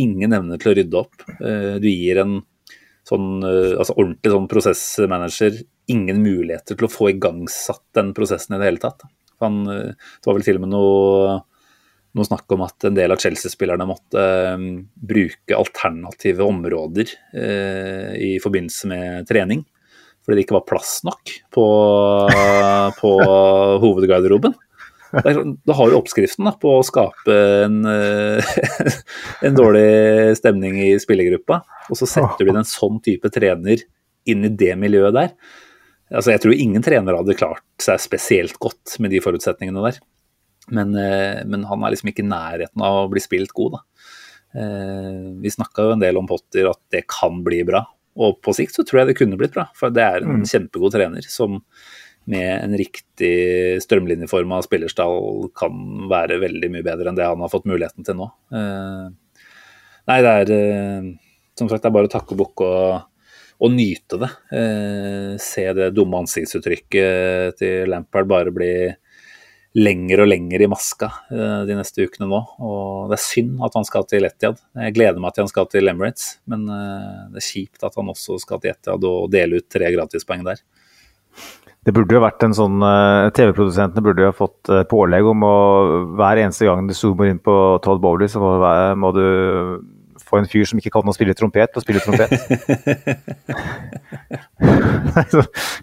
[0.00, 1.22] Ingen evne til å rydde opp.
[1.38, 2.40] Eh, du gir en
[3.06, 8.60] sånn, eh, altså ordentlig sånn prosessmanager ingen muligheter til å få igangsatt den prosessen i
[8.60, 9.04] det hele tatt.
[9.44, 11.36] Han, eh, det var vel til og med noe,
[12.14, 14.24] noe snakk om at en del av Chelsea-spillerne måtte
[14.54, 19.64] um, bruke alternative områder uh, i forbindelse med trening.
[20.24, 21.64] Fordi det ikke var plass nok på,
[23.00, 23.10] på
[23.82, 24.54] hovedgarderoben.
[25.14, 27.34] Sånn, da har du oppskriften da, på å skape
[27.66, 27.84] en,
[29.46, 31.60] en dårlig stemning i spillergruppa.
[31.92, 33.84] Og så setter du inn en sånn type trener
[34.24, 35.36] inn i det miljøet der.
[36.12, 40.02] Altså, jeg tror ingen trenere hadde klart seg spesielt godt med de forutsetningene der.
[40.74, 43.82] Men, eh, men han er liksom ikke i nærheten av å bli spilt god, da.
[44.60, 47.82] Eh, vi snakka jo en del om Potter, at det kan bli bra.
[48.20, 50.48] Og på sikt så tror jeg det kunne blitt bra, for det er en mm.
[50.48, 51.58] kjempegod trener som
[52.30, 57.66] med en riktig strømlinjeforma spillerstall kan være veldig mye bedre enn det han har fått
[57.68, 58.30] muligheten til nå.
[58.54, 59.42] Eh,
[60.08, 61.10] nei, det er
[61.58, 63.02] som sagt det er bare å takke og bukke og
[63.64, 64.30] og nyte det.
[64.52, 68.74] Eh, se det dumme ansiktsuttrykket til Lampard bare bli
[69.74, 72.40] lenger og lenger i maska eh, de neste ukene nå.
[72.62, 74.60] Og det er synd at han skal til Etiad.
[74.86, 78.12] Jeg gleder meg til han skal til Emirates, men eh, det er kjipt at han
[78.12, 80.62] også skal til Etiad og dele ut tre gratispoeng der.
[81.84, 82.80] Det burde jo vært en sånn
[83.36, 85.56] TV-produsentene burde jo ha fått pålegg om å
[86.16, 87.52] hver eneste gang du zoomer inn på
[87.84, 89.26] Todd Bowley, så må du
[90.28, 92.30] få en fyr som ikke kan å spille trompet, til å spille trompet.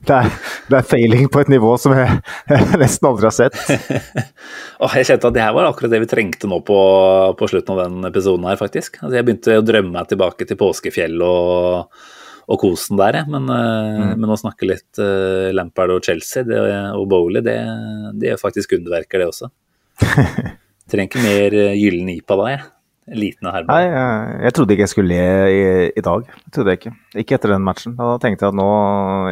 [0.07, 0.29] det, er,
[0.69, 2.17] det, er, failing på et nivå som jeg,
[2.49, 3.57] jeg nesten aldri har sett.
[4.83, 6.79] oh, jeg kjente at det her var akkurat det vi trengte nå på,
[7.37, 8.99] på slutten av den episoden her, faktisk.
[9.01, 12.03] Altså, jeg begynte å drømme meg tilbake til påskefjell og,
[12.51, 14.13] og kosen der, men, eh, mm.
[14.17, 16.59] men å snakke litt uh, Lampard og Chelsea det,
[16.97, 17.57] og Bowley, det,
[18.19, 19.51] det er faktisk underverker, det også.
[20.91, 22.69] Trenger ikke mer uh, gyllen IPA da, jeg.
[23.11, 25.63] Liten og Nei, jeg, jeg, trodde ikke jeg skulle le i,
[25.99, 26.27] i, dag.
[26.31, 26.91] Jeg trodde jeg ikke.
[27.19, 27.95] Ikke etter den matchen.
[27.97, 28.67] Da tenkte jeg at nå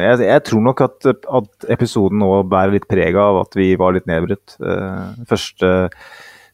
[0.02, 3.96] Jeg, jeg tror nok at, at, episoden nå bærer litt preg av at vi var
[3.96, 4.58] litt nedbrutt.
[4.60, 5.72] Uh, første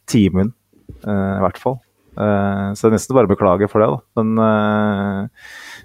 [0.07, 0.55] timen,
[1.03, 1.81] uh, i hvert fall.
[2.17, 4.23] Uh, så det er nesten bare å beklage for det, da.
[4.23, 5.33] Men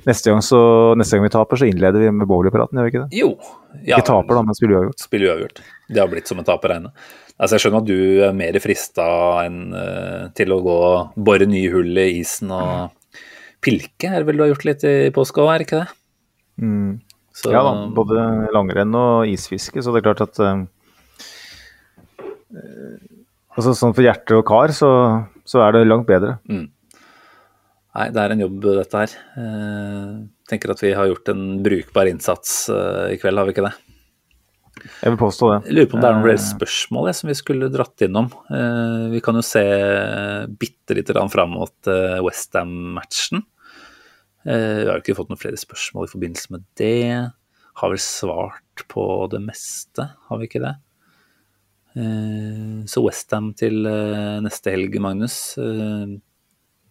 [0.06, 0.62] neste, gang så,
[1.00, 3.24] neste gang vi taper, så innleder vi med bowlingpraten, gjør vi ikke det?
[3.24, 3.34] Jo.
[3.82, 5.08] Ja, Ikke taper, da, men spiller uavgjort.
[5.10, 5.66] Spiller uavgjort.
[5.90, 6.94] Det har blitt som et tap å regne.
[7.42, 9.06] Altså, jeg skjønner at du er mer frista
[9.48, 12.92] enn uh, til å gå og bore nye hull i isen og
[13.66, 15.96] pilke, er det vel du har gjort litt i påska òg, er det ikke det?
[16.62, 16.92] Mm.
[17.34, 20.64] Så, Ja da, både langrenn og isfiske, så det er klart at eh,
[23.56, 24.92] altså Sånn for hjerte og kar, så,
[25.48, 26.38] så er det langt bedre.
[27.92, 29.16] Nei, det er en jobb, dette her.
[29.34, 33.74] Uh, tenker at vi har gjort en brukbar innsats i kveld, har vi ikke det?
[34.82, 35.60] Jeg vil påstå det.
[35.68, 38.04] Jeg lurer på om det er noen Eh, flere spørsmål jeg, som vi skulle dratt
[38.06, 38.30] innom.
[38.50, 39.64] Eh, vi kan jo se
[40.62, 43.44] bitte lite grann fram mot uh, Westham-matchen.
[44.46, 47.32] Eh, vi har jo ikke fått noen flere spørsmål i forbindelse med det.
[47.82, 50.74] Har vel svart på det meste, har vi ikke det?
[52.02, 56.18] Eh, så Westham til eh, neste helg, Magnus, eh,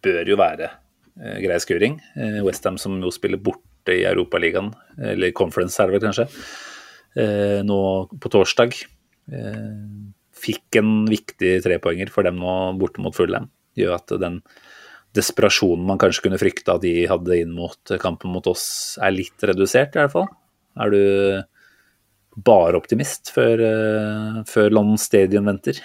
[0.05, 1.99] bør jo være eh, grei skuring.
[2.17, 6.29] Eh, Westham som jo spiller borte i Europaligaen, eller Conference er det vel kanskje
[7.19, 7.81] eh, nå
[8.21, 8.77] på torsdag.
[9.31, 9.79] Eh,
[10.41, 13.51] fikk en viktig trepoenger for dem nå borte mot Fulham.
[13.79, 14.41] Gjør at den
[15.17, 19.43] desperasjonen man kanskje kunne frykte at de hadde inn mot kampen mot oss, er litt
[19.43, 20.29] redusert, i hvert fall.
[20.81, 21.01] Er du
[22.39, 25.81] bare optimist før, eh, før London Stadium venter?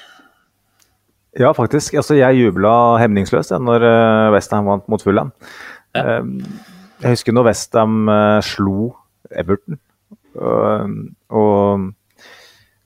[1.35, 1.97] Ja, faktisk.
[1.99, 5.33] Altså, jeg jubla hemningsløst ja, når uh, Westham vant mot Fulham.
[5.91, 6.21] Ja.
[6.21, 6.37] Um,
[7.01, 8.07] jeg husker når Westham
[8.45, 8.93] slo
[9.35, 9.81] Everton.
[10.35, 10.85] Uh,
[11.35, 11.91] og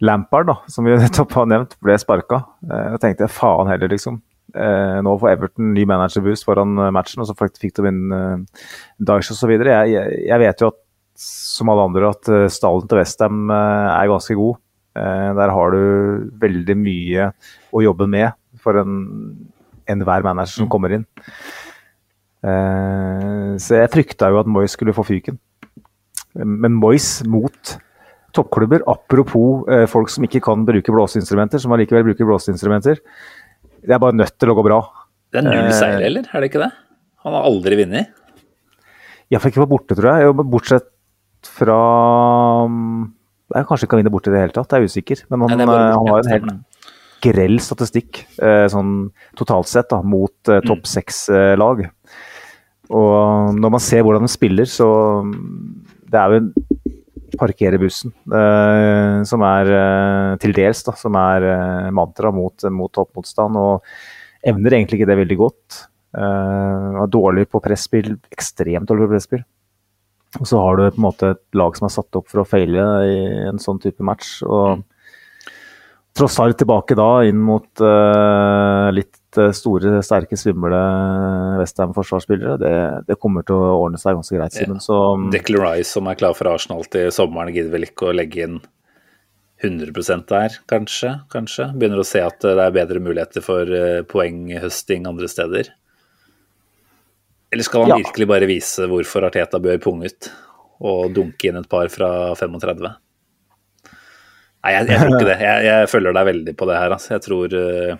[0.06, 2.44] Lampard, da, som vi nettopp har nevnt, ble sparka.
[2.64, 4.22] Jeg da tenkte jeg faen heller, liksom.
[4.56, 8.14] Uh, nå får Everton ny managerboost foran uh, matchen, og så fikk de inn
[8.98, 9.54] Dyche osv.
[9.58, 10.80] Jeg, jeg, jeg vet jo at
[11.20, 14.56] som alle andre at stallen til Westham er ganske god.
[14.96, 17.26] Der har du veldig mye
[17.76, 18.32] å jobbe med
[18.64, 18.94] for en
[19.92, 21.04] enhver manager som kommer inn.
[22.40, 25.42] Så jeg frykta jo at Moyes skulle få fyken.
[26.46, 27.74] Men Moyes mot
[28.36, 33.00] toppklubber, apropos eh, folk som ikke kan bruke blåseinstrumenter, som allikevel bruker blåseinstrumenter,
[33.82, 34.80] det er bare nødt til å gå bra.
[35.34, 36.28] Det er null Eh, eller?
[36.34, 36.72] Er det ikke det?
[37.26, 38.14] Han har aldri vunnet.
[39.30, 40.34] Iallfall ikke på borte, tror jeg.
[40.50, 40.88] Bortsett
[41.46, 41.80] fra
[43.50, 45.24] Jeg kanskje ikke kan vinne borte i det hele tatt, jeg er usikker.
[45.32, 46.52] Men han, Nei, bare eh, han har en helt
[47.26, 48.92] grell statistikk eh, sånn
[49.36, 50.54] totalt sett da, mot Mm.
[50.56, 51.82] eh, topp seks-lag.
[52.90, 54.88] Og når man ser hvordan de spiller, så
[56.10, 56.50] Det er jo en
[57.40, 62.92] parkere bussen, eh, som er eh, til dels da, som er eh, mantra mot, mot
[62.96, 63.60] toppmotstand.
[63.60, 65.80] Og evner egentlig ikke det veldig godt.
[66.18, 69.46] Eh, er dårlig på presspill, ekstremt dårlig på presspill.
[70.40, 72.48] Og så har du på en måte et lag som er satt opp for å
[72.48, 73.20] feile i
[73.50, 74.40] en sånn type match.
[74.46, 74.84] Og
[76.18, 79.19] tross alt tilbake da inn mot eh, litt
[79.54, 80.80] store, sterke, svimle
[81.60, 82.58] Westham-forsvarsspillere.
[82.62, 82.74] Det,
[83.10, 84.80] det kommer til å ordne seg ganske greit, Simen.
[84.82, 84.98] Så
[85.34, 88.60] Declan Rice som er klar for Arsenal til sommeren, gidder vel ikke å legge inn
[89.64, 91.14] 100% der, kanskje?
[91.34, 91.66] kanskje.
[91.76, 95.74] Begynner å se at det er bedre muligheter for eh, poenghøsting andre steder.
[97.52, 97.98] Eller skal han Ja.
[98.06, 100.30] virkelig bare vise hvorfor Arteta bør punge ut
[100.80, 102.88] og dunke inn et par fra 35?
[104.60, 105.38] Nei, jeg, jeg tror ikke det.
[105.44, 106.94] Jeg, jeg følger deg veldig på det her.
[106.96, 107.12] Altså.
[107.16, 107.98] Jeg tror eh,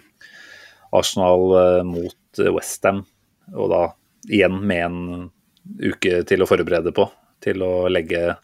[0.96, 3.04] Arsenal eh, mot Westham,
[3.56, 3.82] og da
[4.30, 5.30] igjen med en
[5.80, 7.08] uke til å forberede på,
[7.44, 8.36] til å legge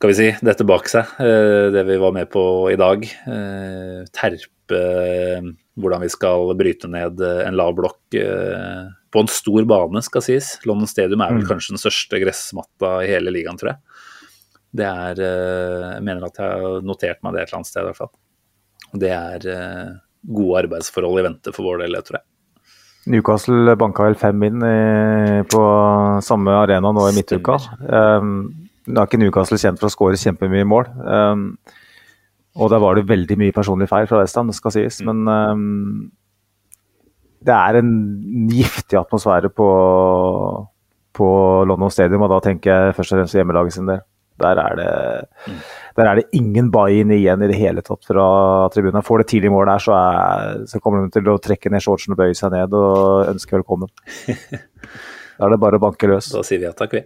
[0.00, 2.42] skal vi si, dette bak seg, eh, det vi var med på
[2.72, 3.02] i dag.
[3.04, 5.50] eh, Terpe eh,
[5.80, 10.24] hvordan vi skal bryte ned eh, en lav blokk eh, på en stor bane, skal
[10.24, 10.54] sies.
[10.64, 14.06] London Stadium er vel kanskje den største gressmatta i hele ligaen, tror jeg.
[14.80, 17.82] Det er eh, Jeg mener at jeg har notert meg det et eller annet sted,
[17.82, 18.12] i hvert fall.
[19.04, 19.90] Det er eh,
[20.22, 22.26] gode arbeidsforhold i vente for vår del, jeg tror jeg.
[23.10, 25.60] Newcastle banka vel fem inn i, på
[26.24, 27.56] samme arena nå i midtuka.
[27.88, 28.34] Um,
[28.84, 30.90] da er ikke Newcastle kjent for å skåre kjempemye mål.
[31.00, 31.46] Um,
[32.60, 35.00] og der var det veldig mye personlig feil fra Westham, skal sies.
[35.06, 36.10] Men um,
[37.46, 37.92] det er en
[38.52, 39.68] giftig atmosfære på,
[41.16, 41.28] på
[41.70, 44.04] London Stadium, og da tenker jeg først og fremst hjemmelaget sin del.
[44.42, 45.54] Der er det,
[45.98, 48.26] der er det ingen buy-in igjen i det hele tatt fra
[48.74, 49.04] tribunen.
[49.06, 52.16] Får det tidlig mål der, så, er, så kommer de til å trekke ned shortsen
[52.16, 53.92] og bøye seg ned og ønske velkommen.
[55.40, 56.26] Da er det bare å banke løs.
[56.34, 57.00] Da sier vi ja takk, vi.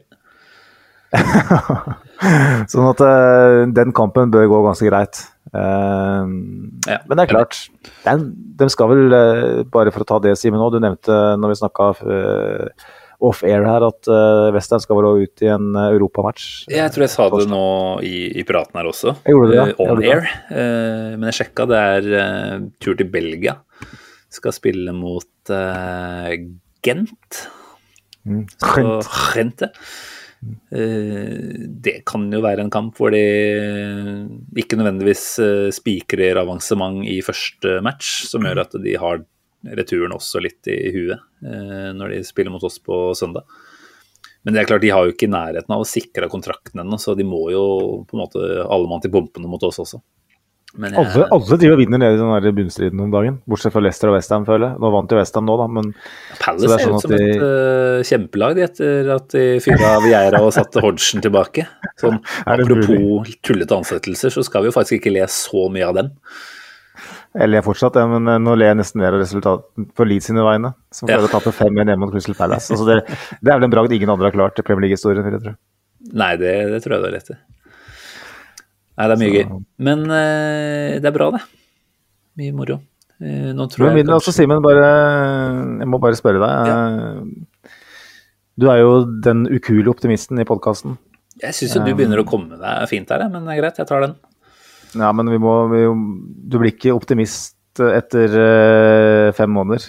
[2.73, 5.21] Sånn at uh, den kampen bør gå ganske greit.
[5.55, 6.27] Uh,
[6.91, 6.99] Ja.
[7.07, 7.61] Men det er klart,
[8.11, 8.25] er,
[8.59, 11.93] de skal vel, uh, bare for å ta det Simen du nevnte når vi snakka
[13.29, 16.47] off-air her at uh, Western skal vel også ut i en uh, europamatch.
[16.73, 17.65] Jeg tror jeg sa det nå
[18.07, 19.17] i, i praten her også.
[19.25, 19.89] Jeg gjorde det, eh, ja.
[19.95, 20.31] on-air.
[20.51, 23.59] Uh, men jeg sjekka, det er uh, tur til Belgia.
[24.35, 25.53] Skal spille mot
[26.85, 27.45] Gent.
[28.25, 28.45] Mm.
[28.59, 28.85] Så,
[29.35, 29.71] Gente.
[30.75, 31.53] Eh,
[31.85, 33.21] det kan jo være en kamp hvor de
[34.61, 35.27] ikke nødvendigvis
[35.77, 39.23] spikrer avansement i første match, som gjør at de har
[39.79, 43.45] returen også litt i huet eh, når de spiller mot oss på søndag.
[44.45, 46.99] Men det er klart, de har jo ikke i nærheten av å sikre kontrakten ennå,
[47.01, 47.65] så de må jo
[48.05, 50.03] på en måte alle mann til pumpene mot oss også.
[50.75, 53.73] Men jeg, Alle, alle driver og vinner nede i den der bunnstriden om dagen, bortsett
[53.73, 54.81] fra Leicester og Westham, føler jeg.
[54.83, 55.93] Nå vant jo Westham nå, da, men
[56.41, 60.41] Palace er ser sånn ut som de- et uh, kjempelag etter at de fyra Vieira
[60.43, 61.69] og satte Hodgson tilbake.
[62.03, 66.01] Sånn, det apropos tullete ansettelser, så skal vi jo faktisk ikke le så mye av
[66.01, 66.11] dem.
[67.35, 70.29] Jeg ler fortsatt, ja, men eh, nå ler jeg nesten mer av resultatet på Leeds
[70.31, 70.71] sine vegne.
[70.95, 71.17] Som Ja.
[71.17, 72.71] klarer å tape 5-1 hjemme mot Crystal Palace.
[72.71, 73.01] Altså det,
[73.43, 75.55] det er vel en bragd ingen andre har klart i Premier League-historien, vil jeg tro.
[76.15, 77.37] Nei, det, det tror jeg du har rett i.
[78.95, 79.63] Nei, det er mye Så- gøy.
[79.89, 81.41] Men uh, det er bra, det.
[82.39, 82.77] Mye moro.
[83.19, 84.87] Uh, nå tror Men jeg kanskje Simen, bare,
[85.83, 86.71] jeg må bare spørre deg.
[86.71, 87.73] Ja.
[88.63, 88.93] Du er jo
[89.27, 90.95] den ukuelige optimisten i podkasten.
[91.43, 93.89] Jeg syns jo du begynner å komme deg fint her, men det er greit, jeg
[93.91, 94.15] tar den.
[94.95, 95.85] Ja, men vi må, vi,
[96.51, 99.89] du blir ikke optimist etter uh, fem måneder.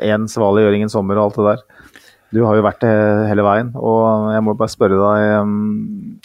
[0.00, 1.90] Én svale gjør ingen sommer og alt det der.
[2.32, 2.92] Du har jo vært det
[3.28, 6.18] hele veien, og jeg må bare spørre deg um,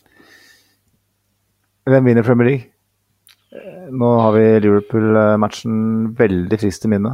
[1.87, 2.69] Hvem vinner Premier League?
[3.55, 5.75] Eh, Nå har vi Liverpool-matchen
[6.17, 7.13] veldig frist i minne.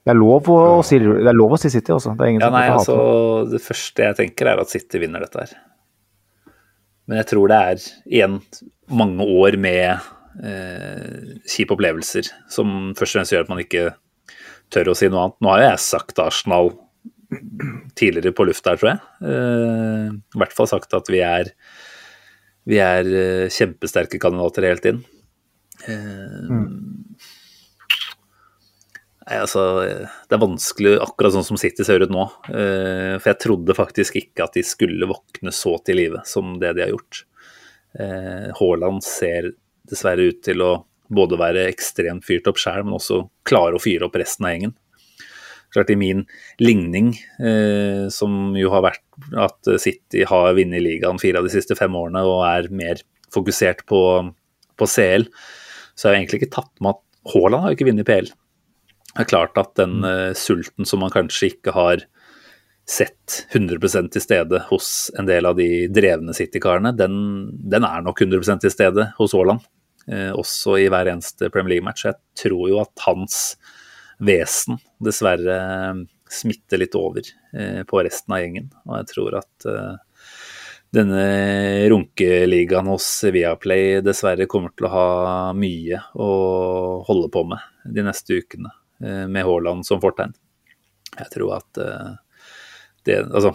[0.00, 2.14] Det er lov å, si, det er lov å si City, altså.
[2.16, 2.96] Det er Ja, nei, altså,
[3.44, 3.58] det.
[3.58, 5.52] det første jeg tenker er at City vinner dette her.
[7.10, 8.36] Men jeg tror det er igjen
[8.94, 9.98] mange år med
[10.46, 13.88] eh, kjipe opplevelser som først og fremst gjør at man ikke
[14.70, 15.38] tør å si noe annet.
[15.42, 16.70] Nå har jo jeg sagt Arsenal
[17.98, 19.02] tidligere på lufta her, tror jeg.
[19.26, 21.50] Eh, I hvert fall sagt at vi er,
[22.70, 25.02] vi er eh, kjempesterke kandidater helt inn.
[25.90, 26.62] Eh, Nei,
[29.38, 29.62] altså,
[30.26, 32.26] Det er vanskelig, akkurat sånn som City ser ut nå.
[32.50, 36.74] Eh, For jeg trodde faktisk ikke at de skulle våkne så til live som det
[36.76, 37.24] de har gjort.
[37.98, 39.52] Eh, Haaland ser
[39.90, 40.72] dessverre ut til å
[41.10, 44.74] både være ekstremt fyrt opp sjøl, men også klare å fyre opp resten av gjengen.
[45.74, 46.24] Klart I min
[46.58, 51.76] ligning, eh, som jo har vært at City har vunnet ligaen fire av de siste
[51.78, 54.02] fem årene og er mer fokusert på,
[54.78, 55.28] på CL,
[55.94, 58.30] så har jeg egentlig ikke tatt med at Haaland har ikke vunnet PL.
[59.10, 62.04] Det er klart at den uh, sulten som man kanskje ikke har
[62.90, 67.14] sett 100 til stede hos en del av de drevne City-karene, den,
[67.70, 69.66] den er nok 100 til stede hos Haaland.
[70.10, 72.06] Uh, også i hver eneste Premier League-match.
[72.08, 73.42] Jeg tror jo at hans
[74.20, 78.68] vesen dessverre eh, smitter litt over uh, på resten av gjengen.
[78.84, 79.68] Og jeg tror at
[80.90, 81.22] denne
[81.92, 85.06] runkeligaen hos Viaplay dessverre kommer til å ha
[85.54, 86.30] mye å
[87.06, 90.34] holde på med de neste ukene, med Haaland som fortegn.
[91.16, 92.14] Jeg tror at eh,
[93.08, 93.54] det Altså,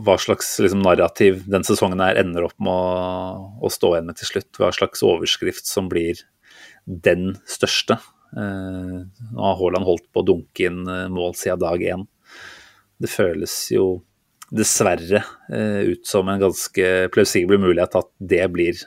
[0.00, 4.18] hva slags liksom, narrativ den sesongen her ender opp med å, å stå igjen med
[4.20, 4.50] til slutt.
[4.58, 6.22] Hva slags overskrift som blir
[6.84, 7.98] den største.
[8.36, 12.06] Eh, nå har Haaland holdt på å dunke inn eh, mål siden dag én.
[13.00, 14.00] Det føles jo
[14.50, 15.22] dessverre
[15.52, 18.80] eh, ut som en ganske plausibel mulighet at det blir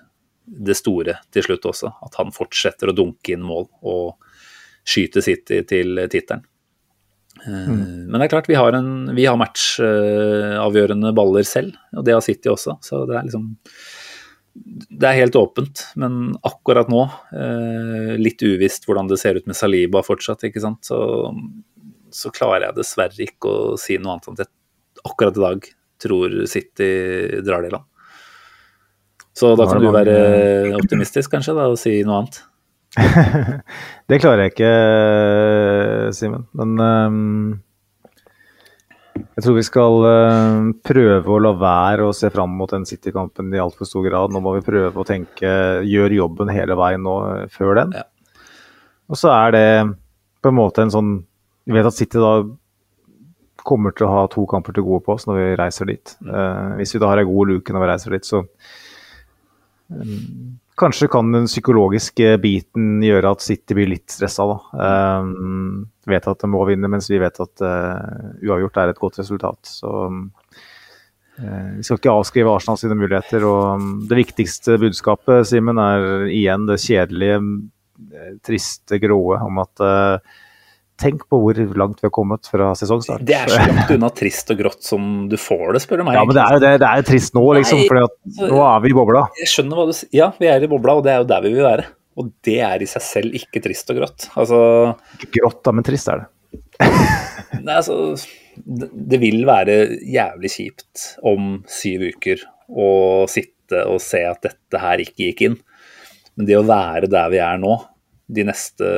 [0.44, 1.94] det store til slutt også.
[2.04, 4.33] At han fortsetter å dunke inn mål og
[4.88, 6.44] skyte City til tittelen.
[7.44, 8.08] Mm.
[8.08, 12.24] Men det er klart, vi har, en, vi har matchavgjørende baller selv, og det har
[12.24, 12.78] City også.
[12.86, 13.54] Så det er liksom
[14.54, 17.04] Det er helt åpent, men akkurat nå,
[17.34, 21.00] eh, litt uvisst hvordan det ser ut med Saliba fortsatt, ikke sant, så,
[22.14, 25.72] så klarer jeg dessverre ikke å si noe annet enn at jeg akkurat i dag
[26.04, 26.92] tror City
[27.42, 27.90] drar det i land.
[29.34, 30.18] Så da kan du være
[30.78, 32.44] optimistisk, kanskje, da, og si noe annet.
[34.10, 34.74] Det klarer jeg ikke,
[36.18, 36.48] Simen.
[36.58, 37.62] Men um,
[39.14, 43.54] jeg tror vi skal ehm, prøve å la være å se fram mot den City-kampen
[43.54, 44.34] i altfor stor grad.
[44.34, 45.52] Nå må vi prøve å tenke
[45.86, 47.96] gjør jobben hele veien nå eh, før den.
[47.98, 48.06] Ja.
[49.10, 49.68] Og så er det
[50.44, 51.12] på en måte en sånn
[51.68, 52.42] Vi vet at City da
[53.64, 56.16] kommer til å ha to kamper til gode på oss når vi reiser dit.
[56.28, 58.42] Uh, hvis vi da har ei god luke når vi reiser dit, så
[60.80, 64.46] Kanskje kan den psykologiske biten gjøre at City blir litt stressa.
[64.50, 65.20] Da.
[65.22, 69.20] Um, vet at de må vinne, mens vi vet at uh, uavgjort er et godt
[69.22, 69.60] resultat.
[69.70, 70.24] Så um,
[71.38, 73.46] Vi skal ikke avskrive Arsenal sine muligheter.
[73.46, 77.38] og um, Det viktigste budskapet Simen, er igjen det kjedelige,
[78.10, 80.42] eh, triste, gråe om at uh,
[81.02, 83.24] Tenk på hvor langt vi har kommet fra sesongstart.
[83.26, 86.20] Det er så langt unna trist og grått som du får det, spør du meg.
[86.20, 87.82] Ja, men det er jo det, det er trist nå, liksom.
[87.90, 89.24] For nå er vi i bobla.
[89.42, 90.12] Jeg skjønner hva du sier.
[90.16, 91.88] Ja, vi er i bobla, og det er jo der vi vil være.
[92.22, 94.28] Og det er i seg selv ikke trist og grått.
[94.38, 94.60] Altså,
[95.18, 96.30] Ikke grått, da, men trist er det.
[97.64, 97.98] nei, altså
[98.56, 99.78] det, det vil være
[100.14, 102.90] jævlig kjipt om syv uker å
[103.30, 105.58] sitte og se at dette her ikke gikk inn.
[106.38, 107.76] Men det å være der vi er nå,
[108.32, 108.90] de neste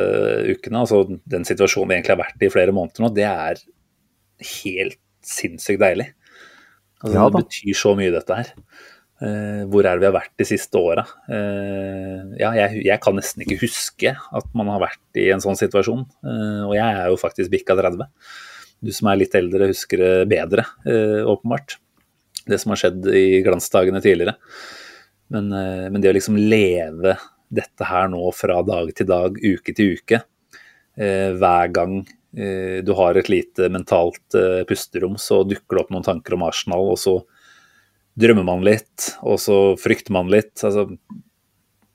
[0.51, 3.61] ukene, altså den situasjonen vi egentlig har vært i i flere måneder nå, det er
[4.61, 6.11] helt sinnssykt deilig.
[7.01, 8.51] Altså, Ja det betyr så mye, dette her.
[9.15, 11.05] Uh, hvor er det vi har vært de siste åra?
[11.29, 15.57] Uh, ja, jeg, jeg kan nesten ikke huske at man har vært i en sånn
[15.59, 16.03] situasjon.
[16.25, 18.09] Uh, og jeg er jo faktisk bikka 30.
[18.85, 20.65] Du som er litt eldre, husker det bedre,
[21.25, 21.77] åpenbart.
[22.45, 24.35] Det som har skjedd i glansdagene tidligere.
[25.33, 27.15] Men, men det å liksom leve
[27.53, 30.21] dette her nå fra dag til dag, uke til uke,
[30.97, 35.93] eh, hver gang eh, du har et lite mentalt eh, pusterom, så dukker det opp
[35.95, 37.19] noen tanker om Arsenal, og så
[38.15, 40.55] drømmer man litt, og så frykter man litt.
[40.63, 40.87] Altså,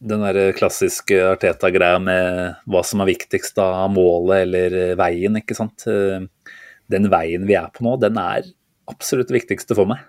[0.00, 5.84] den der klassiske Arteta-greia med hva som er viktigst av målet eller veien, ikke sant.
[6.90, 8.48] Den veien vi er på nå, den er
[8.90, 10.04] absolutt viktigste for meg.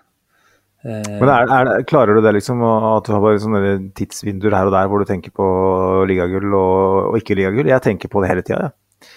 [0.82, 3.62] Eh, Men er, er, klarer du det, liksom, at du har bare sånne
[3.98, 5.46] tidsvinduer her og der hvor du tenker på
[6.10, 7.70] ligagull og, og ikke ligagull?
[7.70, 9.08] Jeg tenker på det hele tida, jeg.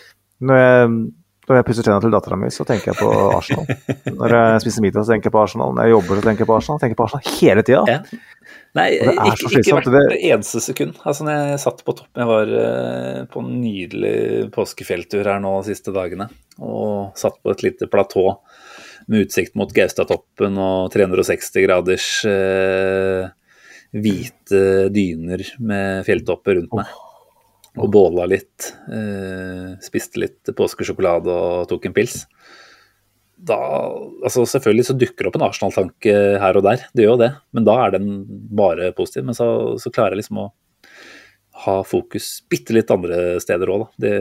[0.46, 0.90] Når jeg,
[1.48, 3.68] når jeg pusser tenna til dattera mi, så tenker jeg på Arsenal.
[4.18, 5.74] Når jeg spiser middag, så tenker jeg på Arsenal.
[5.78, 6.80] Når jeg jobber, så tenker jeg på Arsenal.
[6.80, 7.84] Jeg tenker på Arsenal hele tida.
[7.90, 8.00] Ja.
[8.76, 10.98] Nei, ikke, ikke hvert det- eneste sekund.
[11.08, 14.16] Altså, når jeg satt på toppen Jeg var uh, på en nydelig
[14.58, 16.28] påskefjelltur her nå de siste dagene.
[16.60, 18.26] Og satt på et lite platå
[19.12, 23.28] med utsikt mot Gaustatoppen og 360 graders eh,
[23.96, 24.62] hvite
[24.94, 26.94] dyner med fjelltopper rundt meg.
[27.76, 28.72] Og båla litt.
[28.88, 32.24] Eh, spiste litt påskesjokolade og tok en pils
[33.46, 33.58] da
[34.24, 37.32] altså Selvfølgelig så dukker det opp en Arsenal-tanke her og der, det gjør jo det.
[37.56, 38.12] Men da er den
[38.58, 39.26] bare positiv.
[39.28, 39.48] Men så,
[39.82, 40.52] så klarer jeg liksom å
[41.66, 44.06] ha fokus bitte litt andre steder òg, da.
[44.06, 44.16] Det,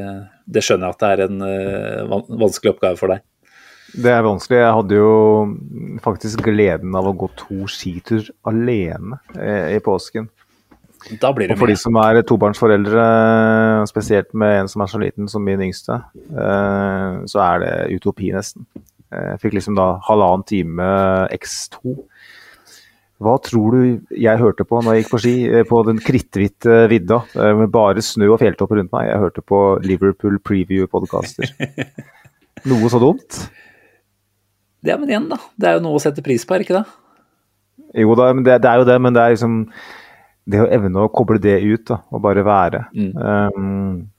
[0.54, 3.24] det skjønner jeg at det er en uh, vanskelig oppgave for deg.
[3.94, 4.58] Det er vanskelig.
[4.58, 5.10] Jeg hadde jo
[6.02, 10.26] faktisk gleden av å gå to skitur alene eh, i påsken.
[11.20, 13.04] Da blir det Og for de som er tobarnsforeldre,
[13.90, 16.00] spesielt med en som er så liten som min yngste,
[16.32, 18.66] eh, så er det utopi nesten.
[19.12, 20.90] Eh, Jeg fikk liksom da halvannen time
[21.36, 21.94] X2.
[23.22, 25.34] Hva tror du jeg hørte på når jeg gikk på ski
[25.68, 27.20] på den kritthvite vidda
[27.56, 29.06] med bare snø og fjelltopper rundt meg?
[29.06, 31.54] Jeg hørte på Liverpool preview-podkaster.
[32.68, 33.38] Noe så dumt?
[34.84, 35.38] Ja, men igjen, da.
[35.56, 36.84] Det er jo noe å sette pris på, er ikke det?
[38.04, 39.60] Jo da, men det, det er jo det, men det er liksom
[40.50, 42.82] Det å evne å koble det ut da, og bare være.
[42.92, 44.10] Um,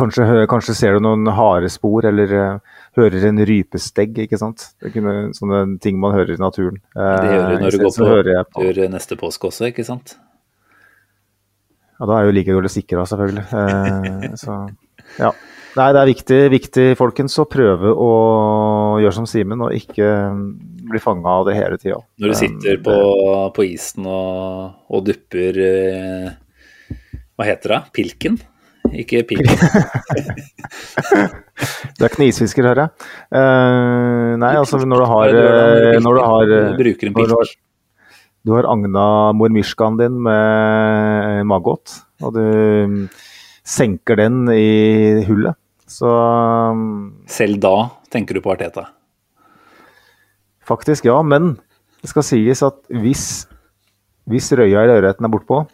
[0.00, 4.70] kanskje, kanskje ser du noen harespor, eller uh, hører en rypestegg, ikke sant.
[4.80, 6.80] Det kunne, sånne ting man hører i naturen.
[6.96, 10.16] Det gjør du Eh, når du går på på tur neste påske også, ikke sant?
[12.00, 13.44] Ja, da er jo like dårlig sikra, selvfølgelig.
[13.52, 14.56] Uh, så
[15.20, 15.34] ja.
[15.78, 18.10] Nei, det er viktig, viktig, folkens, å prøve å
[19.02, 20.44] gjøre som Simen, og ikke mm,
[20.90, 22.00] bli fanga av det hele tida.
[22.18, 22.96] Når du sitter på,
[23.54, 26.32] på isen og, og dupper eh,
[27.38, 27.80] Hva heter det?
[28.00, 28.40] Pilken?
[28.90, 29.58] Ikke pilken.
[31.98, 33.08] Du er knisfisker, hører jeg.
[33.28, 37.50] Uh, nei, altså når du har, eh, når du har bruker en når du har,
[37.50, 38.14] pilk.
[38.48, 39.04] du har agna
[39.36, 42.46] mormishkaen din med maggot, og du
[43.66, 45.58] senker den i hullet,
[45.90, 46.10] så
[46.76, 47.74] mm, Selv da
[48.12, 48.86] tenker du på Arteta.
[50.66, 51.18] faktisk ja.
[51.22, 51.56] Men
[52.00, 53.24] det skal sies at hvis,
[54.30, 55.64] hvis røya i ørreten er bortpå,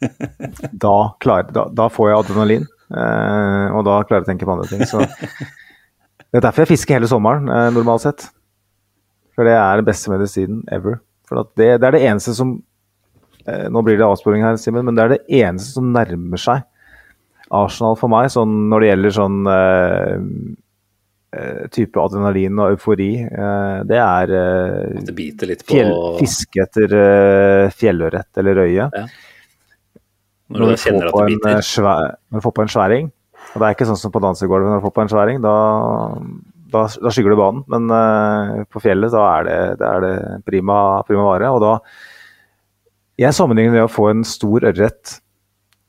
[0.84, 2.66] da, klarer, da, da får jeg adrenalin.
[2.90, 4.82] Eh, og da klarer jeg å tenke på andre ting.
[4.88, 5.04] Så.
[6.30, 8.26] Det er derfor jeg fisker hele sommeren, eh, normalt sett.
[9.36, 10.98] For det er den beste medisinen ever.
[11.28, 12.56] For det, det er det eneste som
[13.46, 16.66] eh, Nå blir det avsporing her, Simen, men det er det eneste som nærmer seg
[17.50, 20.12] Arsenal for meg, sånn når det gjelder sånn eh,
[21.34, 23.10] eh, type adrenalin og eufori.
[23.26, 28.86] Eh, det er eh, Det biter litt på fjell, fiske etter uh, fjellørret eller røye.
[30.46, 31.64] når du Når du, at det en, biter.
[31.66, 33.10] svær, når du får på en sværing.
[33.50, 35.40] Og det er ikke sånn som på dansegulvet når du får på en sværing.
[35.42, 35.54] Da,
[36.70, 37.64] da, da skygger du banen.
[37.72, 40.14] Men på fjellet da er det, det, er det
[40.46, 40.76] prima,
[41.08, 41.50] prima vare.
[41.50, 41.72] Og da
[43.18, 45.16] Jeg sammenligner det å få en stor ørret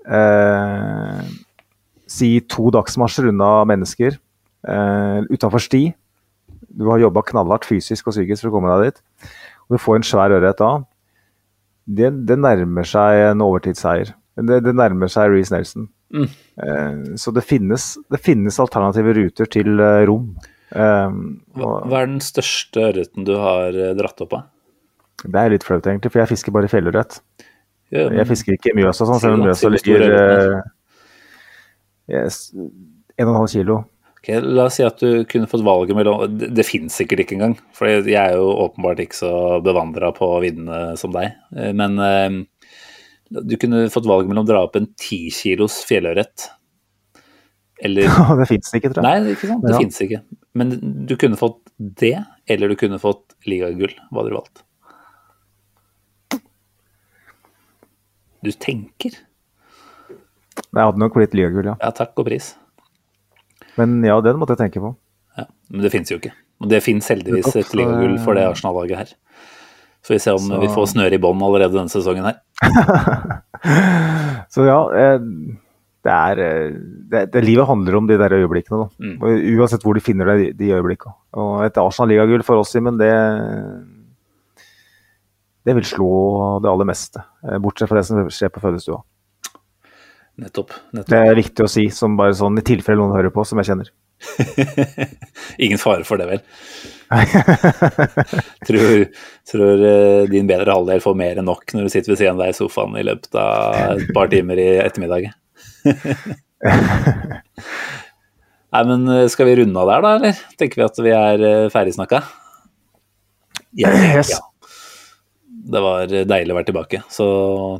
[0.08, 1.22] eh,
[2.12, 4.18] Si to dagsmarsjer unna mennesker,
[4.68, 5.84] eh, utafor sti.
[6.72, 9.02] Du har jobba knallhardt fysisk og psykisk for å komme deg dit.
[9.68, 10.72] Og du får en svær ørret da.
[11.92, 14.14] Det, det nærmer seg en overtidsseier.
[14.42, 15.90] Det, det nærmer seg Reece Nelson.
[16.12, 16.28] Mm.
[16.64, 20.32] Eh, så det finnes, det finnes alternative ruter til eh, rom.
[20.72, 21.16] Eh,
[21.60, 24.48] og hva er den største ørreten du har eh, dratt opp av?
[25.22, 27.20] det er litt flaut, egentlig, for jeg fisker bare fjellørret.
[27.94, 30.64] Ja, men- Jeg fisker ikke i Mjøsa, sånn, selv om Mjøsa ligger
[32.12, 32.54] ørret, eh, yes,
[33.18, 33.80] en og en halv kilo.
[34.22, 37.34] Ok, La oss si at du kunne fått valget mellom Det, det finnes sikkert ikke
[37.40, 39.32] engang, for jeg er jo åpenbart ikke så
[39.66, 41.34] bevandra på viddene som deg.
[41.58, 42.42] Eh, Men eh,
[43.32, 46.50] du kunne fått valget mellom å dra opp en ti kilos fjellørret
[47.82, 48.04] eller
[48.38, 49.22] det fins ikke, tror jeg.
[49.24, 49.64] Nei, ikke sant?
[49.66, 49.78] det Ja.
[49.82, 50.20] finnes ikke.
[50.54, 50.74] Men
[51.10, 52.14] du kunne fått det,
[52.46, 53.96] eller du kunne fått ligagull.
[54.12, 54.62] Hva hadde du valgt?
[58.46, 59.18] Du tenker?
[60.58, 61.76] Jeg hadde nok blitt ligagull, ja.
[61.82, 62.54] Ja, takk og pris.
[63.78, 64.94] Men ja, den måtte jeg tenke på.
[65.38, 66.34] Ja, men det finnes jo ikke.
[66.62, 69.14] Og det finnes heldigvis et ligagull for det Arsenal-laget her.
[70.04, 72.40] Så vi ser om Så- vi får snøre i bånn allerede denne sesongen her.
[74.52, 75.20] Så ja, eh,
[76.04, 76.72] det er eh,
[77.12, 78.90] det, det Livet handler om de der øyeblikkene, da.
[79.00, 79.58] Mm.
[79.60, 81.14] Uansett hvor de finner deg de øyeblikkene.
[81.38, 83.12] Og et Arsenal-ligagull for oss, Simen, det
[85.66, 86.08] det vil slå
[86.64, 87.22] det aller meste.
[87.46, 89.04] eh, Bortsett fra det som skjer på fødestua.
[90.42, 90.74] Nettopp.
[90.92, 93.68] Det er viktig å si, som bare sånn i tilfelle noen hører på, som jeg
[93.72, 93.92] kjenner.
[95.64, 96.42] Ingen fare for det, vel.
[98.68, 99.06] tror
[99.52, 102.46] tror eh, din bedre halvdel får mer enn nok når du sitter ved siden av
[102.46, 105.30] deg i sofaen i løpet av et par timer i ettermiddag.
[108.72, 110.46] Nei, men eh, skal vi runde av der, da, eller?
[110.58, 112.24] Tenker vi at vi er ferdig ferdigsnakka?
[113.78, 114.42] Ja, ja.
[115.62, 117.26] Det var deilig å være tilbake, så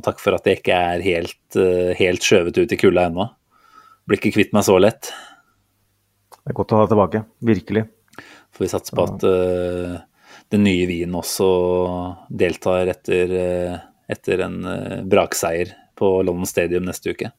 [0.04, 3.26] takk for at jeg ikke er helt, eh, helt skjøvet ut i kulda ennå.
[4.06, 5.10] Blir ikke kvitt meg så lett.
[6.42, 7.24] Det er godt å ha deg tilbake.
[7.42, 7.84] Virkelig.
[8.52, 9.98] Får vi satse på at uh,
[10.52, 11.48] den nye Wien også
[12.28, 13.76] deltar etter, eh,
[14.10, 17.30] etter en uh, brakseier på London Stadium neste uke.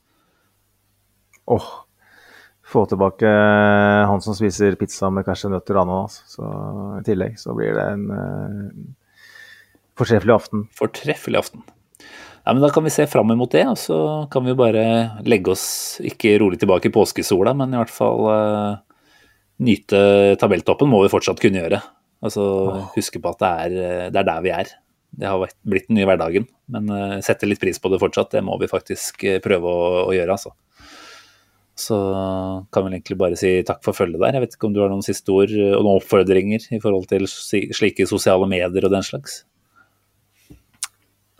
[1.51, 1.67] Åh,
[2.63, 3.29] få tilbake
[4.07, 6.21] han som spiser pizza med cashewnøtter og ananas.
[6.31, 6.47] Så
[7.01, 8.67] I tillegg så blir det en uh,
[9.99, 10.67] fortreffelig aften.
[10.77, 11.63] Fortreffelig aften.
[12.43, 13.97] Ja, men Da kan vi se fram mot det, og så
[14.31, 14.83] kan vi jo bare
[15.23, 18.81] legge oss ikke rolig tilbake i påskesola, men i hvert fall uh,
[19.63, 21.79] nyte tabelltoppen må vi fortsatt kunne gjøre.
[22.23, 22.43] Altså
[22.97, 24.69] Huske på at det er, eh, det er der vi er.
[25.13, 28.33] Det har blitt den nye hverdagen, men uh, sette litt pris på det fortsatt.
[28.35, 30.51] Det må vi faktisk prøve å, å gjøre, altså.
[31.79, 31.95] Så
[32.75, 34.35] kan vel egentlig bare si takk for følget der.
[34.35, 37.25] Jeg vet ikke om du har noen siste ord og noen oppfordringer i forhold til
[37.25, 39.41] slike sosiale medier og den slags?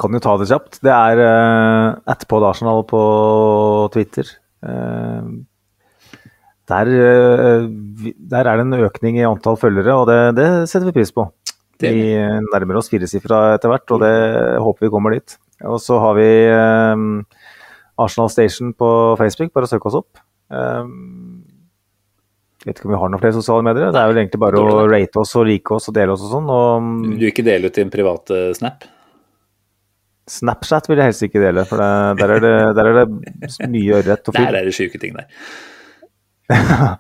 [0.02, 0.80] Kan jo ta det kjapt.
[0.84, 3.02] Det er uh, etterpå Arsenal på
[3.94, 4.30] Twitter.
[4.64, 5.44] Uh,
[6.72, 7.66] der, eh,
[8.32, 11.28] der er det en økning i antall følgere, og det, det setter vi pris på.
[11.84, 12.14] Vi
[12.54, 14.14] nærmer oss firesifra etter hvert, og det
[14.64, 15.36] håper vi kommer dit.
[15.68, 17.04] Og så har vi eh,
[18.00, 18.90] Arsenal Station på
[19.20, 20.24] Facebook, bare søk oss opp.
[20.54, 20.88] Eh,
[22.64, 23.92] vet ikke om vi har noen flere sosiale medier.
[23.92, 26.36] Det er vel egentlig bare å rate oss og like oss og dele oss og
[26.38, 26.48] sånn.
[26.48, 28.88] Og Du vil ikke dele ut din private snap?
[30.30, 31.92] Snapchat vil jeg helst ikke dele, for det,
[32.22, 35.28] der, er det, der er det mye ørret og Der er det sjuke ting der.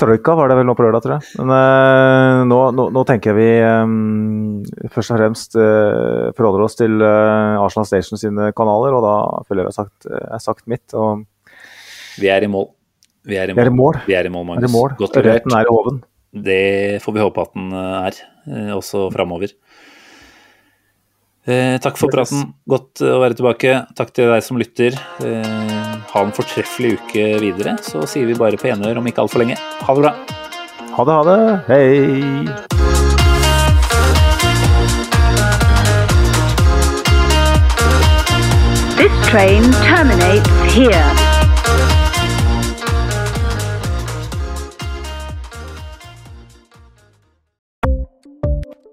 [0.00, 1.40] Troika var det vel nå på lørdag, tror jeg.
[1.40, 4.62] Men uh, nå, nå, nå tenker vi um,
[4.92, 9.14] først og fremst uh, forholder oss til uh, Arsenal Station sine kanaler, og da
[9.48, 10.86] føler jeg vi har sagt, mitt.
[10.94, 11.26] Og
[12.22, 12.70] Vi er i mål.
[13.26, 14.02] Vi er i mål.
[14.06, 14.74] Vi er i mål, Vi i Magnus.
[14.74, 14.94] mål.
[15.00, 15.32] Godt levert.
[15.34, 16.02] Ørreten er i håven.
[16.46, 16.62] Det
[17.02, 18.18] får vi håpe at den er,
[18.76, 19.54] også framover.
[21.46, 22.48] Eh, takk for praten.
[22.66, 23.74] Godt eh, å være tilbake.
[23.94, 24.96] Takk til deg som lytter.
[25.22, 27.76] Eh, ha en fortreffelig uke videre.
[27.86, 29.54] Så sier vi bare på gjenhør om ikke altfor lenge.
[29.86, 30.12] Ha det bra.
[30.96, 31.38] Ha det, ha det.
[31.70, 32.66] Hei!
[38.98, 41.06] This train terminates here.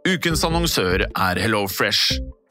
[0.05, 2.19] Ukens annonsør er HelloFresh.